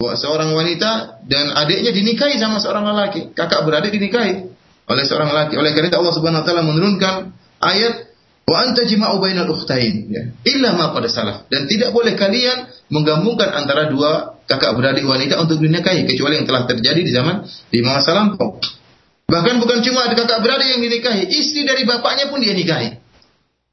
Seorang 0.00 0.56
wanita 0.56 1.22
dan 1.28 1.52
adiknya 1.52 1.92
dinikahi 1.92 2.40
sama 2.40 2.58
seorang 2.58 2.88
lelaki, 2.88 3.36
kakak 3.36 3.62
beradik 3.68 3.92
dinikahi 3.92 4.48
oleh 4.88 5.04
seorang 5.04 5.30
lelaki. 5.30 5.54
Oleh 5.60 5.76
karena 5.76 5.92
itu 5.92 5.98
Allah 6.00 6.14
Subhanahu 6.16 6.42
wa 6.42 6.46
taala 6.48 6.62
menurunkan 6.64 7.14
ayat 7.60 8.12
wa 8.48 8.56
anta 8.58 8.82
jima'u 8.82 9.22
bainal 9.22 9.48
ukhtain 9.54 10.10
ya. 10.10 10.22
illa 10.42 10.74
ma 10.74 10.90
pada 10.90 11.06
salah 11.06 11.46
dan 11.46 11.70
tidak 11.70 11.94
boleh 11.94 12.18
kalian 12.18 12.68
menggabungkan 12.90 13.54
antara 13.54 13.86
dua 13.86 14.42
kakak 14.50 14.74
beradik 14.74 15.06
wanita 15.06 15.38
untuk 15.38 15.62
dinikahi 15.62 16.04
kecuali 16.04 16.42
yang 16.42 16.46
telah 16.50 16.66
terjadi 16.66 17.00
di 17.00 17.12
zaman 17.14 17.46
di 17.70 17.80
masa 17.80 18.12
lampau. 18.12 18.58
Bahkan 19.28 19.54
bukan 19.62 19.78
cuma 19.84 20.06
ada 20.06 20.14
kakak 20.18 20.40
beradik 20.44 20.76
yang 20.76 20.80
dinikahi, 20.82 21.24
istri 21.30 21.64
dari 21.66 21.82
bapaknya 21.88 22.28
pun 22.28 22.42
dia 22.42 22.52
nikahi. 22.52 23.00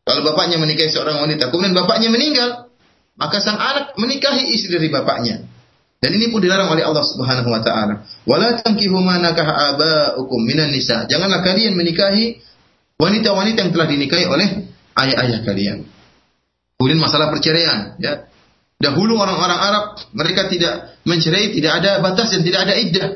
Kalau 0.08 0.22
bapaknya 0.26 0.58
menikahi 0.58 0.89
seorang 0.89 1.22
wanita, 1.22 1.54
kemudian 1.54 1.76
bapaknya 1.78 2.10
meninggal, 2.10 2.72
maka 3.20 3.38
sang 3.43 3.60
anak 3.60 3.93
menikahi 4.00 4.56
istri 4.56 4.74
dari 4.74 4.89
bapaknya. 4.89 5.43
Dan 6.00 6.16
ini 6.16 6.32
pun 6.32 6.39
dilarang 6.39 6.72
oleh 6.72 6.88
Allah 6.88 7.04
Subhanahu 7.04 7.52
wa 7.52 7.60
taala. 7.60 8.08
Wala 8.24 8.56
tankihu 8.56 9.04
ma 9.04 9.20
nakaha 9.20 9.76
aba'ukum 9.76 10.47
minan 10.47 10.72
nisa. 10.72 11.04
Janganlah 11.12 11.43
kalian 11.43 11.76
menikahi 11.76 12.39
wanita-wanita 12.95 13.68
yang 13.68 13.72
telah 13.76 13.88
dinikahi 13.91 14.26
oleh 14.32 14.47
ayah-ayah 14.95 15.39
kalian. 15.43 15.78
Kemudian 16.80 17.00
masalah 17.04 17.28
perceraian, 17.28 18.00
ya. 18.00 18.32
Dahulu 18.80 19.20
orang-orang 19.20 19.60
Arab 19.60 19.86
mereka 20.16 20.47
tidak 20.47 20.95
mencerai, 21.04 21.52
tidak 21.52 21.84
ada 21.84 22.00
batas 22.00 22.32
dan 22.32 22.47
tidak 22.47 22.64
ada 22.64 22.80
iddah. 22.80 23.10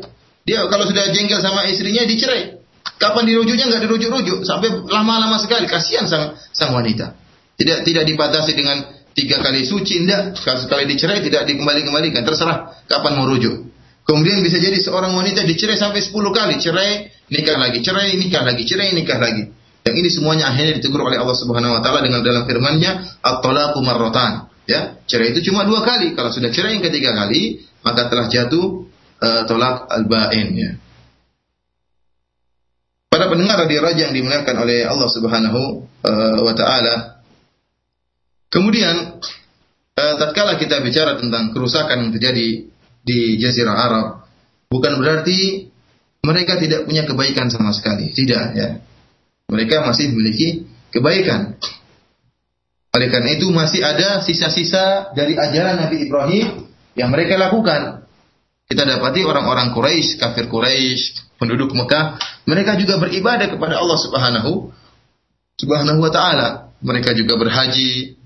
Dia 0.43 0.67
kalau 0.67 0.83
sudah 0.87 1.11
jengkel 1.15 1.39
sama 1.39 1.67
istrinya 1.71 2.03
dicerai. 2.03 2.59
Kapan 2.99 3.23
dirujuknya 3.27 3.67
nggak 3.67 3.81
dirujuk-rujuk 3.87 4.43
sampai 4.43 4.69
lama-lama 4.91 5.39
sekali. 5.39 5.67
Kasihan 5.67 6.07
sang 6.07 6.35
sang 6.51 6.75
wanita. 6.75 7.15
Tidak 7.55 7.87
tidak 7.87 8.03
dibatasi 8.03 8.51
dengan 8.55 8.83
tiga 9.15 9.39
kali 9.39 9.63
suci, 9.63 10.03
tidak. 10.03 10.35
Sekali 10.35 10.83
dicerai 10.87 11.23
tidak 11.23 11.47
dikembali-kembalikan. 11.47 12.27
Terserah 12.27 12.83
kapan 12.87 13.19
mau 13.19 13.27
rujuk. 13.27 13.71
Kemudian 14.03 14.43
bisa 14.43 14.59
jadi 14.59 14.75
seorang 14.83 15.15
wanita 15.15 15.47
dicerai 15.47 15.79
sampai 15.79 16.03
sepuluh 16.03 16.35
kali. 16.35 16.59
Cerai, 16.59 17.07
nikah 17.31 17.55
lagi. 17.55 17.79
Cerai, 17.79 18.19
nikah 18.19 18.43
lagi. 18.43 18.63
Cerai, 18.67 18.91
nikah 18.91 19.15
lagi. 19.15 19.47
Yang 19.83 19.95
ini 19.99 20.09
semuanya 20.11 20.51
akhirnya 20.51 20.79
ditegur 20.79 21.03
oleh 21.03 21.19
Allah 21.19 21.35
Subhanahu 21.35 21.75
wa 21.75 21.81
taala 21.83 22.03
dengan 22.03 22.23
dalam 22.23 22.47
firman-Nya, 22.47 23.19
"At-talaqu 23.19 23.79
marratan." 23.83 24.47
Ya, 24.63 24.95
cerai 25.11 25.35
itu 25.35 25.51
cuma 25.51 25.67
dua 25.67 25.83
kali. 25.83 26.15
Kalau 26.15 26.31
sudah 26.31 26.47
cerai 26.47 26.79
yang 26.79 26.83
ketiga 26.87 27.11
kali, 27.11 27.67
maka 27.83 28.07
telah 28.07 28.31
jatuh 28.31 28.87
uh, 29.23 29.41
tolak 29.47 29.87
al-ba'in 29.87 30.49
ya. 30.51 30.71
Para 33.07 33.29
pendengar 33.29 33.63
radio 33.63 33.79
raja 33.85 34.09
yang 34.09 34.13
dimuliakan 34.13 34.55
oleh 34.65 34.83
Allah 34.83 35.09
Subhanahu 35.09 35.61
uh, 36.03 36.39
wa 36.43 36.53
taala. 36.57 37.23
Kemudian 38.51 39.21
uh, 39.95 40.13
tatkala 40.19 40.59
kita 40.59 40.83
bicara 40.83 41.15
tentang 41.15 41.55
kerusakan 41.55 42.09
yang 42.09 42.11
terjadi 42.11 42.67
di 43.03 43.19
jazirah 43.39 43.77
Arab, 43.77 44.07
bukan 44.67 44.97
berarti 44.99 45.69
mereka 46.23 46.55
tidak 46.57 46.87
punya 46.87 47.03
kebaikan 47.03 47.51
sama 47.51 47.71
sekali, 47.75 48.11
tidak 48.15 48.43
ya. 48.55 48.69
Mereka 49.51 49.83
masih 49.85 50.09
memiliki 50.15 50.65
kebaikan. 50.89 51.59
Oleh 52.93 53.09
karena 53.09 53.29
itu 53.33 53.49
masih 53.49 53.81
ada 53.81 54.21
sisa-sisa 54.21 55.11
dari 55.17 55.33
ajaran 55.33 55.81
Nabi 55.81 56.07
Ibrahim 56.07 56.69
yang 56.93 57.09
mereka 57.09 57.37
lakukan. 57.37 58.02
Kita 58.73 58.89
dapati 58.89 59.21
orang-orang 59.21 59.69
Quraisy, 59.69 60.17
kafir 60.17 60.49
Quraisy, 60.49 61.37
penduduk 61.37 61.77
Mekah, 61.77 62.17
mereka 62.49 62.73
juga 62.73 62.97
beribadah 62.97 63.45
kepada 63.53 63.77
Allah 63.77 64.01
Subhanahu 64.01 64.73
Subhanahu 65.61 66.01
wa 66.01 66.09
taala. 66.09 66.73
Mereka 66.81 67.13
juga 67.13 67.37
berhaji, 67.37 68.17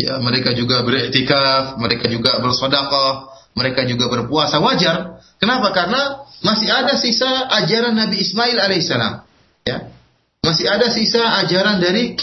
ya, 0.00 0.16
mereka 0.24 0.56
juga 0.56 0.80
beriktikaf, 0.88 1.76
mereka 1.76 2.08
juga 2.08 2.40
bersedekah, 2.40 3.28
mereka 3.52 3.84
juga 3.84 4.08
berpuasa 4.08 4.56
wajar. 4.56 5.20
Kenapa? 5.36 5.68
Karena 5.76 6.24
masih 6.40 6.72
ada 6.72 6.96
sisa 6.96 7.28
ajaran 7.60 7.92
Nabi 7.92 8.24
Ismail 8.24 8.56
alaihissalam. 8.56 9.20
Ya. 9.68 9.92
Masih 10.40 10.64
ada 10.64 10.88
sisa 10.88 11.44
ajaran 11.44 11.76
dari 11.76 12.16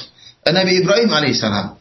Nabi 0.49 0.81
Ibrahim 0.81 1.13
alaihissalam. 1.13 1.77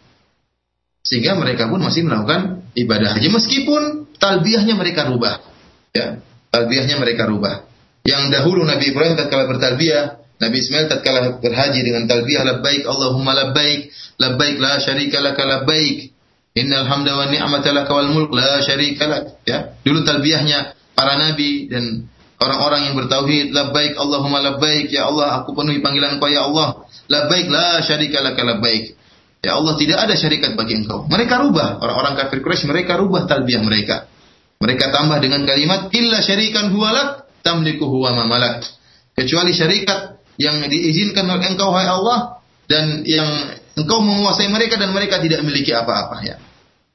Sehingga 1.01 1.41
mereka 1.41 1.73
pun 1.73 1.81
masih 1.81 2.05
melakukan 2.05 2.69
ibadah 2.77 3.17
haji 3.17 3.33
meskipun 3.33 4.13
talbiyahnya 4.21 4.77
mereka 4.77 5.09
rubah. 5.09 5.54
Ya, 5.95 6.19
talbiyahnya 6.51 6.99
mereka 6.99 7.31
rubah. 7.31 7.71
Yang 8.03 8.35
dahulu 8.35 8.67
Nabi 8.67 8.91
Ibrahim 8.91 9.15
tatkala 9.15 9.47
bertalbiyah, 9.47 10.19
Nabi 10.43 10.57
Ismail 10.59 10.91
tatkala 10.91 11.39
berhaji 11.39 11.81
dengan 11.87 12.11
talbiyah 12.11 12.43
labbaik 12.43 12.83
Allahumma 12.83 13.31
labbaik, 13.31 13.95
labbaik 14.19 14.59
la 14.59 14.83
syarika 14.83 15.23
laka 15.23 15.47
labbaik. 15.47 16.11
Innal 16.59 16.91
hamda 16.91 17.15
wa 17.15 17.31
ni'mata 17.31 17.71
laka 17.71 17.95
wal 17.95 18.11
mulk 18.11 18.35
la 18.35 18.59
syarika 18.67 19.07
lak. 19.07 19.47
Ya, 19.47 19.79
dulu 19.87 20.03
talbiyahnya 20.03 20.75
para 20.99 21.15
nabi 21.15 21.71
dan 21.71 22.11
orang-orang 22.43 22.91
yang 22.91 22.95
bertauhid 22.99 23.55
labbaik 23.55 23.95
Allahumma 23.95 24.43
labbaik 24.43 24.91
ya 24.91 25.07
Allah 25.07 25.43
aku 25.43 25.55
penuhi 25.55 25.79
panggilan 25.79 26.19
Engkau 26.19 26.31
ya 26.31 26.47
Allah 26.47 26.87
labbaik 27.11 27.51
la 27.51 27.83
syarika 27.83 28.23
laka 28.23 28.43
labbaik 28.43 28.95
Ya 29.45 29.61
Allah 29.61 29.77
tidak 29.77 29.99
ada 30.09 30.17
syarikat 30.17 30.57
bagi 30.57 30.81
engkau. 30.81 31.05
Mereka 31.05 31.37
rubah. 31.45 31.77
Orang-orang 31.77 32.17
kafir 32.17 32.41
Quraisy 32.41 32.65
mereka 32.65 32.97
rubah 32.97 33.29
talbiyah 33.29 33.61
mereka. 33.61 34.09
Mereka 34.65 34.89
tambah 34.89 35.21
dengan 35.21 35.45
kalimat 35.45 35.93
illa 35.93 36.25
syarikan 36.25 36.73
huwalak 36.73 37.29
tamliku 37.45 37.85
huwa 37.85 38.17
mamalak. 38.17 38.65
Kecuali 39.13 39.53
syarikat 39.53 40.25
yang 40.41 40.65
diizinkan 40.65 41.29
oleh 41.29 41.53
engkau 41.53 41.69
hai 41.77 41.85
Allah 41.85 42.41
dan 42.65 43.05
yang 43.05 43.29
engkau 43.77 44.01
menguasai 44.01 44.49
mereka 44.49 44.81
dan 44.81 44.97
mereka 44.97 45.21
tidak 45.21 45.45
memiliki 45.45 45.77
apa-apa 45.77 46.17
ya. 46.25 46.41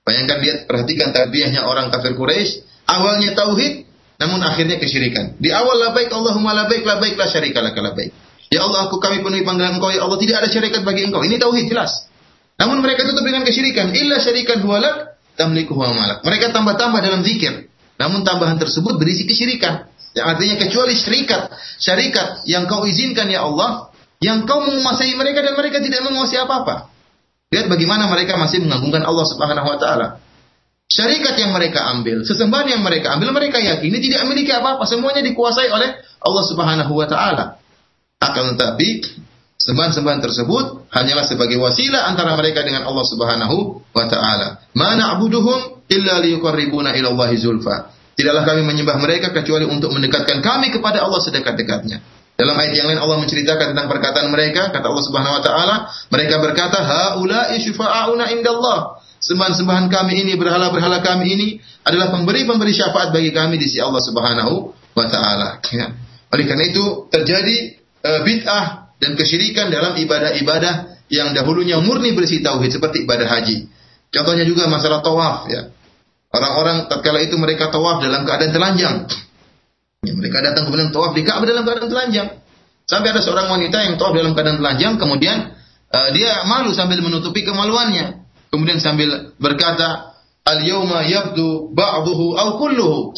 Bayangkan 0.01 0.41
lihat 0.41 0.57
perhatikan 0.65 1.13
talbiyahnya 1.13 1.61
orang 1.61 1.93
kafir 1.93 2.17
Quraisy, 2.17 2.65
awalnya 2.89 3.37
tauhid 3.37 3.85
namun 4.17 4.41
akhirnya 4.41 4.81
kesyirikan. 4.81 5.37
Di 5.37 5.53
awal 5.53 5.77
labaik 5.77 6.09
Allahumma 6.09 6.57
labaik 6.65 6.81
labaik 6.81 7.15
la 7.15 7.29
syarika 7.29 7.61
lak 7.61 7.77
labaik. 7.77 8.11
Ya 8.49 8.65
Allah 8.65 8.89
aku 8.89 8.97
kami 8.97 9.21
penuhi 9.21 9.45
panggilan 9.45 9.77
engkau 9.77 9.93
ya 9.93 10.01
Allah 10.09 10.17
tidak 10.17 10.41
ada 10.41 10.49
syarikat 10.49 10.81
bagi 10.81 11.05
engkau. 11.05 11.21
Ini 11.21 11.37
tauhid 11.37 11.69
jelas. 11.69 12.09
Namun 12.57 12.81
mereka 12.81 13.05
tutup 13.05 13.21
dengan 13.21 13.45
kesyirikan. 13.45 13.93
Illa 13.93 14.17
syarikan 14.17 14.65
huwalak 14.65 15.18
malak. 15.47 16.19
Mereka 16.27 16.51
tambah-tambah 16.51 16.99
dalam 16.99 17.23
zikir. 17.23 17.71
Namun 17.99 18.27
tambahan 18.27 18.59
tersebut 18.59 18.99
berisi 18.99 19.23
kesyirikan. 19.23 19.87
Yang 20.15 20.25
artinya 20.25 20.55
kecuali 20.57 20.93
syarikat, 20.97 21.41
syarikat 21.77 22.27
yang 22.49 22.65
kau 22.65 22.83
izinkan 22.83 23.29
ya 23.29 23.45
Allah, 23.45 23.93
yang 24.19 24.43
kau 24.43 24.65
menguasai 24.65 25.13
mereka 25.15 25.45
dan 25.45 25.53
mereka 25.53 25.79
tidak 25.79 26.01
menguasai 26.01 26.43
apa-apa. 26.43 26.89
Lihat 27.53 27.69
bagaimana 27.69 28.09
mereka 28.09 28.35
masih 28.35 28.61
mengagungkan 28.65 29.05
Allah 29.05 29.25
Subhanahu 29.25 29.67
wa 29.69 29.77
taala. 29.77 30.07
Syarikat 30.89 31.37
yang 31.37 31.53
mereka 31.53 31.85
ambil, 31.93 32.25
sesembahan 32.25 32.65
yang 32.73 32.81
mereka 32.81 33.13
ambil, 33.13 33.29
mereka 33.29 33.61
yakini 33.61 34.01
tidak 34.01 34.25
memiliki 34.25 34.49
apa-apa, 34.49 34.89
semuanya 34.89 35.21
dikuasai 35.21 35.69
oleh 35.69 36.01
Allah 36.01 36.43
Subhanahu 36.49 36.93
wa 36.97 37.05
taala. 37.05 37.61
Akan 38.17 38.57
tetapi 38.57 39.05
Sembahan-sembahan 39.59 40.23
tersebut 40.23 40.87
hanyalah 40.87 41.27
sebagai 41.27 41.59
wasilah 41.59 42.07
antara 42.07 42.31
mereka 42.39 42.63
dengan 42.63 42.87
Allah 42.87 43.03
Subhanahu 43.03 43.83
wa 43.91 44.05
taala. 44.07 44.63
Mana 44.71 45.19
abuduhum 45.19 45.83
illa 45.91 46.23
liyuqarribuna 46.23 46.95
ila 46.95 47.07
Allah 47.11 47.29
zulfa. 47.35 47.91
Tidaklah 48.15 48.47
kami 48.47 48.63
menyembah 48.63 48.95
mereka 49.03 49.35
kecuali 49.35 49.67
untuk 49.67 49.91
mendekatkan 49.91 50.39
kami 50.39 50.71
kepada 50.71 51.03
Allah 51.03 51.19
sedekat-dekatnya. 51.19 51.99
Dalam 52.39 52.55
ayat 52.55 52.71
yang 52.71 52.87
lain 52.87 53.03
Allah 53.03 53.19
menceritakan 53.19 53.75
tentang 53.75 53.91
perkataan 53.91 54.31
mereka, 54.31 54.71
kata 54.71 54.87
Allah 54.87 55.03
Subhanahu 55.03 55.37
wa 55.39 55.43
taala, 55.43 55.75
mereka 56.07 56.39
berkata, 56.39 56.79
"Haula'i 56.79 57.59
syufa'auna 57.59 58.31
indallah." 58.31 58.95
Sembahan-sembahan 59.19 59.91
kami 59.91 60.23
ini, 60.23 60.39
berhala-berhala 60.39 61.03
kami 61.03 61.35
ini 61.35 61.47
adalah 61.83 62.15
pemberi-pemberi 62.15 62.71
syafaat 62.71 63.11
bagi 63.11 63.35
kami 63.35 63.59
di 63.59 63.67
sisi 63.67 63.83
Allah 63.83 63.99
Subhanahu 63.99 64.71
wa 64.95 65.05
taala. 65.11 65.59
Ya. 65.75 65.91
Oleh 66.31 66.47
karena 66.47 66.63
itu 66.63 67.11
terjadi 67.11 67.75
uh, 68.07 68.19
bid'ah 68.23 68.88
dan 68.99 69.15
kesyirikan 69.15 69.71
dalam 69.71 69.95
ibadah-ibadah 69.95 71.07
yang 71.09 71.31
dahulunya 71.33 71.79
murni 71.81 72.13
berisi 72.13 72.43
tauhid 72.43 72.69
seperti 72.69 73.07
ibadah 73.07 73.25
haji. 73.25 73.65
Contohnya 74.11 74.45
juga 74.45 74.67
masalah 74.67 74.99
tawaf 75.01 75.47
ya. 75.49 75.71
Orang-orang 76.29 76.85
tatkala 76.85 77.25
itu 77.25 77.39
mereka 77.41 77.73
tawaf 77.73 78.05
dalam 78.05 78.21
keadaan 78.27 78.53
telanjang. 78.53 78.95
Ya, 80.05 80.13
mereka 80.13 80.45
datang 80.45 80.69
kemudian 80.69 80.93
tawaf 80.93 81.17
di 81.17 81.25
Ka'bah 81.25 81.47
dalam 81.49 81.65
keadaan 81.65 81.89
telanjang. 81.89 82.29
Sampai 82.85 83.13
ada 83.13 83.21
seorang 83.25 83.49
wanita 83.49 83.77
yang 83.81 83.95
tawaf 83.97 84.13
dalam 84.13 84.37
keadaan 84.37 84.61
telanjang 84.61 84.93
kemudian 85.01 85.57
uh, 85.89 86.09
dia 86.13 86.45
malu 86.45 86.75
sambil 86.75 87.01
menutupi 87.01 87.41
kemaluannya. 87.41 88.21
Kemudian 88.49 88.81
sambil 88.81 89.33
berkata, 89.37 90.17
"Al-yauma 90.45 91.05
yabdu 91.05 91.73
ba'duhu 91.73 92.37
aw 92.37 92.57
kulluhu." 92.57 93.13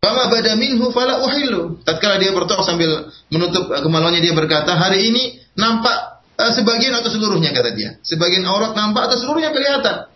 Fama 0.00 0.28
bada 0.30 0.54
minhu 0.54 0.92
fala 0.92 1.24
uhillu. 1.24 1.82
Tatkala 1.82 2.20
dia 2.20 2.30
bertawaf 2.30 2.62
sambil 2.62 3.10
menutup 3.32 3.72
kemaluannya 3.72 4.22
dia 4.22 4.36
berkata, 4.36 4.76
"Hari 4.76 5.10
ini 5.10 5.40
nampak 5.56 6.22
uh, 6.38 6.52
sebagian 6.52 6.94
atau 6.94 7.10
seluruhnya," 7.10 7.50
kata 7.50 7.74
dia. 7.74 7.98
Sebagian 8.04 8.44
aurat 8.46 8.76
nampak 8.76 9.10
atau 9.10 9.16
seluruhnya 9.18 9.50
kelihatan. 9.50 10.06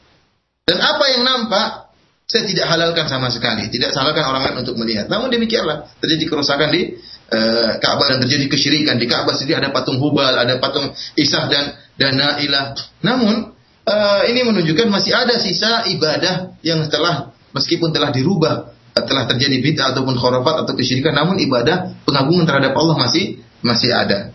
Dan 0.69 0.79
apa 0.79 1.05
yang 1.11 1.23
nampak 1.27 1.91
saya 2.31 2.47
tidak 2.47 2.71
halalkan 2.71 3.11
sama 3.11 3.27
sekali, 3.27 3.67
tidak 3.75 3.91
salahkan 3.91 4.23
orang 4.23 4.43
lain 4.47 4.57
untuk 4.63 4.79
melihat. 4.79 5.11
Namun 5.11 5.35
demikianlah 5.35 5.91
terjadi 5.99 6.31
kerusakan 6.31 6.71
di 6.71 6.95
uh, 7.35 7.75
Ka'bah 7.83 8.07
dan 8.15 8.23
terjadi 8.23 8.47
kesyirikan 8.47 9.03
di 9.03 9.11
Ka'bah 9.11 9.35
sendiri 9.35 9.59
ada 9.59 9.75
patung 9.75 9.99
Hubal, 9.99 10.39
ada 10.39 10.63
patung 10.63 10.95
Isah 11.19 11.51
dan 11.51 11.75
dan 11.99 12.15
Nailah. 12.15 12.79
Namun 13.03 13.51
uh, 13.83 14.23
ini 14.31 14.47
menunjukkan 14.47 14.87
masih 14.87 15.11
ada 15.11 15.35
sisa 15.43 15.91
ibadah 15.91 16.55
yang 16.63 16.87
setelah 16.87 17.35
meskipun 17.51 17.91
telah 17.91 18.15
dirubah 18.15 18.79
telah 18.95 19.25
terjadi 19.31 19.63
bid'ah 19.63 19.95
ataupun 19.95 20.19
khurafat 20.19 20.67
atau 20.67 20.73
kesyirikan 20.75 21.15
namun 21.15 21.39
ibadah 21.39 22.03
pengagungan 22.05 22.45
terhadap 22.47 22.73
Allah 22.75 22.97
masih 22.99 23.39
masih 23.63 23.91
ada. 23.95 24.35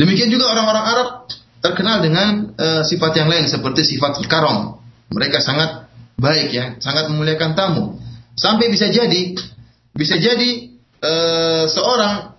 Demikian 0.00 0.32
juga 0.32 0.50
orang-orang 0.50 0.84
Arab 0.84 1.08
terkenal 1.62 2.02
dengan 2.02 2.28
uh, 2.58 2.82
sifat 2.82 3.12
yang 3.22 3.28
lain 3.30 3.46
seperti 3.46 3.86
sifat 3.86 4.18
karom. 4.26 4.82
Mereka 5.12 5.38
sangat 5.44 5.86
baik 6.18 6.48
ya, 6.50 6.64
sangat 6.80 7.12
memuliakan 7.12 7.52
tamu. 7.54 8.00
Sampai 8.34 8.72
bisa 8.72 8.88
jadi 8.88 9.36
bisa 9.92 10.16
jadi 10.16 10.72
uh, 11.04 11.64
seorang 11.68 12.32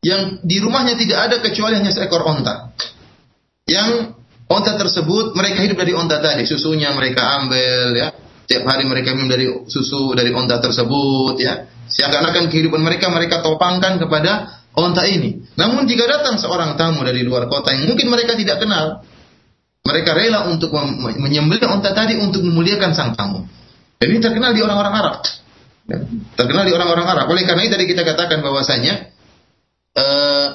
yang 0.00 0.40
di 0.46 0.62
rumahnya 0.62 0.94
tidak 0.96 1.18
ada 1.30 1.36
kecuali 1.44 1.76
hanya 1.76 1.92
seekor 1.92 2.24
onta. 2.24 2.72
Yang 3.68 4.16
onta 4.48 4.72
tersebut 4.80 5.36
mereka 5.36 5.60
hidup 5.60 5.76
dari 5.76 5.92
onta 5.92 6.22
tadi, 6.22 6.48
susunya 6.48 6.94
mereka 6.96 7.44
ambil 7.44 7.92
ya, 7.98 8.08
Setiap 8.48 8.64
hari 8.64 8.88
mereka 8.88 9.12
minum 9.12 9.28
dari 9.28 9.44
susu 9.68 10.16
dari 10.16 10.32
onta 10.32 10.56
tersebut, 10.56 11.36
ya. 11.36 11.68
Seakan-akan 11.92 12.48
kehidupan 12.48 12.80
mereka 12.80 13.12
mereka 13.12 13.44
topangkan 13.44 14.00
kepada 14.00 14.64
onta 14.72 15.04
ini. 15.04 15.52
Namun 15.52 15.84
jika 15.84 16.08
datang 16.08 16.40
seorang 16.40 16.72
tamu 16.80 17.04
dari 17.04 17.20
luar 17.28 17.44
kota 17.44 17.76
yang 17.76 17.92
mungkin 17.92 18.08
mereka 18.08 18.40
tidak 18.40 18.56
kenal, 18.64 19.04
mereka 19.84 20.16
rela 20.16 20.48
untuk 20.48 20.72
menyembelih 21.20 21.60
onta 21.68 21.92
tadi 21.92 22.16
untuk 22.16 22.40
memuliakan 22.40 22.96
sang 22.96 23.12
tamu. 23.12 23.44
Dan 24.00 24.16
ini 24.16 24.20
terkenal 24.24 24.56
di 24.56 24.64
orang-orang 24.64 24.94
Arab. 24.96 25.16
Ya, 25.84 25.98
terkenal 26.40 26.64
di 26.64 26.72
orang-orang 26.72 27.04
Arab. 27.04 27.26
Oleh 27.28 27.44
karena 27.44 27.68
itu 27.68 27.76
tadi 27.76 27.84
kita 27.84 28.00
katakan 28.00 28.40
bahwasanya 28.40 29.12
uh, 29.92 30.48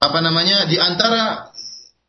apa 0.00 0.18
namanya 0.24 0.64
di 0.64 0.80
antara 0.80 1.52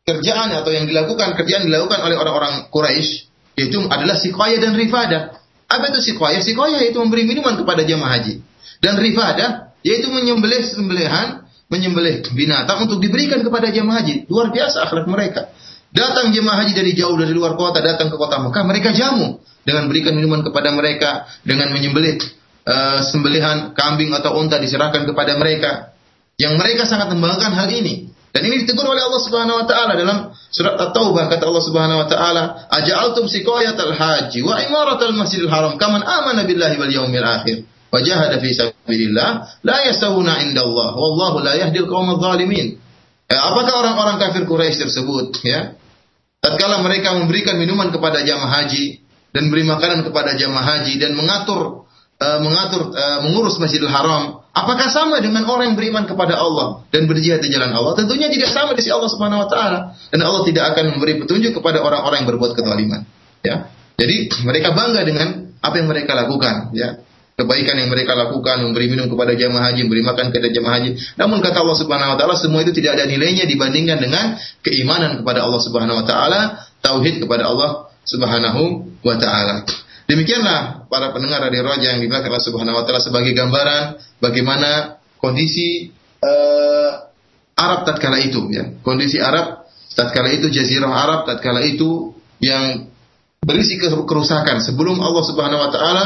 kerjaan 0.08 0.48
atau 0.56 0.72
yang 0.72 0.88
dilakukan 0.88 1.36
kerjaan 1.36 1.68
dilakukan 1.68 2.00
oleh 2.08 2.16
orang-orang 2.16 2.72
Quraisy 2.72 3.29
yaitu 3.60 3.84
adalah 3.92 4.16
sikoya 4.16 4.56
dan 4.56 4.72
rifada. 4.72 5.36
Apa 5.68 5.92
itu 5.92 6.00
sikoya? 6.00 6.40
Sikoya 6.40 6.80
yaitu 6.80 6.96
memberi 6.96 7.28
minuman 7.28 7.60
kepada 7.60 7.84
jemaah 7.84 8.16
haji. 8.16 8.40
Dan 8.80 8.96
rifada 8.96 9.76
yaitu 9.84 10.08
menyembelih 10.08 10.64
sembelihan, 10.64 11.44
menyembelih 11.68 12.24
binatang 12.32 12.88
untuk 12.88 13.04
diberikan 13.04 13.44
kepada 13.44 13.68
jemaah 13.68 14.00
haji. 14.00 14.24
Luar 14.32 14.48
biasa 14.48 14.88
akhlak 14.88 15.04
mereka. 15.04 15.52
Datang 15.92 16.32
jemaah 16.32 16.64
haji 16.64 16.72
dari 16.72 16.96
jauh 16.96 17.18
dari 17.20 17.34
luar 17.36 17.58
kota 17.58 17.82
datang 17.82 18.08
ke 18.08 18.16
kota 18.16 18.38
Mekah, 18.40 18.62
mereka 18.62 18.94
jamu 18.94 19.42
dengan 19.66 19.90
berikan 19.90 20.14
minuman 20.14 20.46
kepada 20.46 20.70
mereka, 20.70 21.26
dengan 21.42 21.74
menyembelih 21.74 22.16
uh, 22.64 23.02
sembelihan 23.04 23.74
kambing 23.74 24.14
atau 24.14 24.38
unta 24.38 24.56
diserahkan 24.62 25.04
kepada 25.04 25.36
mereka. 25.36 25.92
Yang 26.40 26.56
mereka 26.56 26.88
sangat 26.88 27.12
membanggakan 27.12 27.52
hal 27.52 27.68
ini. 27.68 28.08
Dan 28.30 28.46
ini 28.46 28.62
ditegur 28.62 28.86
oleh 28.86 29.02
Allah 29.02 29.22
Subhanahu 29.26 29.56
wa 29.58 29.66
taala 29.66 29.98
dalam 29.98 30.30
surat 30.54 30.78
At-Taubah 30.78 31.26
kata 31.26 31.50
Allah 31.50 31.64
Subhanahu 31.66 31.98
wa 31.98 32.06
taala, 32.06 32.42
"Aja'altum 32.70 33.26
siqayatal 33.26 33.90
haji 33.90 34.46
wa 34.46 34.54
imaratal 34.62 35.14
masjidil 35.18 35.50
haram 35.50 35.74
kaman 35.82 36.06
amana 36.06 36.46
billahi 36.46 36.78
wal 36.78 36.92
yaumil 36.94 37.26
akhir 37.26 37.66
wa 37.90 37.98
jahada 37.98 38.38
fi 38.38 38.54
sabilillah 38.54 39.58
la 39.66 39.76
yasawuna 39.90 40.46
indallah 40.46 40.94
wallahu 40.94 41.42
la 41.42 41.58
yahdil 41.58 41.90
qaumadh 41.90 42.22
dhalimin." 42.22 42.78
Ya, 43.30 43.46
apakah 43.46 43.74
orang-orang 43.82 44.18
kafir 44.18 44.42
Quraisy 44.46 44.78
tersebut 44.90 45.38
ya 45.46 45.78
tatkala 46.42 46.82
mereka 46.82 47.14
memberikan 47.14 47.60
minuman 47.60 47.92
kepada 47.92 48.24
jamaah 48.26 48.64
haji 48.64 49.04
dan 49.30 49.52
beri 49.52 49.62
makanan 49.62 50.02
kepada 50.02 50.34
jamaah 50.34 50.66
haji 50.66 50.98
dan 50.98 51.14
mengatur 51.14 51.86
uh, 52.18 52.38
mengatur 52.42 52.90
uh, 52.90 53.18
mengurus 53.22 53.60
Masjidil 53.60 53.92
Haram 53.92 54.39
apakah 54.54 54.88
sama 54.90 55.22
dengan 55.22 55.46
orang 55.46 55.72
yang 55.72 55.76
beriman 55.78 56.04
kepada 56.06 56.38
Allah 56.38 56.82
dan 56.90 57.06
berjihad 57.06 57.42
di 57.42 57.50
jalan 57.50 57.70
Allah? 57.70 57.94
Tentunya 57.98 58.30
tidak 58.30 58.50
sama 58.50 58.74
di 58.74 58.82
sisi 58.82 58.92
Allah 58.92 59.10
Subhanahu 59.10 59.46
wa 59.46 59.48
taala. 59.48 59.78
Dan 60.10 60.20
Allah 60.26 60.42
tidak 60.46 60.74
akan 60.74 60.96
memberi 60.96 61.22
petunjuk 61.22 61.58
kepada 61.58 61.82
orang-orang 61.82 62.24
yang 62.24 62.28
berbuat 62.34 62.52
kezaliman. 62.58 63.06
Ya. 63.46 63.70
Jadi 64.00 64.32
mereka 64.42 64.72
bangga 64.72 65.02
dengan 65.04 65.28
apa 65.60 65.74
yang 65.76 65.88
mereka 65.88 66.16
lakukan 66.16 66.72
ya. 66.72 67.04
Kebaikan 67.40 67.72
yang 67.72 67.88
mereka 67.88 68.12
lakukan, 68.12 68.60
memberi 68.60 68.92
minum 68.92 69.08
kepada 69.08 69.32
jamaah 69.32 69.72
haji, 69.72 69.88
memberi 69.88 70.04
makan 70.04 70.28
kepada 70.28 70.52
jamaah 70.52 70.74
haji. 70.76 70.90
Namun 71.16 71.40
kata 71.40 71.64
Allah 71.64 71.78
Subhanahu 71.80 72.12
wa 72.12 72.16
taala 72.20 72.36
semua 72.36 72.60
itu 72.60 72.76
tidak 72.76 73.00
ada 73.00 73.08
nilainya 73.08 73.48
dibandingkan 73.48 73.96
dengan 73.96 74.36
keimanan 74.60 75.24
kepada 75.24 75.48
Allah 75.48 75.60
Subhanahu 75.64 76.00
wa 76.00 76.04
taala, 76.04 76.68
tauhid 76.84 77.24
kepada 77.24 77.48
Allah 77.48 77.88
Subhanahu 78.04 78.92
wa 79.00 79.16
taala. 79.16 79.64
Demikianlah 80.10 80.90
para 80.90 81.14
pendengar 81.14 81.38
dari 81.46 81.62
Raja 81.62 81.94
yang 81.94 82.02
dimuliakan 82.02 82.34
Allah 82.34 82.42
Subhanahu 82.42 82.74
wa 82.74 82.82
taala 82.82 82.98
sebagai 82.98 83.30
gambaran 83.30 84.02
bagaimana 84.18 84.98
kondisi 85.22 85.94
uh, 86.18 87.06
Arab 87.54 87.86
tatkala 87.86 88.18
itu 88.18 88.50
ya. 88.50 88.74
Kondisi 88.82 89.22
Arab 89.22 89.70
tatkala 89.94 90.34
itu 90.34 90.50
jazirah 90.50 90.90
Arab 90.90 91.30
tatkala 91.30 91.62
itu 91.62 92.18
yang 92.42 92.90
berisi 93.38 93.78
kerusakan 93.78 94.58
sebelum 94.66 94.98
Allah 94.98 95.24
Subhanahu 95.30 95.62
wa 95.62 95.70
taala 95.70 96.04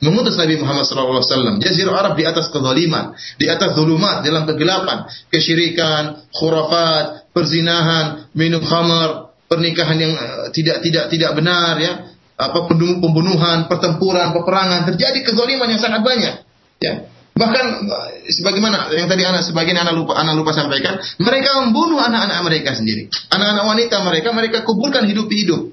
mengutus 0.00 0.40
Nabi 0.40 0.56
Muhammad 0.56 0.88
wasallam. 0.88 1.60
Jazirah 1.60 1.92
Arab 1.92 2.14
di 2.16 2.24
atas 2.24 2.48
kezaliman, 2.48 3.12
di 3.36 3.52
atas 3.52 3.76
zulumat, 3.76 4.24
dalam 4.24 4.48
kegelapan, 4.48 5.12
kesyirikan, 5.28 6.24
khurafat, 6.32 7.28
perzinahan, 7.36 8.32
minum 8.32 8.64
khamar, 8.64 9.36
pernikahan 9.44 10.00
yang 10.00 10.16
uh, 10.16 10.48
tidak 10.56 10.80
tidak 10.80 11.12
tidak 11.12 11.30
benar 11.36 11.76
ya, 11.76 12.11
apa 12.42 12.58
pembunuhan, 12.66 13.70
pertempuran, 13.70 14.34
peperangan, 14.34 14.90
terjadi 14.90 15.18
kezaliman 15.22 15.70
yang 15.70 15.82
sangat 15.82 16.02
banyak. 16.02 16.34
Ya. 16.82 16.92
Bahkan 17.32 17.64
eh, 17.88 18.28
sebagaimana 18.28 18.92
yang 18.92 19.08
tadi 19.08 19.24
anak 19.24 19.46
sebagian 19.48 19.78
anak 19.80 19.94
lupa 19.96 20.18
anak 20.18 20.34
lupa 20.36 20.52
sampaikan, 20.52 21.00
mereka 21.22 21.64
membunuh 21.64 22.02
anak-anak 22.02 22.38
mereka 22.44 22.76
sendiri. 22.76 23.08
Anak-anak 23.32 23.64
wanita 23.64 23.96
mereka 24.04 24.28
mereka 24.36 24.58
kuburkan 24.66 25.08
hidup-hidup. 25.08 25.72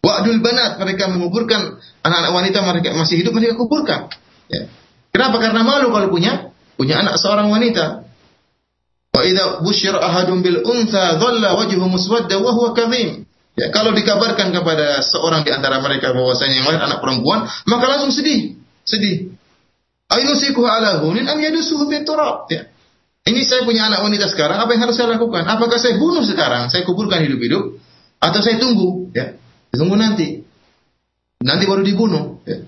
Wa'dul 0.00 0.40
banat, 0.40 0.80
mereka 0.80 1.12
menguburkan 1.12 1.76
anak-anak 2.00 2.32
wanita 2.32 2.58
mereka 2.64 2.88
masih 2.96 3.20
hidup 3.20 3.36
mereka 3.36 3.58
kuburkan. 3.58 4.08
Ya. 4.48 4.70
Kenapa? 5.10 5.42
Karena 5.42 5.66
malu 5.66 5.90
kalau 5.90 6.08
punya 6.08 6.54
punya 6.78 7.02
anak 7.02 7.18
seorang 7.18 7.50
wanita. 7.50 8.06
Wa 9.10 9.22
idza 9.26 9.60
busyira 9.66 9.98
ahadun 9.98 10.40
bil 10.40 10.62
untha 10.62 11.18
dhalla 11.18 11.58
wajhu 11.58 11.82
muswadda 11.84 12.38
wa 12.38 12.54
huwa 12.54 12.70
kadhim. 12.72 13.26
Ya, 13.60 13.68
kalau 13.68 13.92
dikabarkan 13.92 14.56
kepada 14.56 15.04
seorang 15.04 15.44
di 15.44 15.52
antara 15.52 15.84
mereka 15.84 16.16
bahwasanya 16.16 16.64
yang 16.64 16.68
lain 16.72 16.80
anak 16.80 17.04
perempuan, 17.04 17.44
maka 17.68 17.84
langsung 17.92 18.08
sedih, 18.08 18.56
sedih. 18.88 19.36
Ayusiku 20.08 20.64
ala 20.64 21.04
hunin 21.04 21.28
am 21.28 21.36
yadusuhu 21.36 21.84
turab. 22.08 22.48
Ya. 22.48 22.72
Ini 23.28 23.44
saya 23.44 23.68
punya 23.68 23.92
anak 23.92 24.00
wanita 24.00 24.32
sekarang, 24.32 24.64
apa 24.64 24.72
yang 24.72 24.88
harus 24.88 24.96
saya 24.96 25.12
lakukan? 25.12 25.44
Apakah 25.44 25.76
saya 25.76 26.00
bunuh 26.00 26.24
sekarang, 26.24 26.72
saya 26.72 26.88
kuburkan 26.88 27.20
hidup-hidup, 27.20 27.76
atau 28.16 28.40
saya 28.40 28.56
tunggu? 28.56 29.12
Ya. 29.12 29.36
Tunggu 29.76 29.92
nanti. 29.92 30.40
Nanti 31.44 31.68
baru 31.68 31.84
dibunuh. 31.84 32.40
Ya. 32.48 32.64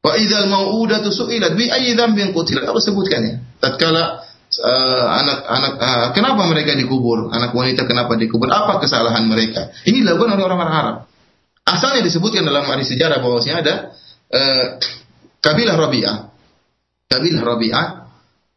Wa 0.00 0.16
idzal 0.16 0.48
mau'udatu 0.48 1.12
su'ilat 1.12 1.52
bi 1.52 1.68
ayyi 1.68 1.92
dzambin 1.92 2.32
qutilat. 2.32 2.64
Apa 2.64 2.80
sebutkannya? 2.80 3.60
Tatkala 3.60 4.24
anak-anak 4.58 5.72
uh, 5.78 5.86
uh, 5.86 6.08
kenapa 6.10 6.42
mereka 6.50 6.74
dikubur? 6.74 7.30
Anak 7.30 7.54
wanita 7.54 7.86
kenapa 7.86 8.18
dikubur? 8.18 8.50
Apa 8.50 8.82
kesalahan 8.82 9.22
mereka? 9.30 9.70
Ini 9.86 10.02
dilakukan 10.02 10.34
oleh 10.34 10.44
orang-orang 10.50 10.74
Arab. 10.74 10.96
Asalnya 11.62 12.02
disebutkan 12.02 12.42
dalam 12.42 12.66
hari 12.66 12.82
sejarah 12.82 13.22
bahwasanya 13.22 13.56
ada 13.62 13.74
uh, 14.34 14.66
kabilah 15.38 15.78
Rabi'ah. 15.78 16.16
Kabilah 17.06 17.42
Rabi'ah 17.46 17.86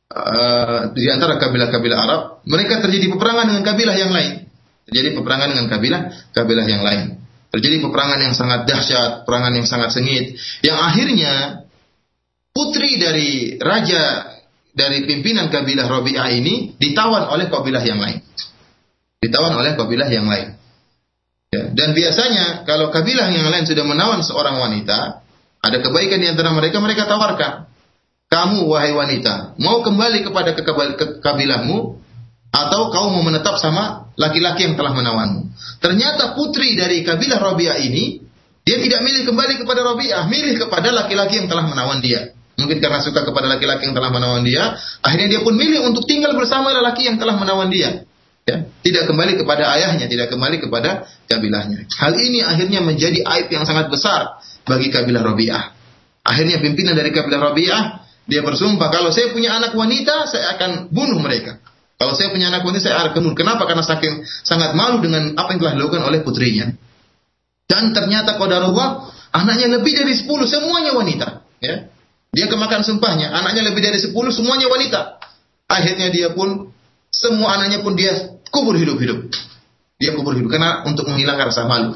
uh, 0.10 0.82
di 0.98 1.06
antara 1.14 1.38
kabilah-kabilah 1.38 2.00
Arab, 2.10 2.22
mereka 2.50 2.82
terjadi 2.82 3.14
peperangan 3.14 3.54
dengan 3.54 3.64
kabilah 3.64 3.96
yang 3.96 4.10
lain. 4.10 4.50
Terjadi 4.90 5.14
peperangan 5.14 5.48
dengan 5.54 5.68
kabilah 5.70 6.02
kabilah 6.34 6.66
yang 6.66 6.82
lain. 6.82 7.22
Terjadi 7.54 7.86
peperangan 7.86 8.18
yang 8.18 8.34
sangat 8.34 8.66
dahsyat, 8.66 9.30
peperangan 9.30 9.54
yang 9.54 9.68
sangat 9.70 9.94
sengit, 9.94 10.34
yang 10.66 10.74
akhirnya 10.82 11.64
putri 12.50 12.98
dari 12.98 13.62
raja 13.62 14.33
dari 14.74 15.06
pimpinan 15.06 15.54
kabilah 15.54 15.86
Rabi'ah 15.86 16.34
ini 16.34 16.74
ditawan 16.82 17.30
oleh 17.30 17.48
kabilah 17.48 17.86
yang 17.86 18.02
lain. 18.02 18.26
Ditawan 19.22 19.54
oleh 19.56 19.78
kabilah 19.78 20.10
yang 20.10 20.26
lain. 20.26 20.58
Ya, 21.54 21.70
dan 21.70 21.94
biasanya 21.94 22.66
kalau 22.66 22.90
kabilah 22.90 23.30
yang 23.30 23.46
lain 23.54 23.70
sudah 23.70 23.86
menawan 23.86 24.26
seorang 24.26 24.58
wanita, 24.58 25.22
ada 25.62 25.78
kebaikan 25.80 26.18
di 26.18 26.28
antara 26.28 26.50
mereka, 26.50 26.82
mereka 26.82 27.06
tawarkan. 27.06 27.70
Kamu 28.34 28.66
wahai 28.66 28.98
wanita, 28.98 29.54
mau 29.62 29.86
kembali 29.86 30.26
kepada 30.26 30.58
kabilahmu 31.22 31.78
atau 32.50 32.82
kau 32.90 33.14
mau 33.14 33.22
menetap 33.22 33.62
sama 33.62 34.10
laki-laki 34.18 34.66
yang 34.66 34.74
telah 34.74 34.98
menawanmu. 34.98 35.54
Ternyata 35.78 36.34
putri 36.34 36.74
dari 36.74 37.06
kabilah 37.06 37.38
Rabi'ah 37.38 37.78
ini, 37.78 38.26
dia 38.66 38.82
tidak 38.82 39.06
milih 39.06 39.30
kembali 39.30 39.54
kepada 39.62 39.86
Rabi'ah, 39.86 40.26
milih 40.26 40.66
kepada 40.66 40.90
laki-laki 40.90 41.46
yang 41.46 41.48
telah 41.50 41.70
menawan 41.70 42.02
dia. 42.02 42.34
Mungkin 42.54 42.78
karena 42.78 43.02
suka 43.02 43.26
kepada 43.26 43.50
laki-laki 43.50 43.90
yang 43.90 43.96
telah 43.98 44.14
menawan 44.14 44.46
dia, 44.46 44.78
akhirnya 45.02 45.38
dia 45.38 45.42
pun 45.42 45.58
milih 45.58 45.90
untuk 45.90 46.06
tinggal 46.06 46.38
bersama 46.38 46.70
laki 46.70 47.10
yang 47.10 47.18
telah 47.18 47.34
menawan 47.34 47.74
dia. 47.74 48.06
Ya, 48.44 48.68
tidak 48.84 49.08
kembali 49.08 49.40
kepada 49.40 49.72
ayahnya, 49.80 50.06
tidak 50.06 50.28
kembali 50.28 50.60
kepada 50.60 51.08
kabilahnya. 51.32 51.88
Hal 51.96 52.14
ini 52.20 52.44
akhirnya 52.44 52.84
menjadi 52.84 53.24
aib 53.24 53.48
yang 53.48 53.64
sangat 53.64 53.88
besar 53.88 54.44
bagi 54.68 54.92
kabilah 54.92 55.24
Rabi'ah. 55.24 55.64
Akhirnya 56.28 56.60
pimpinan 56.60 56.94
dari 56.94 57.16
kabilah 57.16 57.40
Rabi'ah 57.40 58.04
dia 58.24 58.40
bersumpah 58.40 58.88
kalau 58.88 59.12
saya 59.12 59.32
punya 59.36 59.56
anak 59.56 59.76
wanita, 59.76 60.28
saya 60.28 60.56
akan 60.56 60.92
bunuh 60.92 61.20
mereka. 61.20 61.60
Kalau 62.00 62.20
saya 62.20 62.36
punya 62.36 62.52
anak 62.52 62.68
wanita, 62.68 62.84
saya 62.84 62.96
akan 63.00 63.32
bunuh. 63.32 63.36
Kenapa? 63.36 63.64
Karena 63.64 63.84
saking 63.84 64.28
sangat 64.44 64.76
malu 64.76 65.00
dengan 65.00 65.36
apa 65.40 65.56
yang 65.56 65.60
telah 65.64 65.74
dilakukan 65.80 66.04
oleh 66.04 66.20
putrinya. 66.24 66.68
Dan 67.68 67.96
ternyata 67.96 68.36
qadarullah, 68.36 69.08
anaknya 69.32 69.80
lebih 69.80 69.96
dari 69.96 70.12
10, 70.16 70.28
semuanya 70.48 70.92
wanita. 70.96 71.28
Ya. 71.64 71.88
Dia 72.34 72.50
kemakan 72.50 72.82
sumpahnya, 72.82 73.30
anaknya 73.30 73.70
lebih 73.70 73.86
dari 73.86 74.02
10, 74.02 74.10
semuanya 74.34 74.68
wanita. 74.68 75.22
Akhirnya 75.70 76.10
dia 76.10 76.34
pun, 76.34 76.74
semua 77.14 77.62
anaknya 77.62 77.86
pun 77.86 77.94
dia 77.94 78.42
kubur 78.50 78.74
hidup-hidup. 78.74 79.30
Dia 80.02 80.18
kubur 80.18 80.34
hidup, 80.34 80.50
karena 80.50 80.82
untuk 80.90 81.06
menghilangkan 81.06 81.54
rasa 81.54 81.70
malu. 81.70 81.94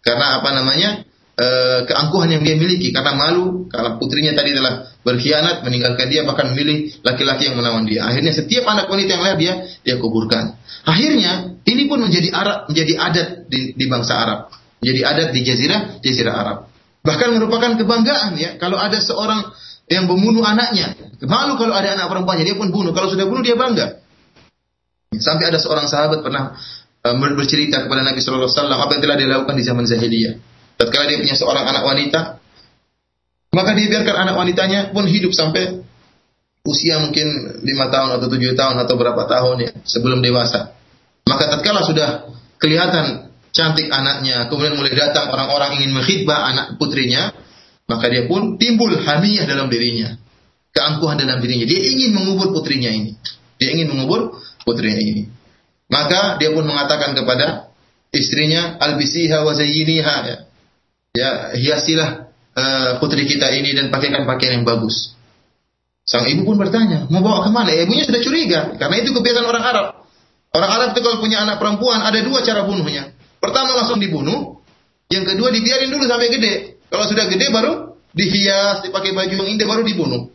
Karena 0.00 0.38
apa 0.38 0.50
namanya, 0.54 1.04
Eh, 1.40 1.80
keangkuhan 1.88 2.28
yang 2.28 2.44
dia 2.44 2.52
miliki 2.52 2.92
karena 2.92 3.16
malu 3.16 3.64
kalau 3.72 3.96
putrinya 3.96 4.36
tadi 4.36 4.52
telah 4.52 4.92
berkhianat 5.00 5.64
meninggalkan 5.64 6.12
dia 6.12 6.20
bahkan 6.28 6.52
memilih 6.52 6.92
laki-laki 7.00 7.48
yang 7.48 7.56
menawan 7.56 7.88
dia. 7.88 8.04
Akhirnya 8.04 8.36
setiap 8.36 8.68
anak 8.68 8.92
wanita 8.92 9.16
yang 9.16 9.24
lain 9.24 9.36
dia 9.40 9.54
dia 9.80 9.96
kuburkan. 9.96 10.60
Akhirnya 10.84 11.56
ini 11.64 11.88
pun 11.88 12.04
menjadi 12.04 12.28
Arab 12.36 12.68
menjadi 12.68 12.92
adat 12.92 13.28
di, 13.48 13.72
di 13.72 13.84
bangsa 13.88 14.20
Arab, 14.20 14.52
menjadi 14.84 15.00
adat 15.00 15.28
di 15.32 15.40
jazirah 15.40 15.80
jazirah 16.04 16.34
Arab. 16.36 16.58
Bahkan 17.08 17.28
merupakan 17.32 17.72
kebanggaan 17.72 18.36
ya 18.36 18.60
kalau 18.60 18.76
ada 18.76 19.00
seorang 19.00 19.48
yang 19.90 20.06
membunuh 20.06 20.46
anaknya. 20.46 20.94
Malu 21.26 21.58
kalau 21.58 21.74
ada 21.74 21.98
anak 21.98 22.06
perempuannya 22.06 22.46
dia 22.46 22.54
pun 22.54 22.70
bunuh. 22.70 22.94
Kalau 22.94 23.10
sudah 23.10 23.26
bunuh 23.26 23.42
dia 23.42 23.58
bangga. 23.58 23.98
Sampai 25.18 25.50
ada 25.50 25.58
seorang 25.58 25.90
sahabat 25.90 26.22
pernah 26.22 26.54
uh, 27.02 27.14
bercerita 27.34 27.82
kepada 27.82 28.06
Nabi 28.06 28.22
Shallallahu 28.22 28.46
Alaihi 28.46 28.78
apa 28.78 28.92
yang 28.94 29.02
telah 29.02 29.18
dilakukan 29.18 29.54
di 29.58 29.64
zaman 29.66 29.84
jahiliyah. 29.84 30.34
Tatkala 30.78 31.10
dia 31.10 31.18
punya 31.18 31.36
seorang 31.36 31.64
anak 31.66 31.82
wanita, 31.84 32.20
maka 33.52 33.70
dia 33.74 33.86
biarkan 33.90 34.16
anak 34.16 34.34
wanitanya 34.38 34.80
pun 34.94 35.04
hidup 35.04 35.34
sampai 35.34 35.82
usia 36.64 37.02
mungkin 37.02 37.60
lima 37.66 37.90
tahun 37.90 38.16
atau 38.16 38.26
tujuh 38.30 38.54
tahun 38.54 38.80
atau 38.86 38.94
berapa 38.96 39.22
tahun 39.26 39.56
ya 39.66 39.70
sebelum 39.82 40.22
dewasa. 40.22 40.72
Maka 41.26 41.52
tatkala 41.58 41.84
sudah 41.84 42.30
kelihatan 42.62 43.34
cantik 43.50 43.90
anaknya, 43.90 44.46
kemudian 44.46 44.78
mulai 44.78 44.94
datang 44.94 45.28
orang-orang 45.34 45.82
ingin 45.82 45.90
menghibah 45.90 46.48
anak 46.54 46.66
putrinya, 46.78 47.34
maka 47.90 48.06
dia 48.06 48.30
pun 48.30 48.54
timbul 48.54 48.94
hamiyah 48.94 49.50
dalam 49.50 49.66
dirinya, 49.66 50.14
keangkuhan 50.70 51.18
dalam 51.18 51.42
dirinya. 51.42 51.66
Dia 51.66 51.80
ingin 51.82 52.14
mengubur 52.14 52.54
putrinya 52.54 52.86
ini. 52.86 53.18
Dia 53.58 53.74
ingin 53.74 53.90
mengubur 53.90 54.38
putrinya 54.62 55.02
ini. 55.02 55.26
Maka 55.90 56.38
dia 56.38 56.54
pun 56.54 56.62
mengatakan 56.62 57.18
kepada 57.18 57.74
istrinya, 58.14 58.78
albisiha 58.78 59.42
wa 59.42 59.50
zayyiniha 59.58 60.16
ya 60.30 60.36
ya 61.10 61.30
hiasilah 61.58 62.30
uh, 62.54 62.90
putri 63.02 63.26
kita 63.26 63.50
ini 63.50 63.74
dan 63.74 63.90
pakaikan 63.90 64.22
pakaian 64.22 64.62
yang 64.62 64.66
bagus. 64.66 65.18
Sang 66.06 66.26
ibu 66.26 66.42
pun 66.42 66.58
bertanya, 66.58 67.06
mau 67.10 67.22
bawa 67.22 67.46
ke 67.46 67.50
mana? 67.50 67.70
Ibunya 67.74 68.06
sudah 68.06 68.22
curiga, 68.22 68.60
karena 68.78 68.96
itu 68.98 69.14
kebiasaan 69.14 69.46
orang 69.46 69.62
Arab. 69.66 69.86
Orang 70.50 70.70
Arab 70.70 70.88
itu 70.94 71.00
kalau 71.06 71.22
punya 71.22 71.46
anak 71.46 71.62
perempuan, 71.62 72.02
ada 72.02 72.18
dua 72.22 72.42
cara 72.42 72.66
bunuhnya. 72.66 73.14
Pertama 73.38 73.78
langsung 73.78 74.02
dibunuh, 74.02 74.58
yang 75.06 75.22
kedua 75.22 75.54
dibiarin 75.54 75.90
dulu 75.90 76.06
sampai 76.10 76.30
gede. 76.34 76.79
Kalau 76.90 77.04
sudah 77.06 77.30
gede 77.30 77.54
baru 77.54 77.94
dihias, 78.10 78.82
dipakai 78.82 79.14
baju 79.14 79.34
yang 79.46 79.48
indah, 79.54 79.66
baru 79.70 79.82
dibunuh. 79.86 80.28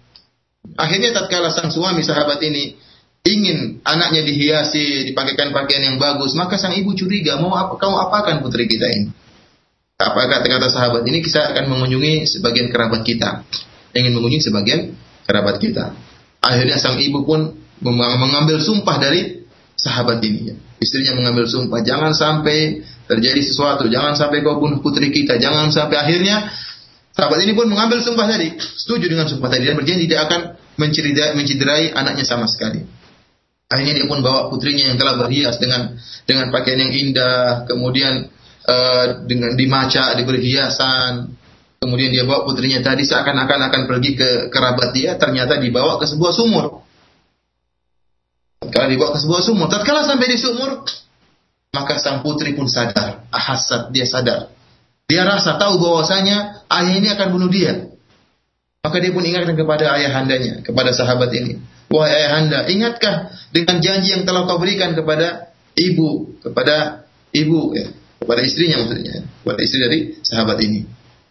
Akhirnya 0.80 1.14
tatkala 1.14 1.52
sang 1.52 1.70
suami 1.70 2.02
sahabat 2.02 2.42
ini 2.42 2.80
ingin 3.26 3.82
anaknya 3.84 4.24
dihiasi, 4.24 5.12
dipakaikan 5.12 5.52
pakaian 5.52 5.84
yang 5.94 5.98
bagus, 6.00 6.34
maka 6.34 6.56
sang 6.56 6.74
ibu 6.74 6.96
curiga, 6.96 7.38
mau 7.42 7.54
apa 7.54 7.76
kamu 7.76 7.96
apakan 8.10 8.36
putri 8.42 8.66
kita 8.66 8.88
ini? 8.90 9.10
Apa 9.96 10.28
kata-kata 10.28 10.68
sahabat 10.70 11.04
ini 11.08 11.24
kita 11.24 11.56
akan 11.56 11.72
mengunjungi 11.72 12.28
sebagian 12.28 12.68
kerabat 12.70 13.02
kita, 13.08 13.44
ingin 13.98 14.12
mengunjungi 14.14 14.46
sebagian 14.52 14.80
kerabat 15.26 15.58
kita. 15.58 15.96
Akhirnya 16.44 16.78
sang 16.78 17.02
ibu 17.02 17.26
pun 17.26 17.56
mengambil 17.82 18.62
sumpah 18.62 19.02
dari 19.02 19.44
sahabat 19.76 20.22
ini. 20.22 20.56
Istrinya 20.78 21.18
mengambil 21.18 21.50
sumpah, 21.50 21.82
jangan 21.82 22.14
sampai 22.14 22.84
terjadi 23.06 23.42
sesuatu, 23.42 23.86
jangan 23.88 24.18
sampai 24.18 24.42
kau 24.42 24.58
bunuh 24.58 24.82
putri 24.82 25.14
kita, 25.14 25.38
jangan 25.38 25.70
sampai 25.70 25.98
akhirnya 25.98 26.50
sahabat 27.14 27.40
ini 27.46 27.54
pun 27.54 27.70
mengambil 27.70 28.02
sumpah 28.02 28.26
tadi, 28.28 28.58
setuju 28.58 29.06
dengan 29.08 29.30
sumpah 29.30 29.50
tadi 29.50 29.70
dan 29.70 29.76
berjanji 29.78 30.10
tidak 30.10 30.22
akan 30.30 30.42
menciderai 31.38 31.94
anaknya 31.96 32.26
sama 32.28 32.50
sekali. 32.50 32.84
Akhirnya 33.66 33.98
dia 33.98 34.06
pun 34.06 34.22
bawa 34.22 34.54
putrinya 34.54 34.94
yang 34.94 34.98
telah 35.02 35.18
berhias 35.18 35.58
dengan 35.58 35.98
dengan 36.30 36.54
pakaian 36.54 36.86
yang 36.86 36.94
indah, 36.94 37.66
kemudian 37.66 38.30
uh, 38.70 39.26
dengan 39.26 39.58
dimaca, 39.58 40.14
diberi 40.14 40.42
hiasan. 40.46 41.34
Kemudian 41.82 42.10
dia 42.14 42.26
bawa 42.26 42.46
putrinya 42.50 42.82
tadi 42.82 43.06
seakan-akan 43.06 43.70
akan 43.70 43.82
pergi 43.86 44.18
ke 44.18 44.30
kerabat 44.50 44.90
dia, 44.94 45.18
ternyata 45.22 45.58
dibawa 45.58 45.98
ke 46.02 46.06
sebuah 46.10 46.34
sumur. 46.34 46.82
Kalau 48.66 48.88
dibawa 48.90 49.14
ke 49.14 49.20
sebuah 49.22 49.42
sumur, 49.46 49.68
tatkala 49.70 50.06
sampai 50.06 50.26
di 50.30 50.38
sumur, 50.38 50.82
maka 51.76 52.00
sang 52.00 52.24
putri 52.24 52.56
pun 52.56 52.72
sadar, 52.72 53.28
ahasat 53.28 53.92
dia 53.92 54.08
sadar. 54.08 54.56
Dia 55.12 55.28
rasa 55.28 55.60
tahu 55.60 55.84
bahwasanya 55.84 56.66
ayah 56.72 56.94
ini 56.96 57.12
akan 57.12 57.28
bunuh 57.36 57.52
dia. 57.52 57.92
Maka 58.82 58.98
dia 59.04 59.12
pun 59.12 59.22
ingatkan 59.28 59.60
kepada 59.60 59.92
ayah 60.00 60.16
handanya, 60.16 60.64
kepada 60.64 60.96
sahabat 60.96 61.30
ini. 61.36 61.60
Wahai 61.92 62.26
ayahanda, 62.26 62.66
ingatkah 62.66 63.30
dengan 63.54 63.84
janji 63.84 64.16
yang 64.16 64.24
telah 64.26 64.48
kau 64.50 64.58
berikan 64.58 64.98
kepada 64.98 65.54
ibu, 65.78 66.40
kepada 66.42 67.06
ibu, 67.36 67.76
ya, 67.78 67.92
kepada 68.18 68.42
istrinya 68.42 68.82
maksudnya, 68.82 69.22
kepada 69.22 69.60
istri 69.62 69.80
dari 69.84 70.00
sahabat 70.26 70.58
ini. 70.66 70.88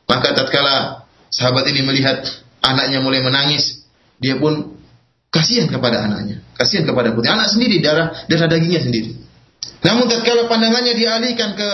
Maka 0.06 0.36
tatkala 0.36 1.08
sahabat 1.32 1.66
ini 1.72 1.82
melihat 1.82 2.22
anaknya 2.62 3.02
mulai 3.02 3.24
menangis, 3.24 3.82
dia 4.22 4.38
pun 4.38 4.78
kasihan 5.34 5.66
kepada 5.66 6.06
anaknya, 6.06 6.38
kasihan 6.54 6.86
kepada 6.86 7.10
putri. 7.10 7.34
Anak 7.34 7.50
sendiri, 7.50 7.82
darah 7.82 8.14
darah 8.30 8.46
dagingnya 8.46 8.86
sendiri. 8.86 9.23
Namun 9.84 10.08
tatkala 10.08 10.48
pandangannya 10.48 10.96
dialihkan 10.96 11.54
ke 11.54 11.70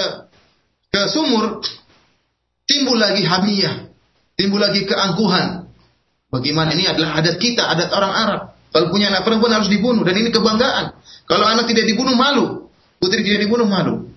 ke 0.91 1.01
sumur, 1.15 1.63
timbul 2.67 2.99
lagi 2.99 3.23
hamiyah, 3.23 3.95
timbul 4.35 4.59
lagi 4.59 4.83
keangkuhan. 4.83 5.71
Bagaimana 6.31 6.75
ini 6.75 6.91
adalah 6.91 7.23
adat 7.23 7.39
kita, 7.39 7.71
adat 7.71 7.91
orang 7.95 8.15
Arab. 8.15 8.41
Kalau 8.71 8.87
punya 8.91 9.11
anak 9.11 9.27
perempuan 9.27 9.51
harus 9.55 9.71
dibunuh 9.71 10.07
dan 10.07 10.15
ini 10.15 10.31
kebanggaan. 10.31 10.95
Kalau 11.27 11.47
anak 11.47 11.67
tidak 11.71 11.91
dibunuh 11.91 12.15
malu, 12.15 12.71
putri 13.03 13.23
tidak 13.27 13.47
dibunuh 13.47 13.67
malu. 13.67 14.11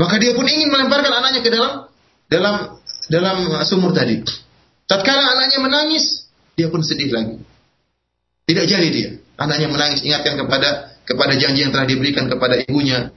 Maka 0.00 0.16
dia 0.16 0.32
pun 0.32 0.48
ingin 0.48 0.68
melemparkan 0.72 1.12
anaknya 1.12 1.40
ke 1.44 1.50
dalam 1.52 1.72
dalam 2.28 2.54
dalam 3.08 3.36
sumur 3.64 3.92
tadi. 3.92 4.20
Tatkala 4.88 5.36
anaknya 5.36 5.58
menangis, 5.60 6.28
dia 6.56 6.72
pun 6.72 6.80
sedih 6.80 7.12
lagi. 7.12 7.36
Tidak 8.48 8.64
jadi 8.64 8.88
dia. 8.88 9.10
Anaknya 9.36 9.68
menangis 9.68 10.00
ingatkan 10.04 10.40
kepada 10.40 10.96
kepada 11.04 11.36
janji 11.36 11.68
yang 11.68 11.72
telah 11.72 11.84
diberikan 11.84 12.28
kepada 12.32 12.56
ibunya. 12.64 13.12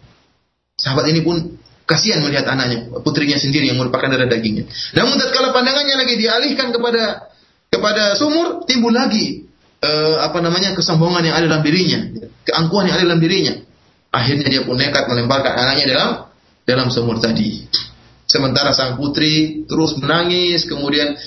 Sahabat 0.82 1.06
ini 1.14 1.22
pun 1.22 1.62
kasihan 1.86 2.26
melihat 2.26 2.50
anaknya, 2.50 2.90
putrinya 3.06 3.38
sendiri 3.38 3.70
yang 3.70 3.78
merupakan 3.78 4.10
darah 4.10 4.26
dagingnya. 4.26 4.66
Namun 4.98 5.22
tatkala 5.22 5.54
pandangannya 5.54 5.94
lagi 5.94 6.18
dialihkan 6.18 6.74
kepada 6.74 7.30
kepada 7.70 8.18
sumur, 8.18 8.66
timbul 8.66 8.90
lagi 8.90 9.46
uh, 9.86 10.26
apa 10.26 10.42
namanya 10.42 10.74
kesombongan 10.74 11.30
yang 11.30 11.36
ada 11.38 11.46
dalam 11.46 11.62
dirinya, 11.62 12.00
keangkuhan 12.50 12.90
yang 12.90 12.96
ada 12.98 13.06
dalam 13.06 13.22
dirinya. 13.22 13.54
Akhirnya 14.10 14.50
dia 14.50 14.62
pun 14.66 14.76
nekat 14.76 15.06
melemparkan 15.06 15.54
anaknya 15.54 15.86
dalam 15.94 16.10
dalam 16.66 16.88
sumur 16.90 17.22
tadi. 17.22 17.70
Sementara 18.32 18.72
sang 18.72 18.96
putri 18.96 19.68
terus 19.68 20.00
menangis, 20.00 20.64
kemudian 20.64 21.20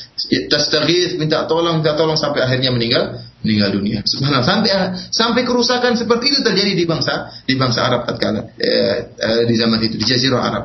tastaghith, 0.49 1.21
minta 1.21 1.45
tolong, 1.45 1.85
minta 1.85 1.93
tolong 1.93 2.17
sampai 2.17 2.41
akhirnya 2.41 2.73
meninggal 2.73 3.21
meninggal 3.45 3.77
dunia. 3.77 4.01
Subhanallah. 4.09 4.49
Sampai 4.49 4.73
sampai 5.13 5.43
kerusakan 5.45 6.01
seperti 6.01 6.33
itu 6.33 6.41
terjadi 6.41 6.73
di 6.73 6.89
bangsa 6.89 7.45
di 7.45 7.61
bangsa 7.61 7.85
Arab 7.85 8.09
tatkala 8.09 8.57
eh, 8.57 9.13
eh, 9.21 9.43
di 9.45 9.53
zaman 9.53 9.85
itu 9.85 10.01
di 10.01 10.07
Jazirah 10.09 10.41
Arab. 10.41 10.65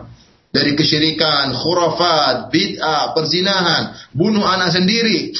Dari 0.49 0.73
kesyirikan, 0.73 1.53
khurafat, 1.53 2.49
bid'ah, 2.49 3.13
perzinahan, 3.13 3.93
bunuh 4.15 4.41
anak 4.41 4.73
sendiri. 4.73 5.35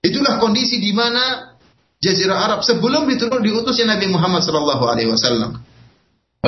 Itulah 0.00 0.40
kondisi 0.40 0.80
di 0.80 0.96
mana 0.96 1.54
Jazirah 2.00 2.40
Arab 2.40 2.60
sebelum 2.64 3.04
diturun 3.04 3.44
diutusnya 3.44 3.92
Nabi 3.92 4.08
Muhammad 4.08 4.42
wasallam. 4.48 5.60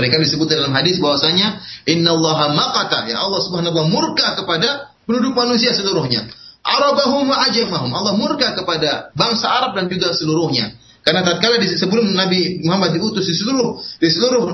Karena 0.06 0.22
disebut 0.22 0.46
dalam 0.46 0.70
hadis 0.70 1.02
bahwasanya 1.02 1.58
innallaha 1.90 2.54
maqata 2.54 3.10
ya 3.10 3.18
Allah 3.18 3.42
Subhanahu 3.42 3.74
wa 3.74 3.86
murka 3.90 4.38
kepada 4.38 4.94
penduduk 5.02 5.34
manusia 5.34 5.74
seluruhnya. 5.74 6.30
Arabahum 6.62 7.26
wa 7.26 7.42
ajamahum. 7.50 7.90
Allah 7.90 8.14
murka 8.14 8.54
kepada 8.54 9.10
bangsa 9.18 9.50
Arab 9.50 9.74
dan 9.74 9.90
juga 9.90 10.14
seluruhnya. 10.14 10.78
Karena 11.02 11.26
tatkala 11.26 11.58
di 11.58 11.66
sebelum 11.66 12.14
Nabi 12.14 12.62
Muhammad 12.62 12.94
diutus 12.94 13.26
di 13.26 13.34
seluruh 13.34 13.82
di 13.98 14.08
seluruh 14.12 14.44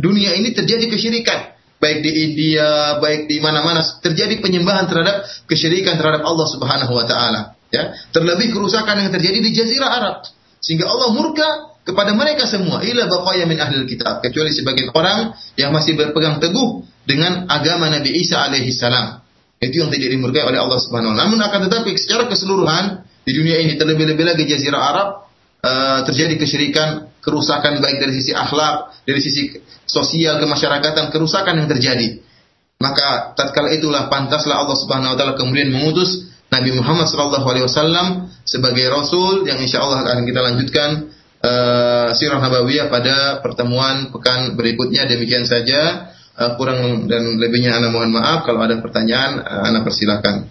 dunia 0.00 0.32
ini 0.38 0.56
terjadi 0.56 0.88
kesyirikan. 0.88 1.52
Baik 1.82 2.00
di 2.00 2.10
India, 2.30 2.96
baik 3.02 3.28
di 3.28 3.44
mana-mana 3.44 3.84
terjadi 4.00 4.40
penyembahan 4.40 4.88
terhadap 4.88 5.26
kesyirikan 5.50 6.00
terhadap 6.00 6.24
Allah 6.24 6.46
Subhanahu 6.48 6.92
wa 6.96 7.04
taala. 7.04 7.58
Ya, 7.74 7.92
terlebih 8.14 8.54
kerusakan 8.54 9.02
yang 9.02 9.10
terjadi 9.10 9.42
di 9.42 9.50
jazirah 9.50 9.90
Arab. 9.90 10.16
Sehingga 10.62 10.86
Allah 10.86 11.12
murka 11.12 11.73
kepada 11.84 12.16
mereka 12.16 12.48
semua 12.48 12.80
ila 12.80 13.04
baqaya 13.06 13.44
min 13.44 13.60
ahli 13.60 13.84
kitab 13.84 14.24
kecuali 14.24 14.50
sebagian 14.50 14.90
orang 14.96 15.36
yang 15.60 15.70
masih 15.70 15.92
berpegang 15.94 16.40
teguh 16.40 16.82
dengan 17.04 17.44
agama 17.52 17.92
Nabi 17.92 18.16
Isa 18.16 18.40
alaihi 18.40 18.72
salam. 18.72 19.20
Itu 19.60 19.84
yang 19.84 19.92
tidak 19.92 20.12
dimurkai 20.12 20.44
oleh 20.44 20.60
Allah 20.60 20.80
Subhanahu 20.80 21.12
wa 21.14 21.24
Namun 21.24 21.38
akan 21.40 21.68
tetapi 21.68 21.96
secara 21.96 22.28
keseluruhan 22.28 23.04
di 23.24 23.32
dunia 23.32 23.60
ini 23.60 23.76
terlebih-lebih 23.76 24.24
lagi 24.24 24.44
jazirah 24.44 24.80
Arab 24.80 25.08
uh, 25.64 26.00
terjadi 26.04 26.36
kesyirikan, 26.36 26.88
kerusakan 27.24 27.80
baik 27.80 28.00
dari 28.00 28.12
sisi 28.16 28.32
akhlak, 28.36 29.04
dari 29.08 29.20
sisi 29.20 29.56
sosial 29.84 30.40
kemasyarakatan, 30.40 31.12
kerusakan 31.12 31.64
yang 31.64 31.68
terjadi. 31.68 32.20
Maka 32.80 33.32
tatkala 33.36 33.72
itulah 33.72 34.12
pantaslah 34.12 34.60
Allah 34.60 34.76
Subhanahu 34.76 35.14
wa 35.14 35.16
taala 35.16 35.32
kemudian 35.36 35.72
mengutus 35.72 36.32
Nabi 36.52 36.76
Muhammad 36.76 37.08
sallallahu 37.08 37.46
alaihi 37.48 37.64
wasallam 37.64 38.28
sebagai 38.44 38.84
rasul 38.92 39.48
yang 39.48 39.56
insya 39.58 39.80
Allah 39.80 40.04
akan 40.04 40.28
kita 40.28 40.40
lanjutkan 40.44 40.88
uh, 41.44 42.08
sirah 42.16 42.40
nabawiyah 42.40 42.88
pada 42.88 43.44
pertemuan 43.44 44.08
pekan 44.08 44.56
berikutnya. 44.56 45.04
Demikian 45.04 45.44
saja. 45.44 46.10
Uh, 46.34 46.58
kurang 46.58 47.06
dan 47.06 47.38
lebihnya 47.38 47.76
anda 47.76 47.92
mohon 47.92 48.10
maaf. 48.10 48.48
Kalau 48.48 48.64
ada 48.64 48.80
pertanyaan 48.80 49.44
uh, 49.44 49.62
anda 49.68 49.84
persilahkan. 49.84 50.48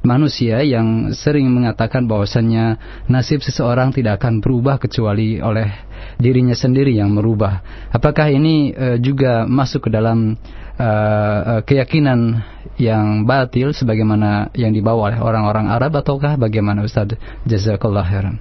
manusia 0.00 0.64
yang 0.64 1.12
sering 1.12 1.52
mengatakan 1.52 2.08
bahwasannya 2.08 2.80
nasib 3.12 3.44
seseorang 3.44 3.92
tidak 3.92 4.24
akan 4.24 4.40
berubah 4.40 4.80
kecuali 4.80 5.36
oleh 5.36 5.68
dirinya 6.16 6.56
sendiri 6.56 6.96
yang 6.96 7.12
merubah. 7.12 7.60
Apakah 7.92 8.32
ini 8.32 8.72
uh, 8.72 8.96
juga 8.96 9.44
masuk 9.44 9.84
ke 9.84 9.90
dalam 9.92 10.40
uh, 10.78 11.60
keyakinan 11.66 12.40
yang 12.78 13.26
batil 13.26 13.74
sebagaimana 13.74 14.54
yang 14.54 14.70
dibawa 14.70 15.10
oleh 15.12 15.18
orang-orang 15.18 15.66
Arab 15.68 15.98
ataukah 15.98 16.38
bagaimana 16.38 16.86
Ustaz? 16.86 17.18
Jazakallah 17.44 18.06
khairan. 18.06 18.36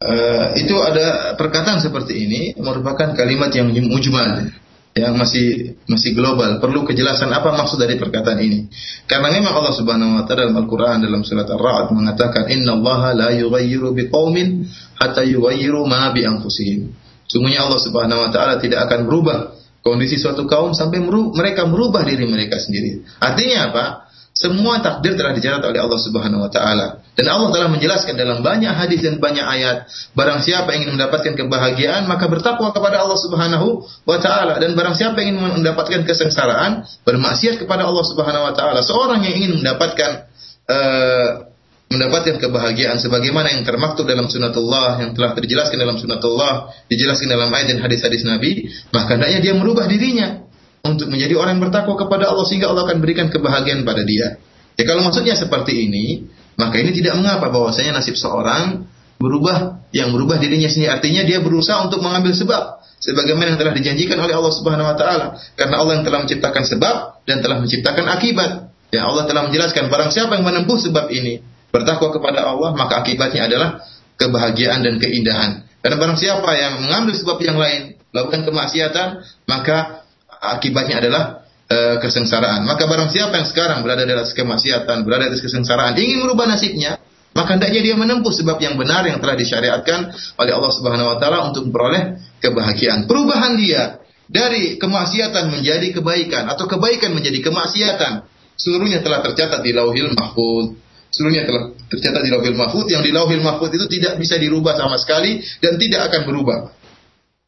Uh, 0.00 0.56
itu 0.56 0.74
ada 0.80 1.36
perkataan 1.36 1.78
seperti 1.78 2.24
ini 2.24 2.40
merupakan 2.56 3.12
kalimat 3.12 3.52
yang 3.52 3.68
mujmal 3.68 4.48
yang 4.96 5.14
masih 5.14 5.78
masih 5.86 6.18
global. 6.18 6.58
Perlu 6.58 6.82
kejelasan 6.82 7.30
apa 7.30 7.54
maksud 7.54 7.78
dari 7.78 7.94
perkataan 7.94 8.40
ini. 8.42 8.66
Karena 9.06 9.30
memang 9.30 9.54
Allah 9.54 9.74
Subhanahu 9.76 10.18
wa 10.18 10.24
taala 10.26 10.50
dalam 10.50 10.58
Al-Qur'an 10.66 10.98
dalam 10.98 11.22
surat 11.22 11.46
Ar-Ra'd 11.46 11.94
mengatakan 11.94 12.50
innallaha 12.50 13.14
la 13.14 13.30
yughayyiru 13.38 13.94
biqaumin 13.94 14.66
hatta 14.98 15.22
yughayyiru 15.22 15.86
ma 15.86 16.10
bi 16.10 16.26
anfusihim. 16.26 16.90
Sungguhnya 17.30 17.62
Allah 17.70 17.78
Subhanahu 17.78 18.20
wa 18.26 18.30
taala 18.34 18.58
tidak 18.58 18.90
akan 18.90 19.06
berubah 19.06 19.59
kondisi 19.80 20.20
suatu 20.20 20.44
kaum 20.44 20.76
sampai 20.76 21.00
mereka 21.34 21.64
merubah 21.64 22.04
diri 22.04 22.28
mereka 22.28 22.60
sendiri. 22.60 23.04
Artinya 23.20 23.58
apa? 23.72 23.84
Semua 24.30 24.78
takdir 24.80 25.18
telah 25.18 25.34
dicatat 25.36 25.60
oleh 25.60 25.82
Allah 25.82 26.00
Subhanahu 26.00 26.46
wa 26.46 26.50
taala. 26.52 27.02
Dan 27.12 27.28
Allah 27.28 27.52
telah 27.52 27.68
menjelaskan 27.68 28.16
dalam 28.16 28.40
banyak 28.40 28.72
hadis 28.72 29.04
dan 29.04 29.20
banyak 29.20 29.42
ayat, 29.42 29.84
barang 30.16 30.40
siapa 30.40 30.72
ingin 30.72 30.96
mendapatkan 30.96 31.36
kebahagiaan 31.36 32.08
maka 32.08 32.30
bertakwa 32.30 32.72
kepada 32.72 33.04
Allah 33.04 33.18
Subhanahu 33.20 33.84
wa 34.08 34.16
taala 34.22 34.56
dan 34.56 34.72
barang 34.72 34.96
siapa 34.96 35.20
ingin 35.20 35.60
mendapatkan 35.60 36.06
kesengsaraan 36.06 36.88
bermaksiat 37.04 37.60
kepada 37.60 37.84
Allah 37.84 38.04
Subhanahu 38.06 38.48
wa 38.48 38.54
taala. 38.56 38.80
Seorang 38.80 39.20
yang 39.26 39.34
ingin 39.36 39.52
mendapatkan 39.60 40.30
uh, 40.70 41.49
mendapatkan 41.90 42.38
kebahagiaan 42.38 43.02
sebagaimana 43.02 43.50
yang 43.50 43.66
termaktub 43.66 44.06
dalam 44.06 44.30
sunatullah 44.30 45.02
yang 45.02 45.10
telah 45.10 45.34
terjelaskan 45.34 45.74
dalam 45.74 45.98
sunatullah 45.98 46.70
dijelaskan 46.86 47.26
dalam 47.26 47.50
ayat 47.50 47.74
dan 47.74 47.78
hadis-hadis 47.82 48.22
Nabi 48.22 48.70
maka 48.94 49.18
hendaknya 49.18 49.42
dia 49.42 49.52
merubah 49.58 49.90
dirinya 49.90 50.46
untuk 50.86 51.10
menjadi 51.10 51.34
orang 51.34 51.58
yang 51.58 51.62
bertakwa 51.66 51.98
kepada 51.98 52.30
Allah 52.30 52.46
sehingga 52.46 52.70
Allah 52.70 52.86
akan 52.86 53.02
berikan 53.02 53.26
kebahagiaan 53.28 53.82
pada 53.82 54.06
dia. 54.06 54.38
Ya 54.78 54.86
kalau 54.88 55.04
maksudnya 55.04 55.36
seperti 55.36 55.90
ini, 55.90 56.30
maka 56.56 56.80
ini 56.80 56.94
tidak 56.94 57.20
mengapa 57.20 57.52
bahwasanya 57.52 58.00
nasib 58.00 58.16
seorang 58.16 58.88
berubah 59.20 59.84
yang 59.92 60.14
berubah 60.14 60.40
dirinya 60.40 60.70
sendiri 60.70 60.94
artinya 60.94 61.26
dia 61.26 61.44
berusaha 61.44 61.84
untuk 61.84 62.00
mengambil 62.00 62.32
sebab 62.32 62.80
sebagaimana 63.02 63.52
yang 63.52 63.60
telah 63.60 63.74
dijanjikan 63.76 64.16
oleh 64.16 64.32
Allah 64.32 64.52
Subhanahu 64.54 64.88
wa 64.88 64.96
taala 64.96 65.36
karena 65.58 65.74
Allah 65.76 66.00
yang 66.00 66.04
telah 66.06 66.24
menciptakan 66.24 66.64
sebab 66.64 66.94
dan 67.26 67.42
telah 67.42 67.58
menciptakan 67.60 68.06
akibat. 68.08 68.72
Ya 68.94 69.10
Allah 69.10 69.26
telah 69.26 69.50
menjelaskan 69.50 69.90
barang 69.90 70.10
siapa 70.14 70.38
yang 70.38 70.46
menempuh 70.46 70.78
sebab 70.78 71.10
ini 71.10 71.49
bertakwa 71.70 72.10
kepada 72.12 72.46
Allah 72.46 72.74
maka 72.74 73.02
akibatnya 73.02 73.46
adalah 73.46 73.80
kebahagiaan 74.20 74.84
dan 74.84 75.00
keindahan. 75.00 75.50
Dan 75.80 75.96
barang 75.96 76.20
siapa 76.20 76.50
yang 76.60 76.84
mengambil 76.84 77.16
sebab 77.16 77.40
yang 77.40 77.56
lain, 77.56 77.96
melakukan 78.12 78.44
kemaksiatan, 78.44 79.08
maka 79.48 80.04
akibatnya 80.28 81.00
adalah 81.00 81.48
e, 81.64 81.96
kesengsaraan. 82.04 82.68
Maka 82.68 82.84
barang 82.84 83.08
siapa 83.08 83.32
yang 83.40 83.48
sekarang 83.48 83.80
berada 83.80 84.04
dalam 84.04 84.28
kemaksiatan, 84.28 85.08
berada 85.08 85.32
di 85.32 85.40
kesengsaraan, 85.40 85.96
ingin 85.96 86.20
merubah 86.20 86.52
nasibnya, 86.52 87.00
maka 87.32 87.56
hendaknya 87.56 87.80
dia 87.80 87.96
menempuh 87.96 88.28
sebab 88.28 88.60
yang 88.60 88.76
benar 88.76 89.08
yang 89.08 89.22
telah 89.24 89.38
disyariatkan 89.40 90.12
oleh 90.36 90.52
Allah 90.52 90.72
Subhanahu 90.76 91.08
wa 91.14 91.16
taala 91.16 91.48
untuk 91.48 91.70
memperoleh 91.70 92.20
kebahagiaan. 92.44 93.08
Perubahan 93.08 93.56
dia 93.56 94.02
dari 94.26 94.76
kemaksiatan 94.76 95.48
menjadi 95.48 95.96
kebaikan 95.96 96.50
atau 96.50 96.68
kebaikan 96.68 97.16
menjadi 97.16 97.40
kemaksiatan, 97.40 98.26
seluruhnya 98.58 99.00
telah 99.00 99.24
tercatat 99.24 99.64
di 99.64 99.72
Lauhil 99.72 100.12
Mahfuz. 100.12 100.89
Seluruhnya 101.10 101.42
telah 101.42 101.74
tercatat 101.90 102.22
di 102.22 102.30
Lauhil 102.30 102.54
Mahfuz 102.54 102.86
yang 102.86 103.02
di 103.02 103.10
Lauhil 103.10 103.42
Mahfuz 103.42 103.74
itu 103.74 103.86
tidak 103.90 104.16
bisa 104.16 104.38
dirubah 104.38 104.78
sama 104.78 104.94
sekali 104.94 105.42
dan 105.58 105.74
tidak 105.76 106.10
akan 106.10 106.22
berubah 106.30 106.58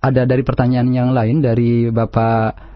ada 0.00 0.22
dari 0.24 0.42
pertanyaan 0.46 0.88
yang 0.94 1.10
lain 1.12 1.44
dari 1.44 1.90
Bapak 1.92 2.68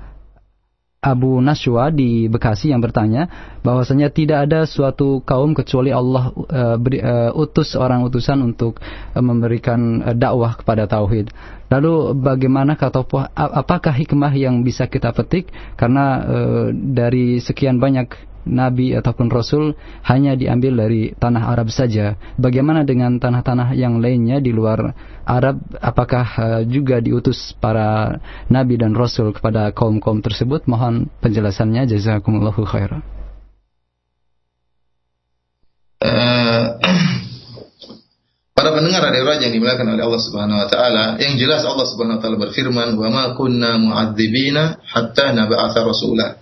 Abu 1.02 1.42
Naswa 1.42 1.90
di 1.90 2.30
Bekasi 2.30 2.70
yang 2.70 2.78
bertanya 2.78 3.26
bahwasanya 3.66 4.14
tidak 4.14 4.46
ada 4.46 4.62
suatu 4.70 5.18
kaum 5.26 5.50
kecuali 5.50 5.90
Allah 5.90 6.30
uh, 6.30 6.78
beri, 6.78 7.02
uh, 7.02 7.34
utus 7.34 7.74
orang 7.74 8.06
utusan 8.06 8.38
untuk 8.38 8.78
uh, 8.78 9.18
memberikan 9.18 9.98
uh, 9.98 10.14
dakwah 10.14 10.54
kepada 10.54 10.86
tauhid. 10.86 11.34
Lalu 11.74 12.14
bagaimana 12.22 12.78
kata 12.78 13.02
apakah 13.34 13.90
hikmah 13.90 14.30
yang 14.38 14.62
bisa 14.62 14.86
kita 14.86 15.10
petik 15.10 15.50
karena 15.74 16.22
uh, 16.22 16.66
dari 16.70 17.42
sekian 17.42 17.82
banyak 17.82 18.31
nabi 18.46 18.94
ataupun 18.98 19.30
rasul 19.30 19.78
hanya 20.06 20.34
diambil 20.34 20.86
dari 20.86 21.14
tanah 21.14 21.52
Arab 21.54 21.70
saja. 21.70 22.18
Bagaimana 22.38 22.82
dengan 22.82 23.18
tanah-tanah 23.18 23.74
yang 23.78 24.02
lainnya 24.02 24.42
di 24.42 24.50
luar 24.50 24.94
Arab? 25.22 25.62
Apakah 25.78 26.26
uh, 26.38 26.62
juga 26.66 26.98
diutus 26.98 27.54
para 27.58 28.18
nabi 28.50 28.78
dan 28.78 28.94
rasul 28.98 29.30
kepada 29.30 29.70
kaum-kaum 29.70 30.20
tersebut? 30.20 30.66
Mohon 30.66 31.10
penjelasannya. 31.22 31.86
Jazakumullahu 31.86 32.62
khairan. 32.66 33.02
Uh, 36.02 36.82
para 38.58 38.74
pendengar 38.74 39.06
radio 39.06 39.22
raja 39.22 39.46
yang 39.46 39.54
dimuliakan 39.54 39.94
oleh 39.94 40.02
Allah 40.02 40.22
Subhanahu 40.22 40.58
wa 40.58 40.66
taala, 40.66 41.04
yang 41.22 41.38
jelas 41.38 41.62
Allah 41.62 41.86
Subhanahu 41.86 42.18
wa 42.18 42.22
taala 42.22 42.36
berfirman, 42.42 42.98
"Wa 42.98 43.06
ma 43.06 43.24
kunna 43.38 43.78
mu'adzibina 43.78 44.82
hatta 44.82 45.30
nab'atha 45.30 45.86
rasulah." 45.86 46.41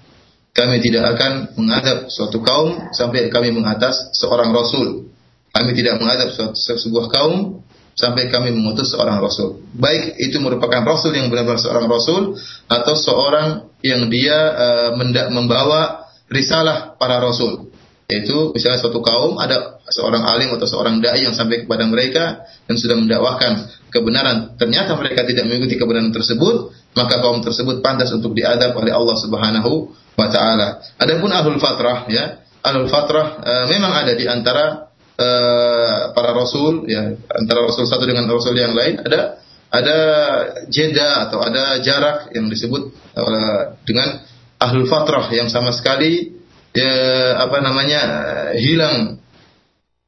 Kami 0.50 0.82
tidak 0.82 1.14
akan 1.14 1.54
menghadap 1.54 2.10
suatu 2.10 2.42
kaum 2.42 2.90
sampai 2.90 3.30
kami 3.30 3.54
mengatas 3.54 4.10
seorang 4.18 4.50
rasul. 4.50 5.06
Kami 5.50 5.70
tidak 5.74 6.02
menghadap 6.02 6.34
suatu, 6.34 6.58
sebuah 6.58 7.06
kaum 7.10 7.62
sampai 7.94 8.30
kami 8.30 8.54
mengutus 8.54 8.90
seorang 8.90 9.18
rasul. 9.22 9.62
Baik 9.76 10.18
itu 10.18 10.40
merupakan 10.42 10.82
rasul 10.82 11.14
yang 11.14 11.30
benar-benar 11.30 11.60
seorang 11.60 11.86
rasul 11.86 12.34
atau 12.66 12.94
seorang 12.96 13.48
yang 13.84 14.08
dia 14.10 14.38
uh, 14.56 14.90
membawa 15.30 16.06
risalah 16.30 16.96
para 16.96 17.20
rasul. 17.20 17.70
Yaitu 18.10 18.50
misalnya 18.50 18.82
suatu 18.82 18.98
kaum 19.06 19.38
ada 19.38 19.78
seorang 19.86 20.26
alim 20.26 20.50
atau 20.58 20.66
seorang 20.66 20.98
dai 20.98 21.22
yang 21.22 21.34
sampai 21.34 21.62
kepada 21.62 21.86
mereka 21.86 22.42
dan 22.66 22.74
sudah 22.74 22.98
mendakwahkan 22.98 23.70
kebenaran. 23.94 24.58
Ternyata 24.58 24.98
mereka 24.98 25.22
tidak 25.22 25.46
mengikuti 25.46 25.78
kebenaran 25.78 26.10
tersebut, 26.10 26.74
maka 26.94 27.22
kaum 27.22 27.38
tersebut 27.40 27.80
pantas 27.84 28.10
untuk 28.10 28.34
diadab 28.34 28.74
oleh 28.74 28.90
Allah 28.90 29.16
Subhanahu 29.18 29.94
wa 30.18 30.28
taala. 30.28 30.82
Adapun 30.98 31.30
ahlul 31.30 31.60
fatrah 31.62 32.10
ya, 32.10 32.42
ahlul 32.66 32.90
fatrah 32.90 33.40
e, 33.40 33.52
memang 33.70 33.92
ada 33.94 34.12
di 34.12 34.26
antara 34.26 34.90
e, 35.14 35.28
para 36.12 36.30
rasul 36.34 36.84
ya, 36.90 37.14
antara 37.30 37.62
rasul 37.62 37.86
satu 37.86 38.04
dengan 38.04 38.26
rasul 38.26 38.58
yang 38.58 38.74
lain 38.74 39.00
ada 39.00 39.38
ada 39.70 39.98
jeda 40.66 41.30
atau 41.30 41.38
ada 41.46 41.78
jarak 41.78 42.34
yang 42.34 42.50
disebut 42.50 42.90
e, 43.14 43.24
dengan 43.86 44.26
ahlul 44.58 44.90
fatrah 44.90 45.30
yang 45.30 45.46
sama 45.46 45.70
sekali 45.70 46.34
ya, 46.74 46.92
apa 47.38 47.62
namanya 47.62 48.00
hilang 48.58 49.22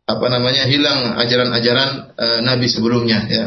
apa 0.02 0.26
namanya 0.26 0.66
hilang 0.66 1.14
ajaran-ajaran 1.14 1.90
e, 2.18 2.26
Nabi 2.42 2.66
sebelumnya 2.66 3.20
ya. 3.30 3.44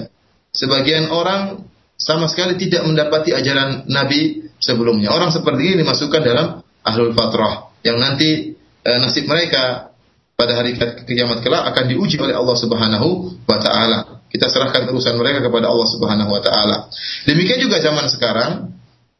Sebagian 0.55 1.11
orang 1.11 1.67
sama 1.95 2.27
sekali 2.27 2.59
tidak 2.59 2.83
mendapati 2.83 3.31
ajaran 3.31 3.87
Nabi 3.87 4.51
sebelumnya. 4.59 5.15
Orang 5.15 5.31
seperti 5.31 5.71
ini 5.73 5.75
dimasukkan 5.83 6.21
dalam 6.21 6.47
ahlul 6.83 7.15
fatrah 7.15 7.71
yang 7.81 7.97
nanti 7.97 8.55
e, 8.83 8.91
nasib 8.99 9.25
mereka 9.25 9.95
pada 10.35 10.59
hari 10.59 10.75
kiamat 11.07 11.39
kelak 11.39 11.63
akan 11.71 11.83
diuji 11.87 12.19
oleh 12.19 12.35
Allah 12.35 12.55
Subhanahu 12.59 13.07
wa 13.47 13.57
taala. 13.59 13.99
kita 14.25 14.51
serahkan 14.51 14.91
urusan 14.91 15.15
mereka 15.15 15.47
kepada 15.47 15.71
Allah 15.71 15.87
Subhanahu 15.87 16.27
wa 16.27 16.41
taala. 16.43 16.91
Demikian 17.23 17.63
juga 17.63 17.79
zaman 17.79 18.11
sekarang 18.11 18.51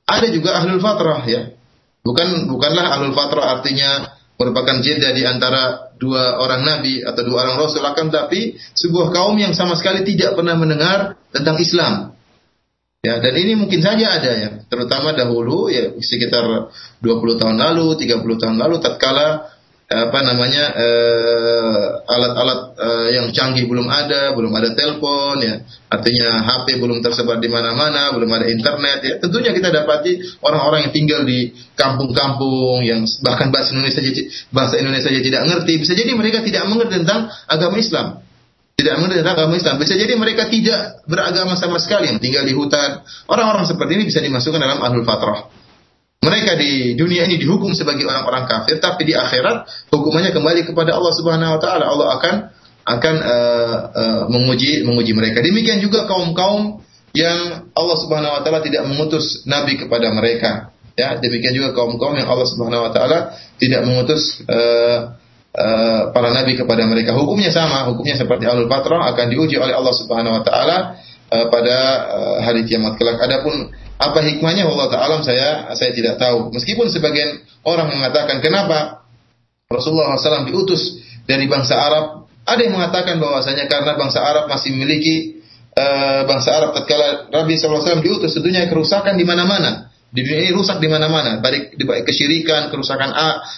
ada 0.03 0.27
juga 0.27 0.59
ahlul 0.59 0.83
fatrah 0.83 1.23
ya. 1.23 1.55
Bukan 2.03 2.51
bukanlah 2.51 2.99
ahlul 2.99 3.15
fatrah 3.15 3.55
artinya 3.55 4.11
merupakan 4.35 4.83
jeda 4.83 5.15
di 5.15 5.23
antara 5.23 5.95
dua 5.95 6.43
orang 6.43 6.67
nabi 6.67 6.99
atau 6.99 7.23
dua 7.23 7.47
orang 7.47 7.55
rasul 7.55 7.79
akan 7.79 8.11
tapi 8.11 8.59
sebuah 8.75 9.15
kaum 9.15 9.39
yang 9.39 9.55
sama 9.55 9.79
sekali 9.79 10.03
tidak 10.03 10.35
pernah 10.35 10.59
mendengar 10.59 11.15
tentang 11.31 11.55
Islam. 11.59 12.14
Ya, 13.05 13.21
dan 13.21 13.37
ini 13.37 13.53
mungkin 13.53 13.85
saja 13.85 14.17
ada 14.17 14.31
ya, 14.33 14.49
terutama 14.65 15.13
dahulu 15.13 15.69
ya 15.69 15.93
sekitar 16.01 16.73
20 17.05 17.37
tahun 17.37 17.61
lalu, 17.61 18.01
30 18.01 18.41
tahun 18.41 18.57
lalu 18.57 18.81
tatkala 18.81 19.53
apa 19.85 20.19
namanya 20.25 20.73
eh, 20.73 21.85
alat-alat 22.09 22.59
uh, 22.73 23.07
yang 23.13 23.29
canggih 23.29 23.69
belum 23.69 23.85
ada, 23.85 24.33
belum 24.33 24.49
ada 24.57 24.73
telepon 24.73 25.37
ya. 25.45 25.61
Artinya 25.93 26.41
HP 26.41 26.81
belum 26.81 27.05
tersebar 27.05 27.37
di 27.37 27.45
mana-mana, 27.45 28.09
belum 28.17 28.25
ada 28.33 28.49
internet 28.49 29.05
ya. 29.05 29.13
Tentunya 29.21 29.53
kita 29.53 29.69
dapati 29.69 30.41
orang-orang 30.41 30.89
yang 30.89 30.93
tinggal 30.93 31.21
di 31.21 31.53
kampung-kampung 31.77 32.81
yang 32.81 33.05
bahkan 33.21 33.53
bahasa 33.53 33.77
Indonesia 33.77 34.01
bahasa 34.49 34.81
Indonesia 34.81 35.05
saja 35.05 35.21
tidak 35.21 35.41
ngerti, 35.53 35.73
bisa 35.77 35.93
jadi 35.93 36.11
mereka 36.17 36.41
tidak 36.41 36.65
mengerti 36.65 37.05
tentang 37.05 37.29
agama 37.45 37.77
Islam. 37.77 38.25
Tidak 38.75 38.91
tentang 38.99 39.35
agama 39.39 39.55
Islam. 39.55 39.79
Bisa 39.79 39.95
jadi 39.95 40.19
mereka 40.19 40.51
tidak 40.51 41.07
beragama 41.07 41.55
sama 41.55 41.79
sekali 41.79 42.11
yang 42.11 42.19
tinggal 42.19 42.43
di 42.43 42.51
hutan. 42.51 43.07
Orang-orang 43.31 43.63
seperti 43.63 43.95
ini 43.95 44.03
bisa 44.11 44.19
dimasukkan 44.19 44.59
dalam 44.59 44.83
ahlul 44.83 45.07
fatrah. 45.07 45.47
Mereka 46.19 46.59
di 46.59 46.71
dunia 46.99 47.23
ini 47.23 47.39
dihukum 47.39 47.71
sebagai 47.71 48.03
orang-orang 48.03 48.49
kafir, 48.49 48.83
tapi 48.83 49.07
di 49.07 49.13
akhirat 49.15 49.89
hukumannya 49.95 50.35
kembali 50.35 50.67
kepada 50.67 50.91
Allah 50.91 51.13
Subhanahu 51.15 51.55
wa 51.55 51.59
taala. 51.61 51.85
Allah 51.87 52.07
akan 52.19 52.35
akan 52.85 53.15
uh, 53.23 53.77
uh, 53.95 54.23
menguji 54.27 54.83
menguji 54.83 55.15
mereka. 55.15 55.39
Demikian 55.39 55.79
juga 55.79 56.03
kaum-kaum 56.03 56.83
yang 57.15 57.71
Allah 57.71 57.97
Subhanahu 58.03 58.35
wa 58.35 58.41
taala 58.43 58.59
tidak 58.59 58.83
mengutus 58.91 59.47
nabi 59.47 59.79
kepada 59.79 60.11
mereka. 60.11 60.75
Ya, 60.99 61.15
demikian 61.15 61.55
juga 61.55 61.71
kaum-kaum 61.71 62.19
yang 62.19 62.27
Allah 62.27 62.47
Subhanahu 62.47 62.87
wa 62.87 62.91
taala 62.91 63.39
tidak 63.55 63.87
mengutus 63.87 64.43
uh, 64.51 65.15
uh, 65.55 66.11
para 66.11 66.29
nabi 66.35 66.59
kepada 66.59 66.83
mereka. 66.83 67.15
Hukumnya 67.15 67.49
sama, 67.49 67.87
hukumnya 67.87 68.19
seperti 68.19 68.43
alul 68.45 68.67
patrah 68.67 69.07
akan 69.15 69.25
diuji 69.31 69.55
oleh 69.55 69.71
Allah 69.71 69.95
Subhanahu 69.95 70.39
wa 70.39 70.43
taala 70.43 70.77
uh, 71.31 71.45
pada 71.47 71.77
uh, 72.11 72.37
hari 72.43 72.67
kiamat 72.67 72.99
kelak. 72.99 73.17
Adapun 73.23 73.71
apa 73.95 74.19
hikmahnya 74.19 74.67
Allah 74.67 74.91
Ta'ala 74.91 75.15
saya 75.23 75.71
saya 75.71 75.91
tidak 75.95 76.19
tahu. 76.19 76.51
Meskipun 76.51 76.91
sebagian 76.91 77.39
orang 77.63 77.87
mengatakan 77.95 78.43
kenapa 78.43 79.07
Rasulullah 79.71 80.19
SAW 80.19 80.51
diutus 80.51 80.99
dari 81.23 81.47
bangsa 81.47 81.79
Arab. 81.79 82.27
Ada 82.45 82.61
yang 82.61 82.77
mengatakan 82.77 83.17
bahwasanya 83.17 83.65
karena 83.65 83.97
bangsa 83.97 84.21
Arab 84.21 84.45
masih 84.51 84.75
memiliki 84.75 85.41
uh, 85.73 86.27
bangsa 86.29 86.53
Arab 86.59 86.77
tatkala 86.77 87.31
Nabi 87.31 87.57
SAW 87.57 88.03
diutus 88.03 88.35
tentunya 88.35 88.67
kerusakan 88.67 89.15
di 89.15 89.25
mana-mana. 89.25 89.94
Di 90.15 90.23
dunia 90.23 90.47
ini 90.47 90.51
rusak 90.55 90.79
di 90.79 90.87
mana-mana, 90.87 91.43
baik 91.43 91.75
baik 91.75 92.07
kesyirikan, 92.07 92.71
kerusakan 92.71 93.11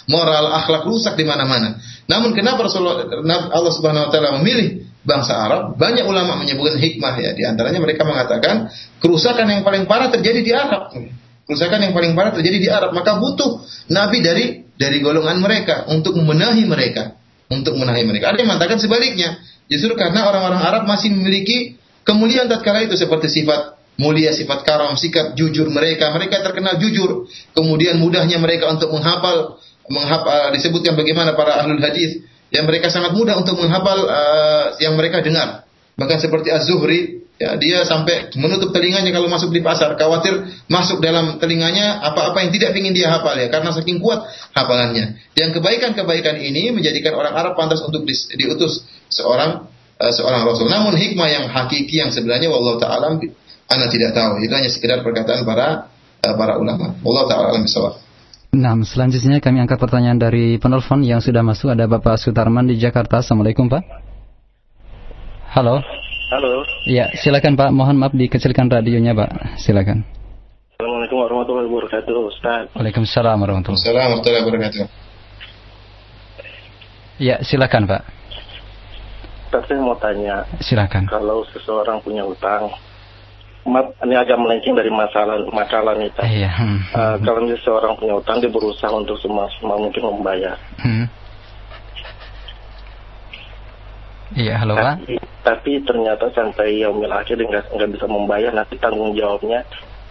moral, 0.09 0.49
akhlak 0.57 0.89
rusak 0.89 1.13
di 1.13 1.21
mana-mana. 1.21 1.77
Namun 2.09 2.33
kenapa 2.33 2.65
Rasulullah 2.65 3.05
Allah 3.53 3.73
Subhanahu 3.77 4.09
wa 4.09 4.11
taala 4.11 4.41
memilih 4.41 4.89
bangsa 5.05 5.37
Arab, 5.37 5.77
banyak 5.77 6.01
ulama 6.09 6.33
menyebutkan 6.41 6.81
hikmah 6.81 7.13
ya. 7.21 7.37
Di 7.37 7.45
antaranya 7.45 7.77
mereka 7.77 8.03
mengatakan 8.09 8.73
kerusakan 8.97 9.45
yang 9.45 9.61
paling 9.61 9.85
parah 9.85 10.09
terjadi 10.09 10.41
di 10.41 10.51
Arab. 10.51 10.97
Kerusakan 11.45 11.79
yang 11.79 11.93
paling 11.93 12.17
parah 12.17 12.33
terjadi 12.33 12.57
di 12.57 12.67
Arab, 12.73 12.91
maka 12.91 13.21
butuh 13.21 13.63
nabi 13.93 14.19
dari 14.25 14.67
dari 14.75 14.97
golongan 14.99 15.37
mereka 15.37 15.85
untuk 15.93 16.17
membenahi 16.17 16.65
mereka, 16.65 17.15
untuk 17.53 17.77
menahi 17.77 18.01
mereka. 18.01 18.33
Ada 18.33 18.41
yang 18.41 18.49
mengatakan 18.49 18.81
sebaliknya, 18.81 19.37
justru 19.69 19.93
karena 19.93 20.25
orang-orang 20.25 20.59
Arab 20.59 20.83
masih 20.89 21.13
memiliki 21.13 21.77
kemuliaan 22.01 22.49
tatkala 22.49 22.81
itu 22.81 22.97
seperti 22.97 23.29
sifat 23.29 23.76
mulia, 23.97 24.31
sifat 24.33 24.63
karam, 24.63 24.93
sikap 24.95 25.33
jujur 25.33 25.67
mereka. 25.73 26.13
Mereka 26.13 26.41
terkenal 26.45 26.77
jujur. 26.77 27.27
Kemudian 27.53 27.97
mudahnya 27.97 28.37
mereka 28.37 28.69
untuk 28.69 28.93
menghafal 28.93 29.57
menghafal 29.87 30.51
disebutkan 30.51 30.99
bagaimana 30.99 31.33
para 31.33 31.63
ahlul 31.63 31.79
hadis 31.79 32.19
yang 32.51 32.67
mereka 32.67 32.87
sangat 32.91 33.15
mudah 33.15 33.35
untuk 33.39 33.59
menghafal 33.59 34.07
uh, 34.07 34.65
yang 34.79 34.95
mereka 34.95 35.19
dengar. 35.23 35.67
Bahkan 35.97 36.17
seperti 36.21 36.53
Az-Zuhri, 36.53 37.25
ya, 37.41 37.57
dia 37.57 37.81
sampai 37.83 38.29
menutup 38.37 38.69
telinganya 38.69 39.09
kalau 39.09 39.27
masuk 39.27 39.49
di 39.49 39.65
pasar, 39.65 39.97
khawatir 39.97 40.45
masuk 40.69 41.01
dalam 41.01 41.41
telinganya 41.41 41.99
apa-apa 42.05 42.45
yang 42.45 42.51
tidak 42.53 42.77
ingin 42.77 42.93
dia 42.93 43.09
hafal 43.09 43.33
ya, 43.33 43.49
karena 43.49 43.73
saking 43.73 43.97
kuat 43.97 44.21
hafalannya. 44.53 45.17
Yang 45.33 45.59
kebaikan-kebaikan 45.59 46.37
ini 46.37 46.69
menjadikan 46.71 47.17
orang 47.17 47.33
Arab 47.33 47.57
pantas 47.57 47.81
untuk 47.81 48.05
di, 48.05 48.13
diutus 48.37 48.85
seorang 49.09 49.67
uh, 49.97 50.11
seorang 50.13 50.45
rasul. 50.45 50.69
Namun 50.69 50.93
hikmah 50.95 51.27
yang 51.27 51.45
hakiki 51.49 51.99
yang 51.99 52.13
sebenarnya 52.13 52.53
Allah 52.53 52.75
taala 52.77 53.07
anda 53.67 53.87
tidak 53.91 54.15
tahu. 54.15 54.39
Itu 54.39 54.53
hanya 54.55 54.71
sekedar 54.71 55.03
perkataan 55.03 55.43
para 55.43 55.91
uh, 56.23 56.35
para 56.35 56.55
ulama. 56.55 56.95
Allah 56.95 57.23
taala 57.27 57.47
alam 57.51 57.67
Nah, 58.57 58.73
selanjutnya 58.81 59.43
kami 59.43 59.59
angkat 59.59 59.77
pertanyaan 59.77 60.17
dari 60.17 60.55
penelpon 60.57 61.03
yang 61.03 61.19
sudah 61.19 61.43
masuk. 61.43 61.75
Ada 61.75 61.85
Bapak 61.85 62.15
Sutarman 62.17 62.65
di 62.65 62.79
Jakarta. 62.79 63.19
Assalamualaikum, 63.19 63.67
Pak. 63.67 63.83
Halo. 65.51 65.83
Halo. 66.31 66.63
Ya, 66.87 67.11
silakan 67.19 67.59
Pak. 67.59 67.69
Mohon 67.75 67.99
maaf 67.99 68.13
dikecilkan 68.15 68.71
radionya, 68.71 69.11
Pak. 69.11 69.59
Silakan. 69.59 70.07
Assalamualaikum 70.79 71.17
warahmatullahi 71.21 71.67
wabarakatuh, 71.67 72.13
Ustaz. 72.31 72.63
Waalaikumsalam 72.71 73.35
warahmatullahi 73.35 74.43
wabarakatuh. 74.47 74.85
Ya, 77.19 77.43
silakan, 77.43 77.83
Pak. 77.85 78.01
Tapi 79.51 79.63
saya 79.67 79.79
mau 79.83 79.95
tanya. 79.99 80.43
Silakan. 80.63 81.07
Kalau 81.07 81.43
seseorang 81.51 81.99
punya 82.03 82.23
utang, 82.27 82.71
ini 83.67 84.15
agak 84.15 84.39
melenceng 84.39 84.73
dari 84.79 84.87
masalah 84.87 85.37
masalah 85.51 85.93
nih 85.99 86.11
Iya. 86.23 86.51
Hmm. 86.55 86.79
Uh, 86.95 87.15
kalau 87.21 87.43
misalnya 87.43 87.59
seorang 87.67 87.93
punya 87.99 88.15
utang 88.15 88.39
dia 88.39 88.51
berusaha 88.51 88.91
untuk 88.95 89.19
semaksimal 89.19 89.77
mungkin 89.77 90.03
membayar. 90.07 90.55
Hmm. 90.79 91.05
Iya, 94.35 94.59
halo 94.59 94.75
tapi, 94.75 94.83
Pak. 94.83 94.95
Tapi 95.43 95.71
ternyata 95.87 96.25
sampai 96.35 96.83
yaumil 96.83 97.11
akhir 97.11 97.39
dia 97.39 97.47
nggak 97.47 97.91
bisa 97.95 98.05
membayar, 98.11 98.51
nanti 98.51 98.75
tanggung 98.75 99.15
jawabnya 99.15 99.63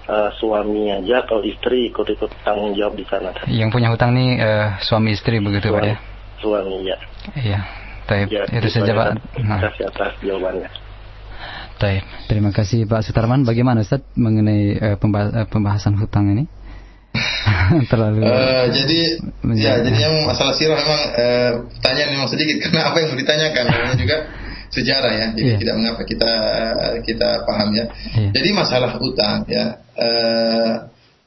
uh, 0.09 0.33
suami 0.41 0.89
aja 0.89 1.21
atau 1.21 1.45
istri 1.45 1.93
ikut-ikut 1.93 2.33
tanggung 2.41 2.73
jawab 2.73 2.97
di 2.97 3.05
sana. 3.09 3.31
Yang 3.45 3.71
punya 3.77 3.89
hutang 3.93 4.17
nih 4.17 4.41
uh, 4.41 4.69
suami 4.81 5.13
istri 5.13 5.37
begitu 5.37 5.69
suami, 5.69 5.77
Pak 5.77 5.85
ya? 5.85 5.97
Suami 6.41 6.77
ya. 6.85 6.97
Iya. 7.37 7.61
Taib. 8.07 8.29
Ya, 8.31 8.45
itu 8.47 8.69
saja 8.71 8.93
Pak. 8.95 9.09
Nah. 9.43 9.61
Kasih 9.67 9.85
atas 9.91 10.13
jawabannya. 10.23 10.86
Taib. 11.77 12.05
Terima 12.27 12.51
kasih 12.57 12.89
Pak 12.89 13.05
Sutarman. 13.05 13.45
Bagaimana 13.45 13.85
Ustaz 13.85 14.01
mengenai 14.16 14.97
uh, 14.97 14.97
pembahasan 15.49 16.01
hutang 16.01 16.33
ini? 16.33 16.45
Terlalu. 17.93 18.24
Uh, 18.24 18.66
jadi 18.72 19.01
ya 19.57 19.81
jadi 19.85 19.99
yang 20.09 20.29
masalah 20.29 20.53
sirah 20.57 20.77
memang 20.77 21.03
uh, 21.16 21.53
pertanyaan 21.77 22.11
memang 22.16 22.29
sedikit 22.29 22.57
karena 22.68 22.93
apa 22.93 22.97
yang 23.01 23.09
mau 23.12 23.18
ditanyakan 23.20 23.64
namanya 23.68 23.97
juga 23.97 24.16
sejarah 24.72 25.12
ya. 25.12 25.27
Jadi 25.37 25.51
yeah. 25.53 25.61
tidak 25.61 25.74
mengapa 25.77 26.03
kita 26.05 26.33
kita 27.05 27.29
paham 27.45 27.68
ya. 27.77 27.85
Yeah. 28.16 28.33
Jadi 28.33 28.49
masalah 28.57 28.91
hutang 28.97 29.45
ya. 29.49 29.64
Uh, 29.97 30.72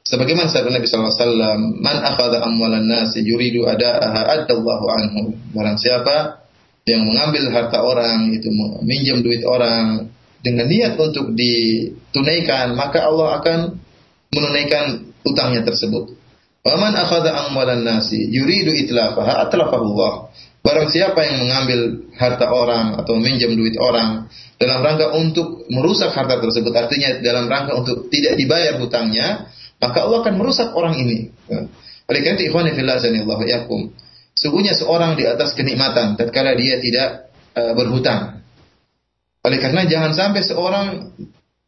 sebagaimana 0.06 0.50
sabda 0.50 0.74
Nabi 0.74 0.86
sallallahu 0.90 1.14
alaihi 1.14 1.26
wasallam, 1.26 1.60
"Man 1.78 1.98
akhadha 2.02 2.38
amwalan 2.42 2.86
nas 2.90 3.14
yuridu 3.18 3.70
ada'aha 3.70 4.46
adallahu 4.46 4.86
anhu." 4.98 5.22
Barang 5.54 5.78
siapa 5.78 6.42
yang 6.90 7.06
mengambil 7.06 7.54
harta 7.54 7.86
orang 7.86 8.34
itu 8.34 8.50
minjam 8.82 9.22
duit 9.22 9.46
orang 9.46 10.10
dengan 10.40 10.68
niat 10.68 10.96
untuk 10.96 11.36
ditunaikan, 11.36 12.76
maka 12.76 13.04
Allah 13.08 13.40
akan 13.44 13.60
menunaikan 14.32 15.12
utangnya 15.28 15.68
tersebut. 15.68 16.16
Waman 16.64 16.92
akhadha 16.96 17.48
amwalan 17.48 17.88
nasi 17.88 18.20
yuridu 18.30 18.76
itlafaha 18.76 19.48
atlafahullah. 19.48 20.32
Barang 20.60 20.92
siapa 20.92 21.24
yang 21.24 21.40
mengambil 21.40 22.12
harta 22.20 22.52
orang 22.52 23.00
atau 23.00 23.16
minjam 23.16 23.56
duit 23.56 23.80
orang 23.80 24.28
dalam 24.60 24.84
rangka 24.84 25.16
untuk 25.16 25.64
merusak 25.72 26.12
harta 26.12 26.36
tersebut, 26.44 26.76
artinya 26.76 27.24
dalam 27.24 27.48
rangka 27.48 27.80
untuk 27.80 28.12
tidak 28.12 28.36
dibayar 28.36 28.76
hutangnya, 28.76 29.48
maka 29.80 30.04
Allah 30.04 30.20
akan 30.20 30.36
merusak 30.36 30.76
orang 30.76 31.00
ini. 31.00 31.32
Oleh 32.12 32.20
karena 32.26 32.44
itu, 32.44 32.52
fillah 32.52 33.00
yakum. 33.48 33.96
Sungguhnya 34.36 34.76
seorang 34.76 35.16
di 35.16 35.24
atas 35.28 35.56
kenikmatan 35.56 36.20
tatkala 36.20 36.56
dia 36.60 36.76
tidak 36.80 37.32
uh, 37.56 37.72
berhutang. 37.76 38.44
Oleh 39.46 39.58
karena 39.64 39.88
jangan 39.88 40.12
sampai 40.12 40.42
seorang 40.44 41.16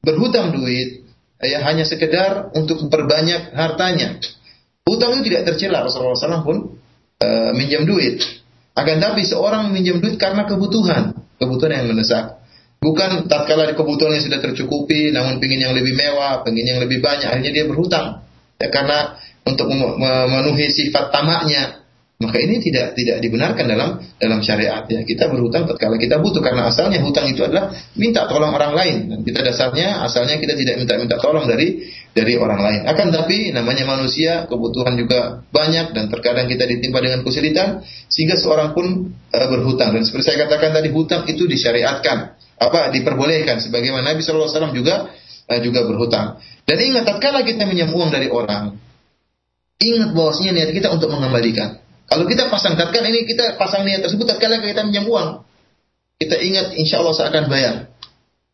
berhutang 0.03 0.51
duit 0.51 1.07
ya 1.41 1.63
hanya 1.65 1.88
sekedar 1.88 2.53
untuk 2.53 2.86
memperbanyak 2.86 3.55
hartanya. 3.57 4.22
Hutang 4.86 5.22
itu 5.22 5.32
tidak 5.32 5.53
tercela 5.53 5.86
Rasulullah 5.86 6.17
SAW 6.17 6.45
pun 6.45 6.57
e, 7.17 7.28
minjam 7.57 7.86
duit. 7.86 8.22
Akan 8.78 8.97
tapi 9.01 9.26
seorang 9.26 9.69
minjam 9.69 10.01
duit 10.01 10.17
karena 10.17 10.45
kebutuhan, 10.45 11.15
kebutuhan 11.38 11.72
yang 11.82 11.88
mendesak. 11.91 12.41
Bukan 12.82 13.30
tatkala 13.30 13.78
kebutuhan 13.78 14.17
yang 14.17 14.26
sudah 14.26 14.41
tercukupi, 14.41 15.13
namun 15.13 15.38
ingin 15.38 15.69
yang 15.69 15.74
lebih 15.78 15.93
mewah, 15.93 16.41
ingin 16.49 16.65
yang 16.65 16.80
lebih 16.82 16.97
banyak, 16.97 17.30
akhirnya 17.30 17.53
dia 17.53 17.65
berhutang. 17.69 18.26
Ya, 18.57 18.74
karena 18.74 19.22
untuk 19.45 19.69
memenuhi 19.69 20.65
sifat 20.74 21.13
tamaknya, 21.13 21.80
maka 22.22 22.38
ini 22.38 22.61
tidak 22.61 22.93
tidak 22.93 23.17
dibenarkan 23.17 23.65
dalam 23.65 23.97
dalam 24.22 24.39
syariat 24.45 24.86
ya. 24.86 25.01
Kita 25.01 25.28
berhutang 25.34 25.65
tatkala 25.65 25.97
kita 25.97 26.22
butuh 26.22 26.39
karena 26.39 26.69
asalnya 26.69 27.01
hutang 27.01 27.26
itu 27.34 27.41
adalah 27.41 27.74
minta 27.97 28.30
tolong 28.30 28.53
orang 28.53 28.78
lain 28.78 28.97
dan 29.09 29.19
kita 29.26 29.41
dasarnya 29.41 30.05
asalnya 30.05 30.38
kita 30.38 30.53
tidak 30.53 30.78
minta-minta 30.78 31.17
tolong 31.17 31.49
dari 31.49 31.82
dari 32.13 32.38
orang 32.38 32.61
lain. 32.61 32.80
Akan 32.86 33.09
tapi 33.09 33.49
namanya 33.49 33.89
manusia 33.89 34.45
kebutuhan 34.45 34.93
juga 35.01 35.41
banyak 35.49 35.97
dan 35.97 36.13
terkadang 36.13 36.45
kita 36.45 36.69
ditimpa 36.69 37.01
dengan 37.01 37.26
kesulitan 37.26 37.82
sehingga 38.07 38.38
seorang 38.38 38.78
pun 38.78 39.09
uh, 39.11 39.47
berhutang 39.49 39.97
dan 39.97 40.05
seperti 40.05 40.32
saya 40.32 40.45
katakan 40.45 40.78
tadi 40.78 40.93
hutang 40.93 41.26
itu 41.26 41.49
disyariatkan 41.49 42.38
apa 42.61 42.93
diperbolehkan 42.93 43.57
sebagaimana 43.65 44.13
Nabi 44.13 44.22
SAW 44.22 44.69
juga 44.78 45.09
uh, 45.49 45.59
juga 45.59 45.84
berhutang. 45.89 46.38
Dan 46.61 46.78
ingat 46.78 47.09
tatkala 47.09 47.41
kita 47.41 47.65
minjam 47.65 47.89
dari 48.13 48.30
orang 48.30 48.78
ingat 49.82 50.13
bahwasanya 50.13 50.51
niat 50.61 50.72
kita 50.78 50.93
untuk 50.93 51.09
mengembalikan. 51.09 51.82
Kalau 52.12 52.28
kita 52.28 52.51
pasang 52.51 52.76
tatkala 52.76 53.07
ini 53.07 53.24
kita 53.24 53.55
pasang 53.55 53.88
niat 53.88 54.03
tersebut 54.03 54.28
tatkala 54.28 54.59
kita 54.59 54.84
minjam 54.84 55.07
uang. 55.07 55.47
Kita 56.20 56.36
ingat 56.36 56.76
insya 56.76 56.99
Allah 56.99 57.16
saya 57.16 57.32
akan 57.32 57.47
bayar. 57.47 57.88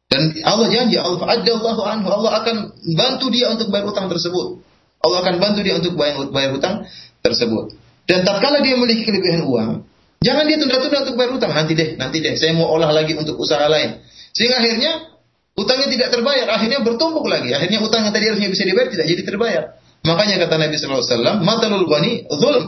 Dan 0.08 0.38
Allah 0.46 0.70
janji 0.70 0.96
Allah 0.96 1.26
Allah 1.26 2.32
akan 2.46 2.56
bantu 2.94 3.34
dia 3.34 3.50
untuk 3.50 3.74
bayar 3.74 3.90
utang 3.90 4.08
tersebut. 4.14 4.62
Allah 5.02 5.26
akan 5.26 5.36
bantu 5.42 5.66
dia 5.66 5.74
untuk 5.74 5.98
bayar, 5.98 6.30
bayar 6.30 6.54
utang 6.54 6.86
tersebut. 7.26 7.74
Dan 8.08 8.24
tatkala 8.24 8.62
dia 8.62 8.78
memiliki 8.80 9.04
kelebihan 9.04 9.44
uang, 9.50 9.84
jangan 10.24 10.48
dia 10.48 10.58
tunda-tunda 10.62 10.98
untuk 11.04 11.16
bayar 11.20 11.32
utang. 11.36 11.52
Nanti 11.52 11.74
deh, 11.76 12.00
nanti 12.00 12.18
deh, 12.24 12.40
saya 12.40 12.56
mau 12.56 12.72
olah 12.72 12.94
lagi 12.94 13.18
untuk 13.20 13.36
usaha 13.36 13.68
lain. 13.68 14.00
Sehingga 14.32 14.64
akhirnya 14.64 15.12
utangnya 15.60 15.88
tidak 15.92 16.10
terbayar, 16.14 16.48
akhirnya 16.56 16.80
bertumpuk 16.86 17.26
lagi. 17.28 17.52
Akhirnya 17.52 17.84
utang 17.84 18.08
yang 18.08 18.14
tadi 18.16 18.32
harusnya 18.32 18.48
bisa 18.54 18.64
dibayar 18.64 18.88
tidak 18.88 19.06
jadi 19.12 19.22
terbayar. 19.28 19.64
Makanya 20.08 20.46
kata 20.46 20.56
Nabi 20.56 20.76
sallallahu 20.80 21.04
alaihi 21.04 21.12
wasallam, 21.12 21.38
"Matalul 21.44 21.86
ghani 21.90 22.12
zulm." 22.38 22.66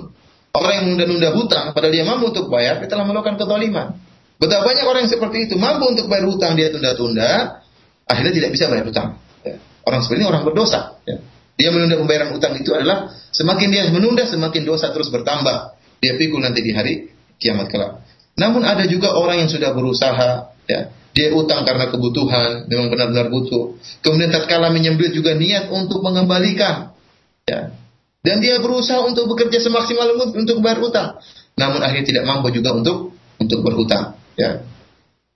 Orang 0.50 0.72
yang 0.74 0.84
menunda-nunda 0.90 1.30
hutang, 1.38 1.66
padahal 1.78 1.94
dia 1.94 2.06
mampu 2.06 2.34
untuk 2.34 2.50
bayar, 2.50 2.82
dia 2.82 2.90
telah 2.90 3.06
melakukan 3.06 3.38
kezaliman. 3.38 4.02
Betapa 4.42 4.66
banyak 4.66 4.86
orang 4.88 5.06
yang 5.06 5.12
seperti 5.14 5.38
itu, 5.46 5.56
mampu 5.62 5.94
untuk 5.94 6.10
bayar 6.10 6.26
hutang, 6.26 6.58
dia 6.58 6.74
tunda-tunda, 6.74 7.62
akhirnya 8.10 8.34
tidak 8.34 8.50
bisa 8.58 8.66
bayar 8.66 8.90
hutang. 8.90 9.22
Ya. 9.46 9.62
Orang 9.86 10.02
seperti 10.02 10.26
ini 10.26 10.28
orang 10.32 10.44
berdosa. 10.48 10.98
Ya. 11.06 11.22
Dia 11.60 11.70
menunda 11.76 12.00
pembayaran 12.00 12.32
hutang 12.34 12.56
itu 12.56 12.72
adalah 12.72 13.14
semakin 13.30 13.68
dia 13.70 13.84
menunda, 13.92 14.26
semakin 14.26 14.64
dosa 14.64 14.90
terus 14.96 15.12
bertambah. 15.12 15.76
Dia 16.00 16.16
pikul 16.16 16.40
nanti 16.40 16.64
di 16.64 16.72
hari 16.72 17.12
kiamat 17.36 17.68
kelak. 17.68 18.02
Namun 18.40 18.64
ada 18.64 18.88
juga 18.88 19.14
orang 19.14 19.44
yang 19.44 19.52
sudah 19.52 19.76
berusaha, 19.76 20.56
ya, 20.66 20.80
dia 21.12 21.28
utang 21.36 21.68
karena 21.68 21.92
kebutuhan, 21.92 22.72
memang 22.72 22.88
benar-benar 22.88 23.28
butuh. 23.28 23.76
Kemudian 24.00 24.32
tatkala 24.32 24.72
duit 24.72 25.12
juga 25.12 25.36
niat 25.36 25.68
untuk 25.68 26.00
mengembalikan. 26.00 26.96
Ya, 27.44 27.76
dan 28.20 28.44
dia 28.44 28.60
berusaha 28.60 29.00
untuk 29.08 29.32
bekerja 29.32 29.64
semaksimal 29.64 30.12
mungkin 30.20 30.44
untuk 30.44 30.60
bayar 30.60 30.84
utang. 30.84 31.10
Namun 31.56 31.80
akhirnya 31.80 32.08
tidak 32.08 32.24
mampu 32.28 32.52
juga 32.52 32.76
untuk 32.76 33.16
untuk 33.40 33.60
berhutang. 33.64 34.20
Ya. 34.36 34.64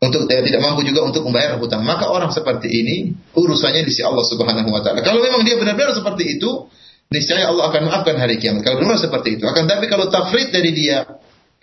Untuk 0.03 0.27
eh, 0.27 0.43
tidak 0.43 0.59
mampu 0.59 0.83
juga 0.83 1.07
untuk 1.07 1.23
membayar 1.23 1.55
hutang. 1.55 1.87
Maka 1.87 2.11
orang 2.11 2.27
seperti 2.35 2.67
ini 2.67 3.15
urusannya 3.39 3.87
di 3.87 3.91
sisi 3.91 4.03
Allah 4.03 4.27
Subhanahu 4.27 4.67
wa 4.67 4.83
taala. 4.83 4.99
Kalau 4.99 5.23
memang 5.23 5.47
dia 5.47 5.55
benar-benar 5.55 5.95
seperti 5.95 6.39
itu, 6.39 6.67
niscaya 7.07 7.47
Allah 7.47 7.71
akan 7.71 7.87
maafkan 7.87 8.19
hari 8.19 8.35
kiamat. 8.35 8.67
Kalau 8.67 8.83
benar 8.83 8.99
seperti 8.99 9.39
itu. 9.39 9.47
Akan 9.47 9.63
tapi 9.63 9.87
kalau 9.87 10.11
tafrid 10.11 10.51
dari 10.51 10.75
dia, 10.75 11.07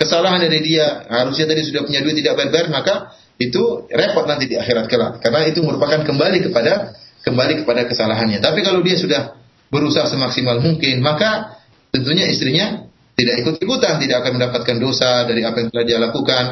kesalahan 0.00 0.40
dari 0.40 0.64
dia, 0.64 1.04
harusnya 1.04 1.52
tadi 1.52 1.68
sudah 1.68 1.84
punya 1.84 2.00
duit 2.00 2.16
tidak 2.16 2.40
bayar, 2.40 2.72
maka 2.72 3.12
itu 3.36 3.84
repot 3.92 4.24
nanti 4.24 4.48
di 4.48 4.56
akhirat 4.56 4.88
kelak. 4.88 5.20
Karena 5.20 5.44
itu 5.44 5.60
merupakan 5.60 6.00
kembali 6.00 6.38
kepada 6.48 6.96
kembali 7.20 7.64
kepada 7.64 7.84
kesalahannya. 7.84 8.40
Tapi 8.40 8.64
kalau 8.64 8.80
dia 8.80 8.96
sudah 8.96 9.39
berusaha 9.70 10.10
semaksimal 10.10 10.58
mungkin, 10.60 11.00
maka 11.00 11.62
tentunya 11.94 12.26
istrinya 12.26 12.90
tidak 13.14 13.34
ikut-ikutan, 13.46 14.02
tidak 14.02 14.26
akan 14.26 14.32
mendapatkan 14.36 14.76
dosa 14.82 15.24
dari 15.24 15.46
apa 15.46 15.62
yang 15.62 15.68
telah 15.70 15.84
dia 15.86 15.98
lakukan. 16.02 16.44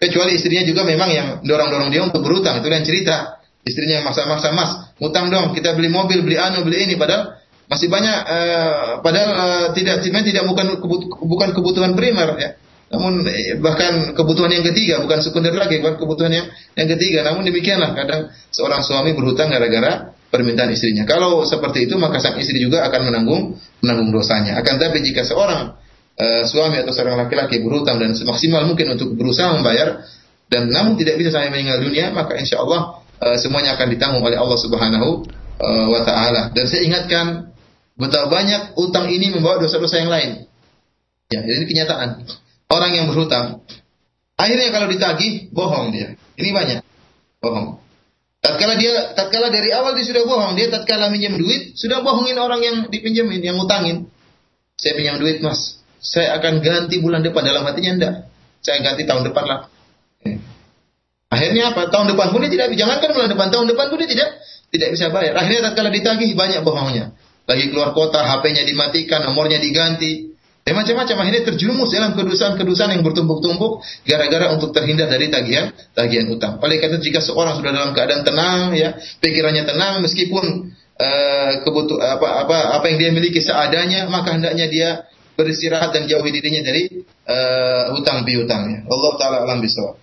Kecuali 0.00 0.32
istrinya 0.38 0.64
juga 0.64 0.82
memang 0.86 1.10
yang 1.12 1.28
dorong-dorong 1.44 1.92
dia 1.92 2.00
untuk 2.06 2.24
berutang, 2.24 2.62
itu 2.62 2.66
yang 2.72 2.86
cerita. 2.86 3.16
Istrinya 3.60 4.00
yang 4.00 4.06
maksa-maksa, 4.08 4.56
mas, 4.56 4.96
utang 4.96 5.28
dong, 5.28 5.52
kita 5.52 5.76
beli 5.76 5.92
mobil, 5.92 6.24
beli 6.24 6.40
anu, 6.40 6.64
beli 6.64 6.88
ini, 6.88 6.96
padahal 6.96 7.36
masih 7.68 7.92
banyak, 7.92 8.18
uh, 8.24 8.90
padahal 9.04 9.30
uh, 9.30 9.66
tidak, 9.76 10.00
tidak 10.00 10.44
bukan 10.48 10.80
bukan 11.20 11.48
kebutuhan 11.52 11.92
primer 11.92 12.40
ya. 12.40 12.56
Namun 12.90 13.22
eh, 13.22 13.54
bahkan 13.62 14.18
kebutuhan 14.18 14.50
yang 14.50 14.66
ketiga 14.66 14.98
bukan 14.98 15.22
sekunder 15.22 15.54
lagi, 15.54 15.78
bukan 15.78 15.94
kebutuhan 15.94 16.32
yang 16.34 16.46
yang 16.74 16.88
ketiga. 16.90 17.22
Namun 17.22 17.46
demikianlah 17.46 17.94
kadang 17.94 18.34
seorang 18.50 18.82
suami 18.82 19.14
berhutang 19.14 19.46
gara-gara 19.46 20.10
permintaan 20.30 20.70
istrinya. 20.70 21.02
Kalau 21.04 21.42
seperti 21.42 21.90
itu 21.90 21.98
maka 21.98 22.22
sang 22.22 22.38
istri 22.38 22.62
juga 22.62 22.86
akan 22.86 23.10
menanggung 23.10 23.58
menanggung 23.82 24.14
dosanya. 24.14 24.56
Akan 24.62 24.78
tapi 24.78 25.02
jika 25.02 25.26
seorang 25.26 25.74
uh, 26.16 26.42
suami 26.46 26.78
atau 26.78 26.94
seorang 26.94 27.18
laki-laki 27.26 27.58
berhutang 27.60 27.98
dan 27.98 28.14
semaksimal 28.14 28.62
mungkin 28.64 28.94
untuk 28.94 29.18
berusaha 29.18 29.50
membayar 29.52 30.06
dan 30.50 30.70
namun 30.70 30.94
tidak 30.98 31.18
bisa 31.18 31.30
sampai 31.34 31.50
meninggal 31.50 31.78
dunia, 31.82 32.10
maka 32.10 32.38
insya 32.38 32.62
Allah 32.62 33.02
uh, 33.22 33.36
semuanya 33.38 33.78
akan 33.78 33.86
ditanggung 33.90 34.22
oleh 34.22 34.38
Allah 34.38 34.58
Subhanahu 34.58 35.08
uh, 35.58 35.86
wa 35.90 36.00
taala. 36.06 36.54
Dan 36.54 36.66
saya 36.70 36.86
ingatkan 36.86 37.54
betapa 37.98 38.30
banyak 38.30 38.78
utang 38.78 39.10
ini 39.10 39.34
membawa 39.34 39.58
dosa-dosa 39.58 39.98
yang 39.98 40.10
lain. 40.10 40.30
Ya, 41.30 41.46
ini 41.46 41.66
kenyataan. 41.66 42.26
Orang 42.70 42.90
yang 42.94 43.06
berhutang 43.10 43.62
akhirnya 44.34 44.70
kalau 44.74 44.86
ditagih 44.90 45.50
bohong 45.54 45.94
dia. 45.94 46.14
Ini 46.38 46.50
banyak. 46.50 46.78
Bohong. 47.42 47.78
Tatkala 48.40 48.80
dia, 48.80 49.12
tatkala 49.12 49.52
dari 49.52 49.68
awal 49.68 49.92
dia 49.92 50.06
sudah 50.08 50.24
bohong, 50.24 50.56
dia 50.56 50.72
tatkala 50.72 51.12
minjem 51.12 51.36
duit, 51.36 51.76
sudah 51.76 52.00
bohongin 52.00 52.40
orang 52.40 52.60
yang 52.64 52.76
dipinjemin, 52.88 53.44
yang 53.44 53.60
ngutangin. 53.60 54.08
Saya 54.80 54.96
pinjam 54.96 55.20
duit 55.20 55.44
mas, 55.44 55.76
saya 56.00 56.40
akan 56.40 56.64
ganti 56.64 56.96
bulan 57.04 57.20
depan 57.20 57.44
dalam 57.44 57.68
hatinya 57.68 57.92
enggak. 58.00 58.14
Saya 58.64 58.80
ganti 58.80 59.04
tahun 59.04 59.28
depan 59.28 59.44
lah. 59.44 59.60
Eh. 60.24 60.40
Akhirnya 61.28 61.76
apa? 61.76 61.92
Tahun 61.92 62.16
depan 62.16 62.32
pun 62.32 62.40
dia 62.40 62.52
tidak, 62.52 62.72
jangankan 62.80 63.12
bulan 63.12 63.28
depan, 63.28 63.46
tahun 63.52 63.66
depan 63.76 63.86
pun 63.92 63.96
dia 64.00 64.08
tidak 64.08 64.28
tidak 64.72 64.88
bisa 64.96 65.12
bayar. 65.12 65.36
Akhirnya 65.36 65.60
tatkala 65.68 65.92
ditagih 65.92 66.32
banyak 66.32 66.64
bohongnya. 66.64 67.12
Lagi 67.44 67.68
keluar 67.68 67.92
kota, 67.92 68.24
HP-nya 68.24 68.64
dimatikan, 68.64 69.20
nomornya 69.28 69.60
diganti, 69.60 70.29
Ya 70.70 70.78
macam-macam 70.78 71.26
akhirnya 71.26 71.42
terjerumus 71.50 71.90
dalam 71.90 72.14
kedusan-kedusan 72.14 72.94
yang 72.94 73.02
bertumpuk-tumpuk 73.02 73.82
gara-gara 74.06 74.54
untuk 74.54 74.70
terhindar 74.70 75.10
dari 75.10 75.26
tagihan 75.26 75.74
tagihan 75.98 76.30
utang. 76.30 76.62
Oleh 76.62 76.78
karena 76.78 77.02
jika 77.02 77.18
seorang 77.18 77.58
sudah 77.58 77.74
dalam 77.74 77.90
keadaan 77.90 78.22
tenang 78.22 78.70
ya, 78.78 78.94
pikirannya 79.18 79.66
tenang 79.66 79.98
meskipun 79.98 80.70
uh, 80.94 81.50
kebutuh 81.66 81.98
apa 81.98 82.46
apa 82.46 82.56
apa 82.78 82.86
yang 82.86 83.02
dia 83.02 83.10
miliki 83.10 83.42
seadanya, 83.42 84.06
maka 84.06 84.30
hendaknya 84.38 84.70
dia 84.70 85.10
beristirahat 85.34 85.90
dan 85.90 86.06
jauhi 86.06 86.30
dirinya 86.30 86.62
dari 86.62 87.02
uh, 87.26 87.90
hutang 87.98 88.22
piutangnya. 88.22 88.86
Allah 88.86 89.12
taala 89.18 89.36
alam 89.50 89.58
bisawab. 89.58 89.98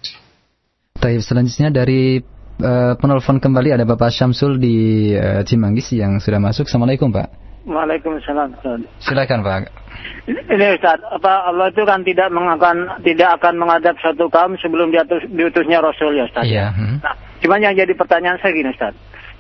Baik, 1.00 1.24
selanjutnya 1.24 1.72
dari 1.72 2.20
uh, 2.60 3.00
penelpon 3.00 3.40
kembali 3.40 3.72
ada 3.72 3.88
Bapak 3.88 4.12
Syamsul 4.12 4.60
di 4.60 5.16
uh, 5.16 5.48
Cimanggis 5.48 5.96
yang 5.96 6.20
sudah 6.20 6.44
masuk. 6.44 6.68
Assalamualaikum 6.68 7.08
Pak. 7.08 7.48
Waalaikumsalam. 7.72 8.84
Silakan 9.00 9.48
Pak. 9.48 9.87
Ini 10.28 10.76
Ustaz, 10.76 11.00
apa 11.08 11.48
Allah 11.48 11.72
itu 11.72 11.88
kan 11.88 12.04
tidak 12.04 12.28
mengakan 12.36 13.00
tidak 13.00 13.40
akan 13.40 13.64
mengadab 13.64 13.96
satu 14.04 14.28
kaum 14.28 14.60
sebelum 14.60 14.92
diutus, 14.92 15.24
diutusnya 15.32 15.80
Rasul 15.80 16.20
ya 16.20 16.28
Ustaz. 16.28 16.44
Iya. 16.44 16.76
Hmm. 16.76 17.00
Nah, 17.00 17.16
cuman 17.40 17.64
yang 17.64 17.76
jadi 17.80 17.96
pertanyaan 17.96 18.36
saya 18.44 18.52
gini 18.52 18.68
Ustaz. 18.76 18.92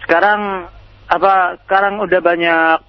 Sekarang 0.07 0.71
apa 1.11 1.59
sekarang 1.67 1.99
udah 1.99 2.21
banyak 2.23 2.79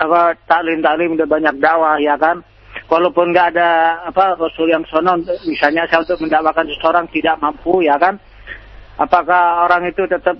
apa 0.00 0.20
taklim-taklim 0.48 1.12
udah 1.20 1.28
banyak 1.28 1.54
dakwah 1.60 2.00
ya 2.00 2.16
kan. 2.16 2.40
Walaupun 2.88 3.36
nggak 3.36 3.56
ada 3.56 4.00
apa 4.08 4.36
Rasul 4.40 4.72
yang 4.72 4.84
sono 4.88 5.20
misalnya 5.44 5.84
saya 5.92 6.04
untuk 6.04 6.24
mendakwakan 6.24 6.68
seseorang 6.72 7.04
tidak 7.12 7.36
mampu 7.36 7.84
ya 7.84 8.00
kan. 8.00 8.16
Apakah 8.96 9.68
orang 9.68 9.88
itu 9.88 10.04
tetap 10.08 10.36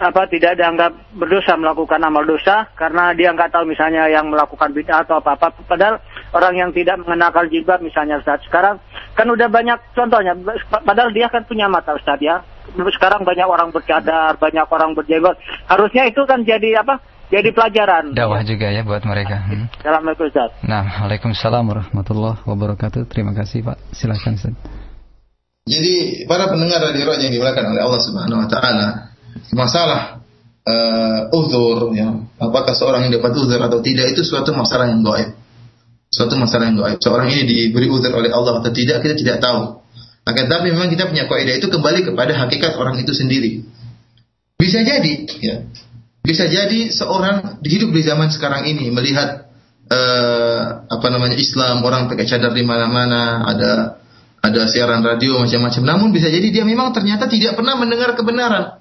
apa 0.00 0.24
tidak 0.32 0.56
dianggap 0.56 0.96
berdosa 1.12 1.60
melakukan 1.60 2.00
amal 2.00 2.24
dosa 2.24 2.64
karena 2.72 3.12
dia 3.12 3.36
nggak 3.36 3.52
tahu 3.52 3.68
misalnya 3.68 4.08
yang 4.08 4.32
melakukan 4.32 4.72
bid'ah 4.72 5.04
atau 5.04 5.20
apa 5.20 5.36
apa 5.36 5.52
padahal 5.68 6.00
orang 6.32 6.56
yang 6.56 6.70
tidak 6.72 6.96
mengenakan 7.04 7.52
jilbab 7.52 7.84
misalnya 7.84 8.16
Ustaz. 8.16 8.40
Sekarang 8.48 8.80
kan 9.12 9.28
udah 9.28 9.52
banyak 9.52 9.76
contohnya. 9.92 10.32
Padahal 10.72 11.12
dia 11.12 11.28
kan 11.28 11.44
punya 11.44 11.68
mata 11.68 11.92
Ustaz 11.92 12.16
ya. 12.24 12.40
Sekarang 12.96 13.28
banyak 13.28 13.44
orang 13.44 13.68
bercadar 13.68 14.40
banyak 14.40 14.64
orang 14.72 14.96
berjenggot 14.96 15.36
harusnya 15.68 16.08
itu 16.08 16.24
kan 16.24 16.40
jadi 16.48 16.80
apa? 16.80 16.96
Jadi 17.30 17.52
pelajaran. 17.52 18.16
Dakwah 18.16 18.42
juga 18.42 18.72
ya 18.72 18.80
buat 18.82 19.04
mereka. 19.04 19.36
Hmm. 19.36 19.68
Assalamualaikum 19.84 20.32
Ustaz. 20.32 20.50
Nah 20.64 21.04
Waalaikumsalam 21.04 21.62
warahmatullahi 21.68 22.40
wabarakatuh. 22.48 23.04
Terima 23.04 23.36
kasih 23.36 23.68
Pak. 23.68 23.76
Silakan 23.92 24.40
Ustaz. 24.40 24.56
Jadi 25.68 26.24
para 26.24 26.48
pendengar 26.48 26.80
radio 26.80 27.04
yang 27.20 27.36
dimuliakan 27.36 27.76
oleh 27.76 27.82
Allah 27.84 28.00
Subhanahu 28.00 28.40
wa 28.42 28.48
taala 28.48 29.09
masalah 29.54 30.20
uh, 30.66 31.20
uzur 31.36 31.92
ya. 31.94 32.10
Apakah 32.40 32.72
seorang 32.72 33.08
yang 33.08 33.20
dapat 33.20 33.32
uzur 33.36 33.60
atau 33.60 33.78
tidak 33.84 34.16
itu 34.16 34.22
suatu 34.24 34.54
masalah 34.56 34.90
yang 34.90 35.04
gaib. 35.04 35.36
Suatu 36.10 36.34
masalah 36.38 36.70
yang 36.70 36.78
gaib. 36.78 36.98
Seorang 36.98 37.28
ini 37.30 37.42
diberi 37.46 37.86
uzur 37.86 38.10
oleh 38.10 38.30
Allah 38.32 38.62
atau 38.62 38.70
tidak 38.72 39.04
kita 39.04 39.14
tidak 39.14 39.38
tahu. 39.42 39.80
Akan 40.26 40.46
tapi 40.46 40.70
memang 40.70 40.92
kita 40.92 41.08
punya 41.08 41.24
kaidah 41.26 41.56
itu 41.56 41.66
kembali 41.72 42.12
kepada 42.12 42.32
hakikat 42.36 42.76
orang 42.76 43.00
itu 43.00 43.12
sendiri. 43.16 43.64
Bisa 44.60 44.84
jadi 44.84 45.14
ya. 45.40 45.56
Bisa 46.20 46.44
jadi 46.44 46.92
seorang 46.92 47.64
hidup 47.64 47.96
di 47.96 48.02
zaman 48.04 48.28
sekarang 48.28 48.68
ini 48.68 48.92
melihat 48.92 49.48
uh, 49.88 50.84
apa 50.84 51.06
namanya 51.08 51.36
Islam, 51.40 51.80
orang 51.80 52.12
pakai 52.12 52.28
cadar 52.28 52.52
di 52.52 52.60
mana-mana, 52.60 53.48
ada 53.48 54.00
ada 54.40 54.62
siaran 54.68 55.00
radio 55.00 55.40
macam-macam. 55.40 55.82
Namun 55.84 56.08
bisa 56.12 56.28
jadi 56.28 56.48
dia 56.52 56.64
memang 56.68 56.92
ternyata 56.92 57.24
tidak 57.24 57.56
pernah 57.56 57.76
mendengar 57.80 58.12
kebenaran. 58.12 58.79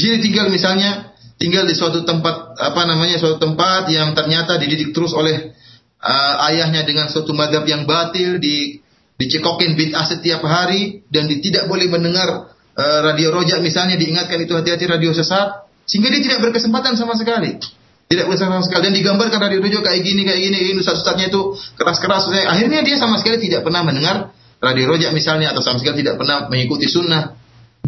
Bisa 0.00 0.16
tinggal 0.24 0.48
misalnya 0.48 1.12
tinggal 1.36 1.68
di 1.68 1.76
suatu 1.76 2.08
tempat 2.08 2.56
apa 2.56 2.88
namanya 2.88 3.20
suatu 3.20 3.36
tempat 3.36 3.92
yang 3.92 4.16
ternyata 4.16 4.56
dididik 4.56 4.96
terus 4.96 5.12
oleh 5.12 5.52
uh, 6.00 6.48
ayahnya 6.48 6.88
dengan 6.88 7.12
suatu 7.12 7.36
madhab 7.36 7.68
yang 7.68 7.84
batil 7.84 8.40
di 8.40 8.80
dicekokin 9.20 9.76
bid'ah 9.76 10.08
setiap 10.08 10.40
hari 10.48 11.04
dan 11.12 11.28
tidak 11.28 11.68
boleh 11.68 11.92
mendengar 11.92 12.56
uh, 12.76 13.00
radio 13.04 13.28
rojak 13.32 13.60
misalnya 13.60 14.00
diingatkan 14.00 14.40
itu 14.40 14.56
hati-hati 14.56 14.88
radio 14.88 15.12
sesat 15.12 15.68
sehingga 15.84 16.08
dia 16.08 16.24
tidak 16.24 16.40
berkesempatan 16.48 16.96
sama 16.96 17.12
sekali. 17.16 17.60
Tidak 18.08 18.24
berkesempatan 18.24 18.60
sama 18.60 18.66
sekali. 18.68 18.82
Dan 18.88 18.94
digambarkan 18.96 19.38
radio 19.40 19.60
rojak 19.60 19.82
kayak 19.84 20.00
gini 20.00 20.24
kayak 20.24 20.40
gini 20.40 20.56
ini 20.72 20.78
ustaz-ustaznya 20.80 21.28
itu 21.28 21.56
keras-keras. 21.76 22.32
Akhirnya 22.48 22.80
dia 22.80 22.96
sama 22.96 23.20
sekali 23.20 23.40
tidak 23.40 23.64
pernah 23.64 23.84
mendengar 23.84 24.32
radio 24.60 24.92
rojak 24.92 25.12
misalnya 25.16 25.56
atau 25.56 25.64
sama 25.64 25.80
sekali 25.80 26.04
tidak 26.04 26.20
pernah 26.20 26.52
mengikuti 26.52 26.84
sunnah 26.84 27.39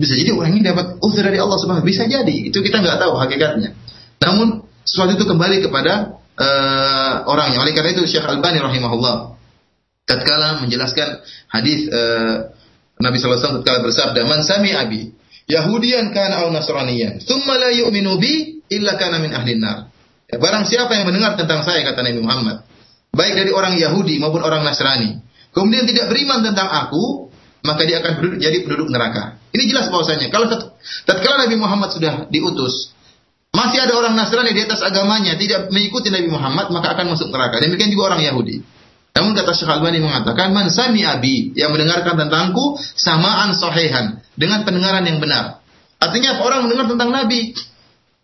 bisa 0.02 0.18
jadi 0.18 0.34
orang 0.34 0.58
ini 0.58 0.66
dapat 0.66 0.98
uzur 0.98 1.22
dari 1.22 1.38
Allah 1.38 1.54
Subhanahu 1.62 1.86
bisa 1.86 2.02
jadi. 2.10 2.50
Itu 2.50 2.58
kita 2.58 2.82
nggak 2.82 2.98
tahu 2.98 3.14
hakikatnya. 3.22 3.70
Namun 4.18 4.66
sesuatu 4.82 5.14
itu 5.14 5.22
kembali 5.22 5.62
kepada 5.62 6.18
uh, 6.34 7.14
orangnya. 7.30 7.62
Oleh 7.62 7.70
karena 7.70 7.94
itu 7.94 8.02
Syekh 8.10 8.26
Albani 8.26 8.58
rahimahullah 8.58 9.38
tatkala 10.02 10.58
menjelaskan 10.58 11.22
hadis 11.46 11.86
uh, 11.86 12.50
Nabi 12.98 13.16
wasallam 13.22 13.62
tatkala 13.62 13.86
bersabda, 13.86 14.20
"Man 14.26 14.42
sami 14.42 14.74
abi 14.74 15.14
Yahudian 15.46 16.10
kana 16.10 16.46
au 16.46 16.50
Nasraniyan, 16.50 17.22
thumma 17.22 17.58
la 17.58 17.70
yu'minu 17.70 18.18
bi 18.18 18.62
illa 18.70 18.98
kana 18.98 19.22
min 19.22 19.30
ahli 19.30 19.54
nar." 19.58 19.90
Ya, 20.26 20.42
barang 20.42 20.64
siapa 20.66 20.96
yang 20.96 21.06
mendengar 21.06 21.38
tentang 21.38 21.62
saya 21.62 21.86
kata 21.86 22.02
Nabi 22.02 22.20
Muhammad, 22.24 22.66
baik 23.14 23.36
dari 23.36 23.50
orang 23.54 23.76
Yahudi 23.76 24.16
maupun 24.18 24.40
orang 24.40 24.64
Nasrani, 24.64 25.20
kemudian 25.52 25.84
tidak 25.84 26.08
beriman 26.08 26.40
tentang 26.40 26.66
aku, 26.72 27.21
maka 27.62 27.82
dia 27.86 28.02
akan 28.02 28.18
berduduk, 28.18 28.38
jadi 28.42 28.66
penduduk 28.66 28.90
neraka. 28.90 29.38
Ini 29.54 29.64
jelas 29.70 29.86
bahwasanya 29.88 30.28
kalau 30.34 30.50
tatkala 31.06 31.46
Nabi 31.46 31.56
Muhammad 31.58 31.94
sudah 31.94 32.26
diutus, 32.28 32.90
masih 33.52 33.84
ada 33.84 33.94
orang 33.94 34.16
Nasrani 34.18 34.56
di 34.56 34.64
atas 34.64 34.82
agamanya 34.82 35.38
tidak 35.38 35.70
mengikuti 35.70 36.08
Nabi 36.10 36.28
Muhammad, 36.32 36.72
maka 36.74 36.98
akan 36.98 37.14
masuk 37.14 37.30
neraka. 37.30 37.62
Demikian 37.62 37.92
juga 37.92 38.12
orang 38.12 38.24
Yahudi. 38.24 38.64
Namun 39.12 39.36
kata 39.36 39.52
Syekh 39.52 39.68
Albani 39.68 40.00
mengatakan, 40.00 40.56
Man 40.56 40.72
sami 40.72 41.04
abi, 41.04 41.52
yang 41.52 41.68
mendengarkan 41.68 42.16
tentangku, 42.16 42.80
samaan 42.96 43.52
sohehan, 43.52 44.24
dengan 44.40 44.64
pendengaran 44.64 45.04
yang 45.04 45.20
benar. 45.20 45.60
Artinya 46.00 46.40
orang 46.40 46.64
mendengar 46.64 46.88
tentang 46.88 47.12
Nabi, 47.12 47.52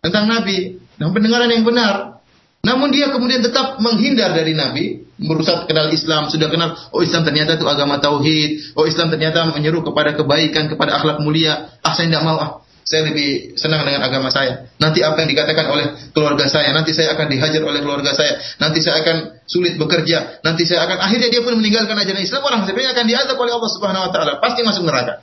tentang 0.01 0.25
Nabi, 0.25 0.81
dengan 0.97 1.13
pendengaran 1.13 1.49
yang 1.53 1.63
benar. 1.63 2.25
Namun 2.65 2.89
dia 2.89 3.13
kemudian 3.13 3.45
tetap 3.45 3.77
menghindar 3.79 4.33
dari 4.33 4.57
Nabi, 4.57 5.07
merusak 5.19 5.67
kenal 5.67 5.91
Islam, 5.91 6.31
sudah 6.31 6.47
kenal, 6.47 6.79
oh 6.95 7.03
Islam 7.03 7.27
ternyata 7.27 7.59
itu 7.59 7.67
agama 7.67 7.99
tauhid, 7.99 8.73
oh 8.79 8.87
Islam 8.87 9.11
ternyata 9.11 9.43
menyeru 9.51 9.83
kepada 9.83 10.15
kebaikan, 10.15 10.71
kepada 10.71 10.95
akhlak 10.95 11.19
mulia, 11.19 11.75
ah 11.83 11.93
saya 11.93 12.07
tidak 12.07 12.23
mau, 12.23 12.39
ah. 12.39 12.51
Saya 12.89 13.05
lebih 13.05 13.53
senang 13.53 13.85
dengan 13.85 14.01
agama 14.01 14.33
saya. 14.33 14.65
Nanti 14.81 15.05
apa 15.05 15.21
yang 15.21 15.29
dikatakan 15.29 15.69
oleh 15.69 16.09
keluarga 16.09 16.49
saya, 16.49 16.73
nanti 16.73 16.89
saya 16.89 17.13
akan 17.13 17.29
dihajar 17.29 17.61
oleh 17.61 17.85
keluarga 17.85 18.17
saya, 18.17 18.41
nanti 18.57 18.81
saya 18.81 19.05
akan 19.05 19.45
sulit 19.45 19.77
bekerja, 19.77 20.41
nanti 20.41 20.65
saya 20.65 20.89
akan 20.89 20.97
akhirnya 20.97 21.29
dia 21.29 21.45
pun 21.45 21.53
meninggalkan 21.53 21.93
ajaran 21.93 22.17
Islam, 22.25 22.41
orang 22.41 22.65
sebenarnya 22.65 22.97
akan 22.97 23.05
diazab 23.05 23.37
oleh 23.37 23.53
Allah 23.53 23.71
Subhanahu 23.77 24.03
wa 24.09 24.11
taala, 24.15 24.33
pasti 24.41 24.65
masuk 24.65 24.89
neraka. 24.89 25.21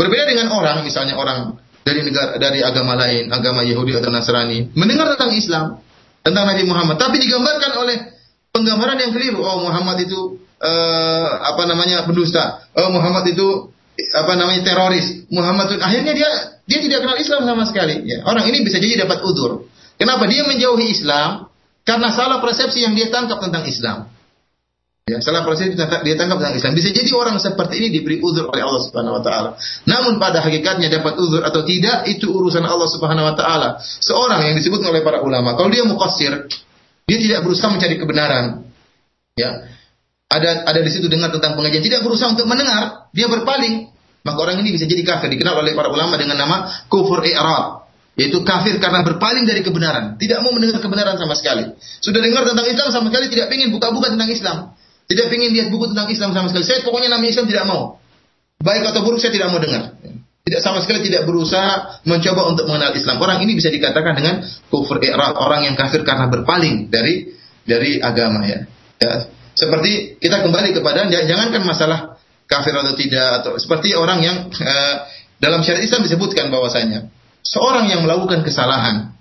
Berbeda 0.00 0.24
dengan 0.32 0.48
orang, 0.48 0.80
misalnya 0.80 1.20
orang 1.20 1.60
dari 1.84 2.00
negara 2.00 2.40
dari 2.40 2.64
agama 2.64 2.96
lain, 2.96 3.28
agama 3.28 3.60
Yahudi 3.60 3.92
atau 4.00 4.08
Nasrani, 4.08 4.72
mendengar 4.72 5.12
tentang 5.12 5.36
Islam, 5.36 5.84
tentang 6.24 6.44
Nabi 6.48 6.64
Muhammad, 6.64 6.96
tapi 6.96 7.20
digambarkan 7.20 7.72
oleh 7.84 8.15
penggambaran 8.56 8.96
yang 8.96 9.12
keliru. 9.12 9.44
Oh, 9.44 9.68
Muhammad 9.68 10.00
itu 10.00 10.40
uh, 10.64 11.28
apa 11.52 11.68
namanya 11.68 12.08
pendusta. 12.08 12.64
Oh, 12.72 12.88
Muhammad 12.88 13.28
itu 13.28 13.68
apa 14.16 14.32
namanya 14.36 14.64
teroris. 14.64 15.28
Muhammad 15.28 15.76
akhirnya 15.76 16.16
dia 16.16 16.30
dia 16.64 16.78
tidak 16.80 17.04
kenal 17.04 17.16
Islam 17.20 17.40
sama 17.44 17.62
sekali. 17.68 18.08
Ya. 18.08 18.24
orang 18.24 18.48
ini 18.48 18.64
bisa 18.64 18.80
jadi 18.80 19.04
dapat 19.04 19.20
udur. 19.24 19.68
Kenapa? 19.96 20.28
Dia 20.28 20.44
menjauhi 20.44 20.92
Islam 20.92 21.48
karena 21.84 22.08
salah 22.12 22.40
persepsi 22.40 22.84
yang 22.84 22.92
dia 22.96 23.08
tangkap 23.12 23.40
tentang 23.40 23.64
Islam. 23.68 24.12
Ya 25.06 25.22
salah 25.22 25.46
persepsi 25.46 25.78
dia 25.78 26.16
tangkap 26.18 26.42
tentang 26.42 26.58
Islam. 26.58 26.72
Bisa 26.74 26.90
jadi 26.90 27.08
orang 27.14 27.38
seperti 27.38 27.78
ini 27.78 27.88
diberi 27.94 28.18
udur 28.18 28.50
oleh 28.50 28.62
Allah 28.66 28.82
Subhanahu 28.82 29.16
wa 29.16 29.22
taala. 29.22 29.50
Namun 29.86 30.18
pada 30.18 30.42
hakikatnya 30.42 30.90
dapat 30.90 31.14
udur 31.16 31.46
atau 31.46 31.62
tidak 31.62 32.10
itu 32.10 32.26
urusan 32.26 32.66
Allah 32.66 32.90
Subhanahu 32.90 33.22
wa 33.22 33.34
taala. 33.38 33.78
Seorang 33.80 34.50
yang 34.50 34.58
disebut 34.58 34.82
oleh 34.82 35.06
para 35.06 35.22
ulama 35.22 35.54
kalau 35.54 35.70
dia 35.70 35.86
muqassir 35.86 36.50
dia 37.06 37.18
tidak 37.22 37.40
berusaha 37.46 37.70
mencari 37.70 37.96
kebenaran 37.96 38.66
ya 39.38 39.66
ada 40.26 40.66
ada 40.66 40.80
di 40.82 40.90
situ 40.90 41.06
dengar 41.06 41.30
tentang 41.30 41.54
pengajian, 41.54 41.82
tidak 41.82 42.02
berusaha 42.02 42.34
untuk 42.34 42.50
mendengar, 42.50 43.06
dia 43.14 43.30
berpaling, 43.30 43.94
maka 44.26 44.38
orang 44.42 44.58
ini 44.58 44.74
bisa 44.74 44.90
jadi 44.90 45.06
kafir. 45.06 45.30
Dikenal 45.30 45.62
oleh 45.62 45.72
para 45.78 45.86
ulama 45.86 46.18
dengan 46.18 46.34
nama 46.34 46.66
kufur 46.90 47.22
i'rab, 47.22 47.86
yaitu 48.18 48.42
kafir 48.42 48.82
karena 48.82 49.06
berpaling 49.06 49.46
dari 49.46 49.62
kebenaran, 49.62 50.18
tidak 50.18 50.42
mau 50.42 50.50
mendengar 50.50 50.82
kebenaran 50.82 51.14
sama 51.14 51.38
sekali. 51.38 51.70
Sudah 52.02 52.18
dengar 52.18 52.42
tentang 52.42 52.66
Islam 52.66 52.88
sama 52.90 53.06
sekali 53.14 53.30
tidak 53.30 53.54
ingin 53.54 53.70
buka-buka 53.70 54.10
tentang 54.10 54.30
Islam. 54.30 54.56
Tidak 55.06 55.26
ingin 55.30 55.50
lihat 55.54 55.68
buku 55.70 55.94
tentang 55.94 56.10
Islam 56.10 56.34
sama 56.34 56.50
sekali. 56.50 56.66
Saya 56.66 56.82
pokoknya 56.82 57.14
nama 57.14 57.22
Islam 57.22 57.46
tidak 57.46 57.64
mau. 57.70 58.02
Baik 58.58 58.90
atau 58.90 59.06
buruk 59.06 59.22
saya 59.22 59.30
tidak 59.30 59.54
mau 59.54 59.62
dengar. 59.62 59.94
Tidak 60.46 60.62
sama 60.62 60.78
sekali 60.78 61.02
tidak 61.02 61.26
berusaha 61.26 61.98
mencoba 62.06 62.46
untuk 62.46 62.70
mengenal 62.70 62.94
Islam. 62.94 63.18
Orang 63.18 63.42
ini 63.42 63.58
bisa 63.58 63.66
dikatakan 63.66 64.14
dengan 64.14 64.46
kufur 64.70 65.02
i'rab, 65.02 65.34
orang 65.42 65.66
yang 65.66 65.74
kafir 65.74 66.06
karena 66.06 66.30
berpaling 66.30 66.86
dari 66.86 67.34
dari 67.66 67.98
agama 67.98 68.46
ya. 68.46 68.62
ya 69.02 69.26
seperti 69.58 70.22
kita 70.22 70.46
kembali 70.46 70.70
kepada 70.70 71.10
jangankan 71.10 71.66
masalah 71.66 72.14
kafir 72.46 72.70
atau 72.78 72.94
tidak 72.94 73.28
atau 73.42 73.52
seperti 73.58 73.98
orang 73.98 74.22
yang 74.22 74.36
uh, 74.46 74.94
dalam 75.42 75.66
syariat 75.66 75.82
Islam 75.82 76.06
disebutkan 76.06 76.46
bahwasanya 76.54 77.10
seorang 77.42 77.90
yang 77.90 78.06
melakukan 78.06 78.46
kesalahan, 78.46 79.18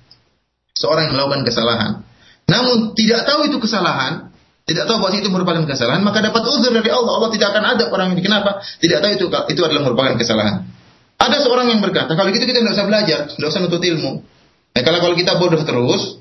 seorang 0.77 1.10
yang 1.10 1.18
melakukan 1.18 1.41
kesalahan, 1.41 2.06
namun 2.45 2.93
tidak 2.93 3.26
tahu 3.26 3.49
itu 3.49 3.57
kesalahan, 3.57 4.30
tidak 4.69 4.85
tahu 4.85 5.02
bahwa 5.02 5.18
itu 5.18 5.30
merupakan 5.34 5.65
kesalahan, 5.65 6.06
maka 6.06 6.22
dapat 6.22 6.45
uzur 6.45 6.69
dari 6.69 6.93
Allah. 6.93 7.14
Allah 7.18 7.31
tidak 7.34 7.47
akan 7.49 7.64
ada 7.65 7.84
orang 7.89 8.14
ini. 8.14 8.22
Kenapa? 8.22 8.61
Tidak 8.61 9.02
tahu 9.02 9.11
itu 9.18 9.26
itu 9.26 9.61
adalah 9.65 9.81
merupakan 9.89 10.14
kesalahan. 10.22 10.69
Ada 11.15 11.37
seorang 11.47 11.71
yang 11.71 11.81
berkata, 11.81 12.11
kalau 12.13 12.29
gitu 12.29 12.43
kita 12.43 12.59
tidak 12.61 12.75
usah 12.75 12.87
belajar, 12.87 13.19
tidak 13.31 13.47
usah 13.49 13.61
nutut 13.63 13.81
ilmu. 13.81 14.21
Nah, 14.75 14.81
kalau 14.83 14.99
kalau 14.99 15.15
kita 15.15 15.39
bodoh 15.39 15.63
terus, 15.63 16.19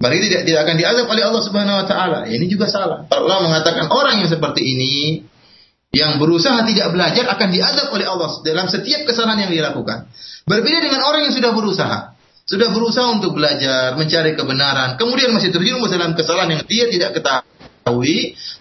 Berarti 0.00 0.32
tidak 0.32 0.42
tidak 0.48 0.60
akan 0.64 0.76
diazab 0.80 1.06
oleh 1.12 1.22
Allah 1.28 1.42
Subhanahu 1.44 1.76
wa 1.76 1.86
taala. 1.86 2.18
Ini 2.24 2.48
juga 2.48 2.72
salah. 2.72 3.04
Para 3.04 3.20
mengatakan 3.44 3.92
orang 3.92 4.24
yang 4.24 4.32
seperti 4.32 4.64
ini 4.64 5.28
yang 5.92 6.16
berusaha 6.16 6.64
tidak 6.64 6.96
belajar 6.96 7.28
akan 7.28 7.48
diazab 7.52 7.92
oleh 7.92 8.08
Allah 8.08 8.32
dalam 8.40 8.64
setiap 8.72 9.04
kesalahan 9.04 9.44
yang 9.44 9.52
dilakukan. 9.52 10.08
Berbeda 10.48 10.78
dengan 10.80 11.04
orang 11.04 11.28
yang 11.28 11.34
sudah 11.36 11.52
berusaha. 11.52 12.16
Sudah 12.48 12.72
berusaha 12.72 13.12
untuk 13.12 13.36
belajar, 13.36 13.94
mencari 13.94 14.34
kebenaran, 14.34 14.98
kemudian 14.98 15.30
masih 15.30 15.54
terjerumus 15.54 15.86
dalam 15.94 16.18
kesalahan 16.18 16.58
yang 16.58 16.62
dia 16.66 16.90
tidak 16.90 17.14
ketahui, 17.14 17.46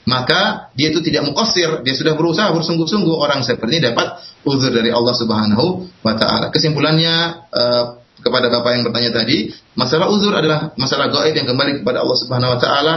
maka 0.07 0.71
dia 0.73 0.89
itu 0.89 1.03
tidak 1.05 1.29
mukosir, 1.29 1.85
dia 1.85 1.93
sudah 1.93 2.17
berusaha 2.17 2.49
bersungguh-sungguh. 2.55 3.15
Orang 3.19 3.45
seperti 3.45 3.77
ini 3.77 3.93
dapat 3.93 4.17
uzur 4.47 4.73
dari 4.73 4.89
Allah 4.89 5.13
Subhanahu 5.13 5.65
wa 6.01 6.13
taala. 6.17 6.49
Kesimpulannya 6.49 7.15
uh, 7.53 7.83
kepada 8.19 8.51
Bapak 8.51 8.71
yang 8.75 8.83
bertanya 8.87 9.11
tadi, 9.15 9.53
masalah 9.75 10.11
uzur 10.11 10.35
adalah 10.35 10.75
masalah 10.75 11.07
gaib 11.11 11.35
yang 11.35 11.47
kembali 11.47 11.83
kepada 11.83 12.03
Allah 12.03 12.17
Subhanahu 12.17 12.51
wa 12.55 12.59
taala, 12.59 12.95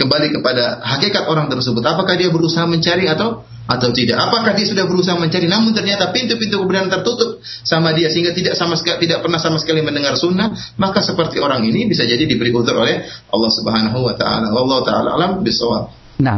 kembali 0.00 0.32
kepada 0.32 0.80
hakikat 0.80 1.28
orang 1.28 1.52
tersebut. 1.52 1.84
Apakah 1.84 2.16
dia 2.16 2.32
berusaha 2.32 2.64
mencari 2.64 3.04
atau 3.04 3.44
atau 3.68 3.88
tidak? 3.92 4.16
Apakah 4.16 4.56
dia 4.56 4.64
sudah 4.64 4.88
berusaha 4.88 5.20
mencari 5.20 5.44
namun 5.44 5.76
ternyata 5.76 6.08
pintu-pintu 6.08 6.64
kebenaran 6.64 6.88
tertutup 6.88 7.44
sama 7.44 7.92
dia 7.92 8.08
sehingga 8.08 8.32
tidak 8.32 8.56
sama 8.56 8.80
sekali 8.80 9.04
tidak 9.04 9.20
pernah 9.20 9.36
sama 9.36 9.60
sekali 9.60 9.84
mendengar 9.84 10.16
sunnah, 10.16 10.56
maka 10.80 11.04
seperti 11.04 11.36
orang 11.36 11.68
ini 11.68 11.84
bisa 11.84 12.08
jadi 12.08 12.24
diberi 12.24 12.48
uzur 12.48 12.80
oleh 12.80 13.04
Allah 13.28 13.50
Subhanahu 13.52 13.98
wa 14.00 14.16
taala. 14.16 14.48
Allah 14.48 14.78
taala 14.88 15.08
alam 15.20 15.44
bisawab. 15.44 15.99
Nah, 16.20 16.36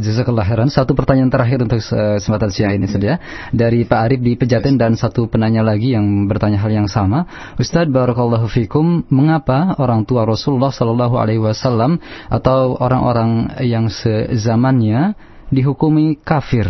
jazakallah 0.00 0.48
khairan. 0.48 0.72
Satu 0.72 0.96
pertanyaan 0.96 1.28
terakhir 1.28 1.60
untuk 1.60 1.76
uh, 1.92 2.16
kesempatan 2.16 2.48
siang 2.48 2.72
ini 2.72 2.88
saja 2.88 3.20
dari 3.52 3.84
Pak 3.84 4.00
Arif 4.00 4.20
di 4.24 4.32
Pejaten 4.32 4.80
dan 4.80 4.96
satu 4.96 5.28
penanya 5.28 5.60
lagi 5.60 5.92
yang 5.92 6.24
bertanya 6.24 6.56
hal 6.56 6.72
yang 6.72 6.88
sama. 6.88 7.28
Ustadz 7.60 7.92
barakallahu 7.92 8.48
fikum, 8.48 9.04
mengapa 9.12 9.76
orang 9.76 10.08
tua 10.08 10.24
Rasulullah 10.24 10.72
Shallallahu 10.72 11.20
alaihi 11.20 11.36
wasallam 11.36 12.00
atau 12.32 12.80
orang-orang 12.80 13.60
yang 13.60 13.92
sezamannya 13.92 15.12
dihukumi 15.52 16.16
kafir 16.24 16.68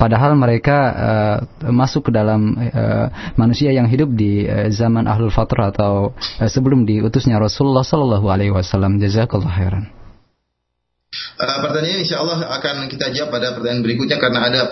padahal 0.00 0.32
mereka 0.32 0.76
uh, 0.96 1.36
masuk 1.68 2.08
ke 2.08 2.10
dalam 2.16 2.56
uh, 2.56 3.12
manusia 3.36 3.68
yang 3.68 3.84
hidup 3.84 4.08
di 4.16 4.48
uh, 4.48 4.72
zaman 4.72 5.04
ahlul 5.04 5.28
fatrah 5.28 5.68
atau 5.68 6.16
uh, 6.16 6.48
sebelum 6.48 6.88
diutusnya 6.88 7.36
Rasulullah 7.36 7.84
Shallallahu 7.84 8.26
alaihi 8.32 8.52
wasallam. 8.52 8.96
Jazakallah 8.96 9.52
khairan. 9.52 9.99
Uh, 11.10 11.58
pertanyaan 11.66 12.06
insya 12.06 12.22
Allah 12.22 12.38
akan 12.54 12.86
kita 12.86 13.10
jawab 13.10 13.34
pada 13.34 13.50
pertanyaan 13.58 13.82
berikutnya 13.82 14.22
karena 14.22 14.46
ada 14.46 14.70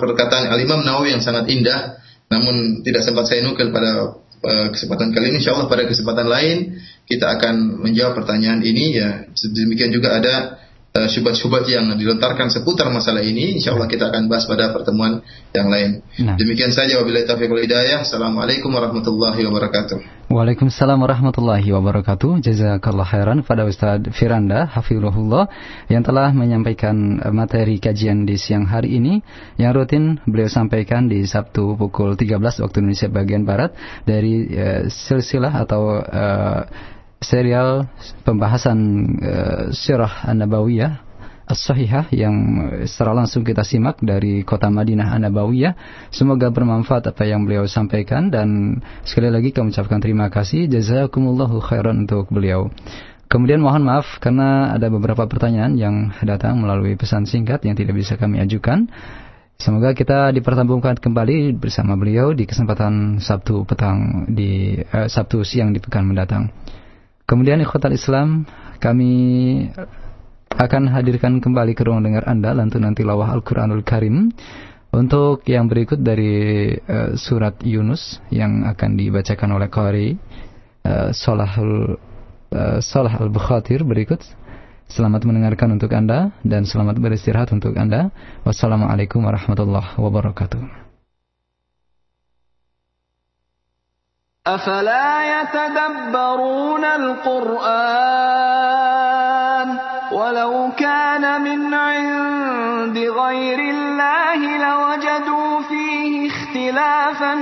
perkataan 0.00 0.48
Al-Imam 0.48 0.80
Nawawi 0.80 1.12
yang 1.12 1.20
sangat 1.20 1.44
indah 1.52 2.00
namun 2.32 2.80
tidak 2.80 3.04
sempat 3.04 3.28
saya 3.28 3.44
nukil 3.44 3.68
pada 3.68 4.16
uh, 4.16 4.68
kesempatan 4.72 5.12
kali 5.12 5.28
ini 5.28 5.44
insya 5.44 5.52
Allah 5.52 5.68
pada 5.68 5.84
kesempatan 5.84 6.24
lain 6.24 6.80
kita 7.04 7.36
akan 7.36 7.84
menjawab 7.84 8.16
pertanyaan 8.16 8.64
ini 8.64 8.96
ya. 8.96 9.28
Demikian 9.36 9.92
juga 9.92 10.16
ada 10.16 10.63
uh, 10.94 11.10
syubhat-syubhat 11.10 11.66
yang 11.66 11.90
dilontarkan 11.98 12.54
seputar 12.54 12.86
masalah 12.86 13.18
ini. 13.18 13.58
Insya 13.58 13.74
Allah 13.74 13.90
kita 13.90 14.14
akan 14.14 14.30
bahas 14.30 14.46
pada 14.46 14.70
pertemuan 14.70 15.26
yang 15.50 15.66
lain. 15.66 16.06
Nah. 16.22 16.38
Demikian 16.38 16.70
saja 16.70 17.02
wabillahi 17.02 17.26
taufiq 17.26 17.50
wal 17.50 17.66
hidayah. 17.66 18.06
Assalamualaikum 18.06 18.70
warahmatullahi 18.70 19.42
wabarakatuh. 19.42 20.30
Waalaikumsalam 20.30 21.02
warahmatullahi 21.02 21.66
wabarakatuh. 21.66 22.38
Jazakallah 22.46 23.10
khairan 23.10 23.42
kepada 23.42 23.66
Ustaz 23.66 24.06
Firanda 24.14 24.70
Hafizullah 24.70 25.50
yang 25.90 26.06
telah 26.06 26.30
menyampaikan 26.30 27.18
eh, 27.18 27.34
materi 27.34 27.82
kajian 27.82 28.22
di 28.22 28.38
siang 28.38 28.64
hari 28.64 28.94
ini 28.94 29.18
yang 29.58 29.74
rutin 29.74 30.22
beliau 30.24 30.46
sampaikan 30.46 31.10
di 31.10 31.26
Sabtu 31.26 31.74
pukul 31.74 32.14
13 32.14 32.38
waktu 32.38 32.76
Indonesia 32.78 33.10
bagian 33.10 33.42
barat 33.42 33.74
dari 34.06 34.46
uh, 34.54 34.86
silsilah 34.86 35.52
atau 35.66 36.00
uh, 36.00 36.93
serial 37.24 37.88
pembahasan 38.28 38.78
uh, 39.24 39.62
Sirah 39.72 40.28
An-Nabawiyah 40.28 41.14
As-Sahihah 41.44 42.08
yang 42.16 42.36
secara 42.88 43.12
langsung 43.12 43.44
kita 43.44 43.60
simak 43.68 44.00
dari 44.00 44.48
kota 44.48 44.72
Madinah 44.72 45.12
An-Nabawiyah. 45.12 45.76
Semoga 46.08 46.48
bermanfaat 46.48 47.04
apa 47.04 47.28
yang 47.28 47.44
beliau 47.44 47.68
sampaikan 47.68 48.32
dan 48.32 48.80
sekali 49.04 49.28
lagi 49.28 49.52
kami 49.52 49.68
ucapkan 49.68 50.00
terima 50.00 50.32
kasih 50.32 50.72
jazakumullahu 50.72 51.60
khairan 51.60 52.08
untuk 52.08 52.32
beliau. 52.32 52.72
Kemudian 53.28 53.60
mohon 53.60 53.84
maaf 53.84 54.16
karena 54.24 54.72
ada 54.72 54.88
beberapa 54.88 55.28
pertanyaan 55.28 55.76
yang 55.76 56.16
datang 56.24 56.64
melalui 56.64 56.96
pesan 56.96 57.28
singkat 57.28 57.60
yang 57.68 57.76
tidak 57.76 57.92
bisa 57.92 58.16
kami 58.16 58.40
ajukan. 58.40 58.88
Semoga 59.60 59.92
kita 59.92 60.32
dipertemukan 60.32 60.96
kembali 60.96 61.60
bersama 61.60 61.94
beliau 61.94 62.32
di 62.32 62.48
kesempatan 62.48 63.20
Sabtu 63.20 63.68
petang 63.68 64.24
di 64.32 64.80
eh, 64.80 65.08
Sabtu 65.12 65.44
siang 65.44 65.76
di 65.76 65.78
pekan 65.78 66.08
mendatang. 66.08 66.48
Kemudian 67.24 67.60
ikhwatal 67.64 67.96
Islam 67.96 68.44
kami 68.84 69.12
akan 70.54 70.82
hadirkan 70.92 71.40
kembali 71.40 71.72
ke 71.72 71.82
ruang 71.82 72.04
dengar 72.04 72.28
Anda 72.28 72.52
lantunan 72.52 72.92
tilawah 72.92 73.32
Al-Qur'anul 73.32 73.82
Karim 73.82 74.28
untuk 74.94 75.42
yang 75.50 75.66
berikut 75.66 75.98
dari 75.98 76.70
uh, 76.76 77.18
surat 77.18 77.58
Yunus 77.64 78.22
yang 78.30 78.62
akan 78.68 78.94
dibacakan 78.94 79.50
oleh 79.56 79.68
Qari 79.72 80.08
uh, 80.86 81.10
Salahul 81.10 81.98
uh, 82.54 82.78
Salah 82.78 83.18
Al-Bukhatir 83.18 83.82
berikut. 83.82 84.22
Selamat 84.84 85.24
mendengarkan 85.24 85.74
untuk 85.74 85.90
Anda 85.96 86.30
dan 86.44 86.68
selamat 86.68 87.00
beristirahat 87.00 87.50
untuk 87.56 87.72
Anda. 87.74 88.12
Wassalamualaikum 88.44 89.24
warahmatullahi 89.24 89.96
wabarakatuh. 89.96 90.83
أفلا 94.46 95.40
يتدبرون 95.40 96.84
القرآن 96.84 98.08
ولو 100.12 100.72
كان 100.76 101.40
من 101.40 101.74
عند 101.74 102.98
غير 102.98 103.58
الله 103.58 104.40
لوجدوا 104.64 105.62
فيه 105.68 106.28
اختلافا 106.30 107.34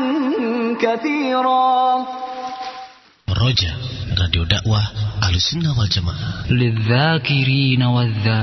كثيرا. 0.80 2.06
رجاء 3.30 3.76
راديو 4.20 4.44
دعوة 4.44 4.82
أهل 5.22 5.34
السنة 5.34 5.78
والجماعة 5.78 6.50
للذاكرين 6.50 7.82
والذاكرين 7.82 8.22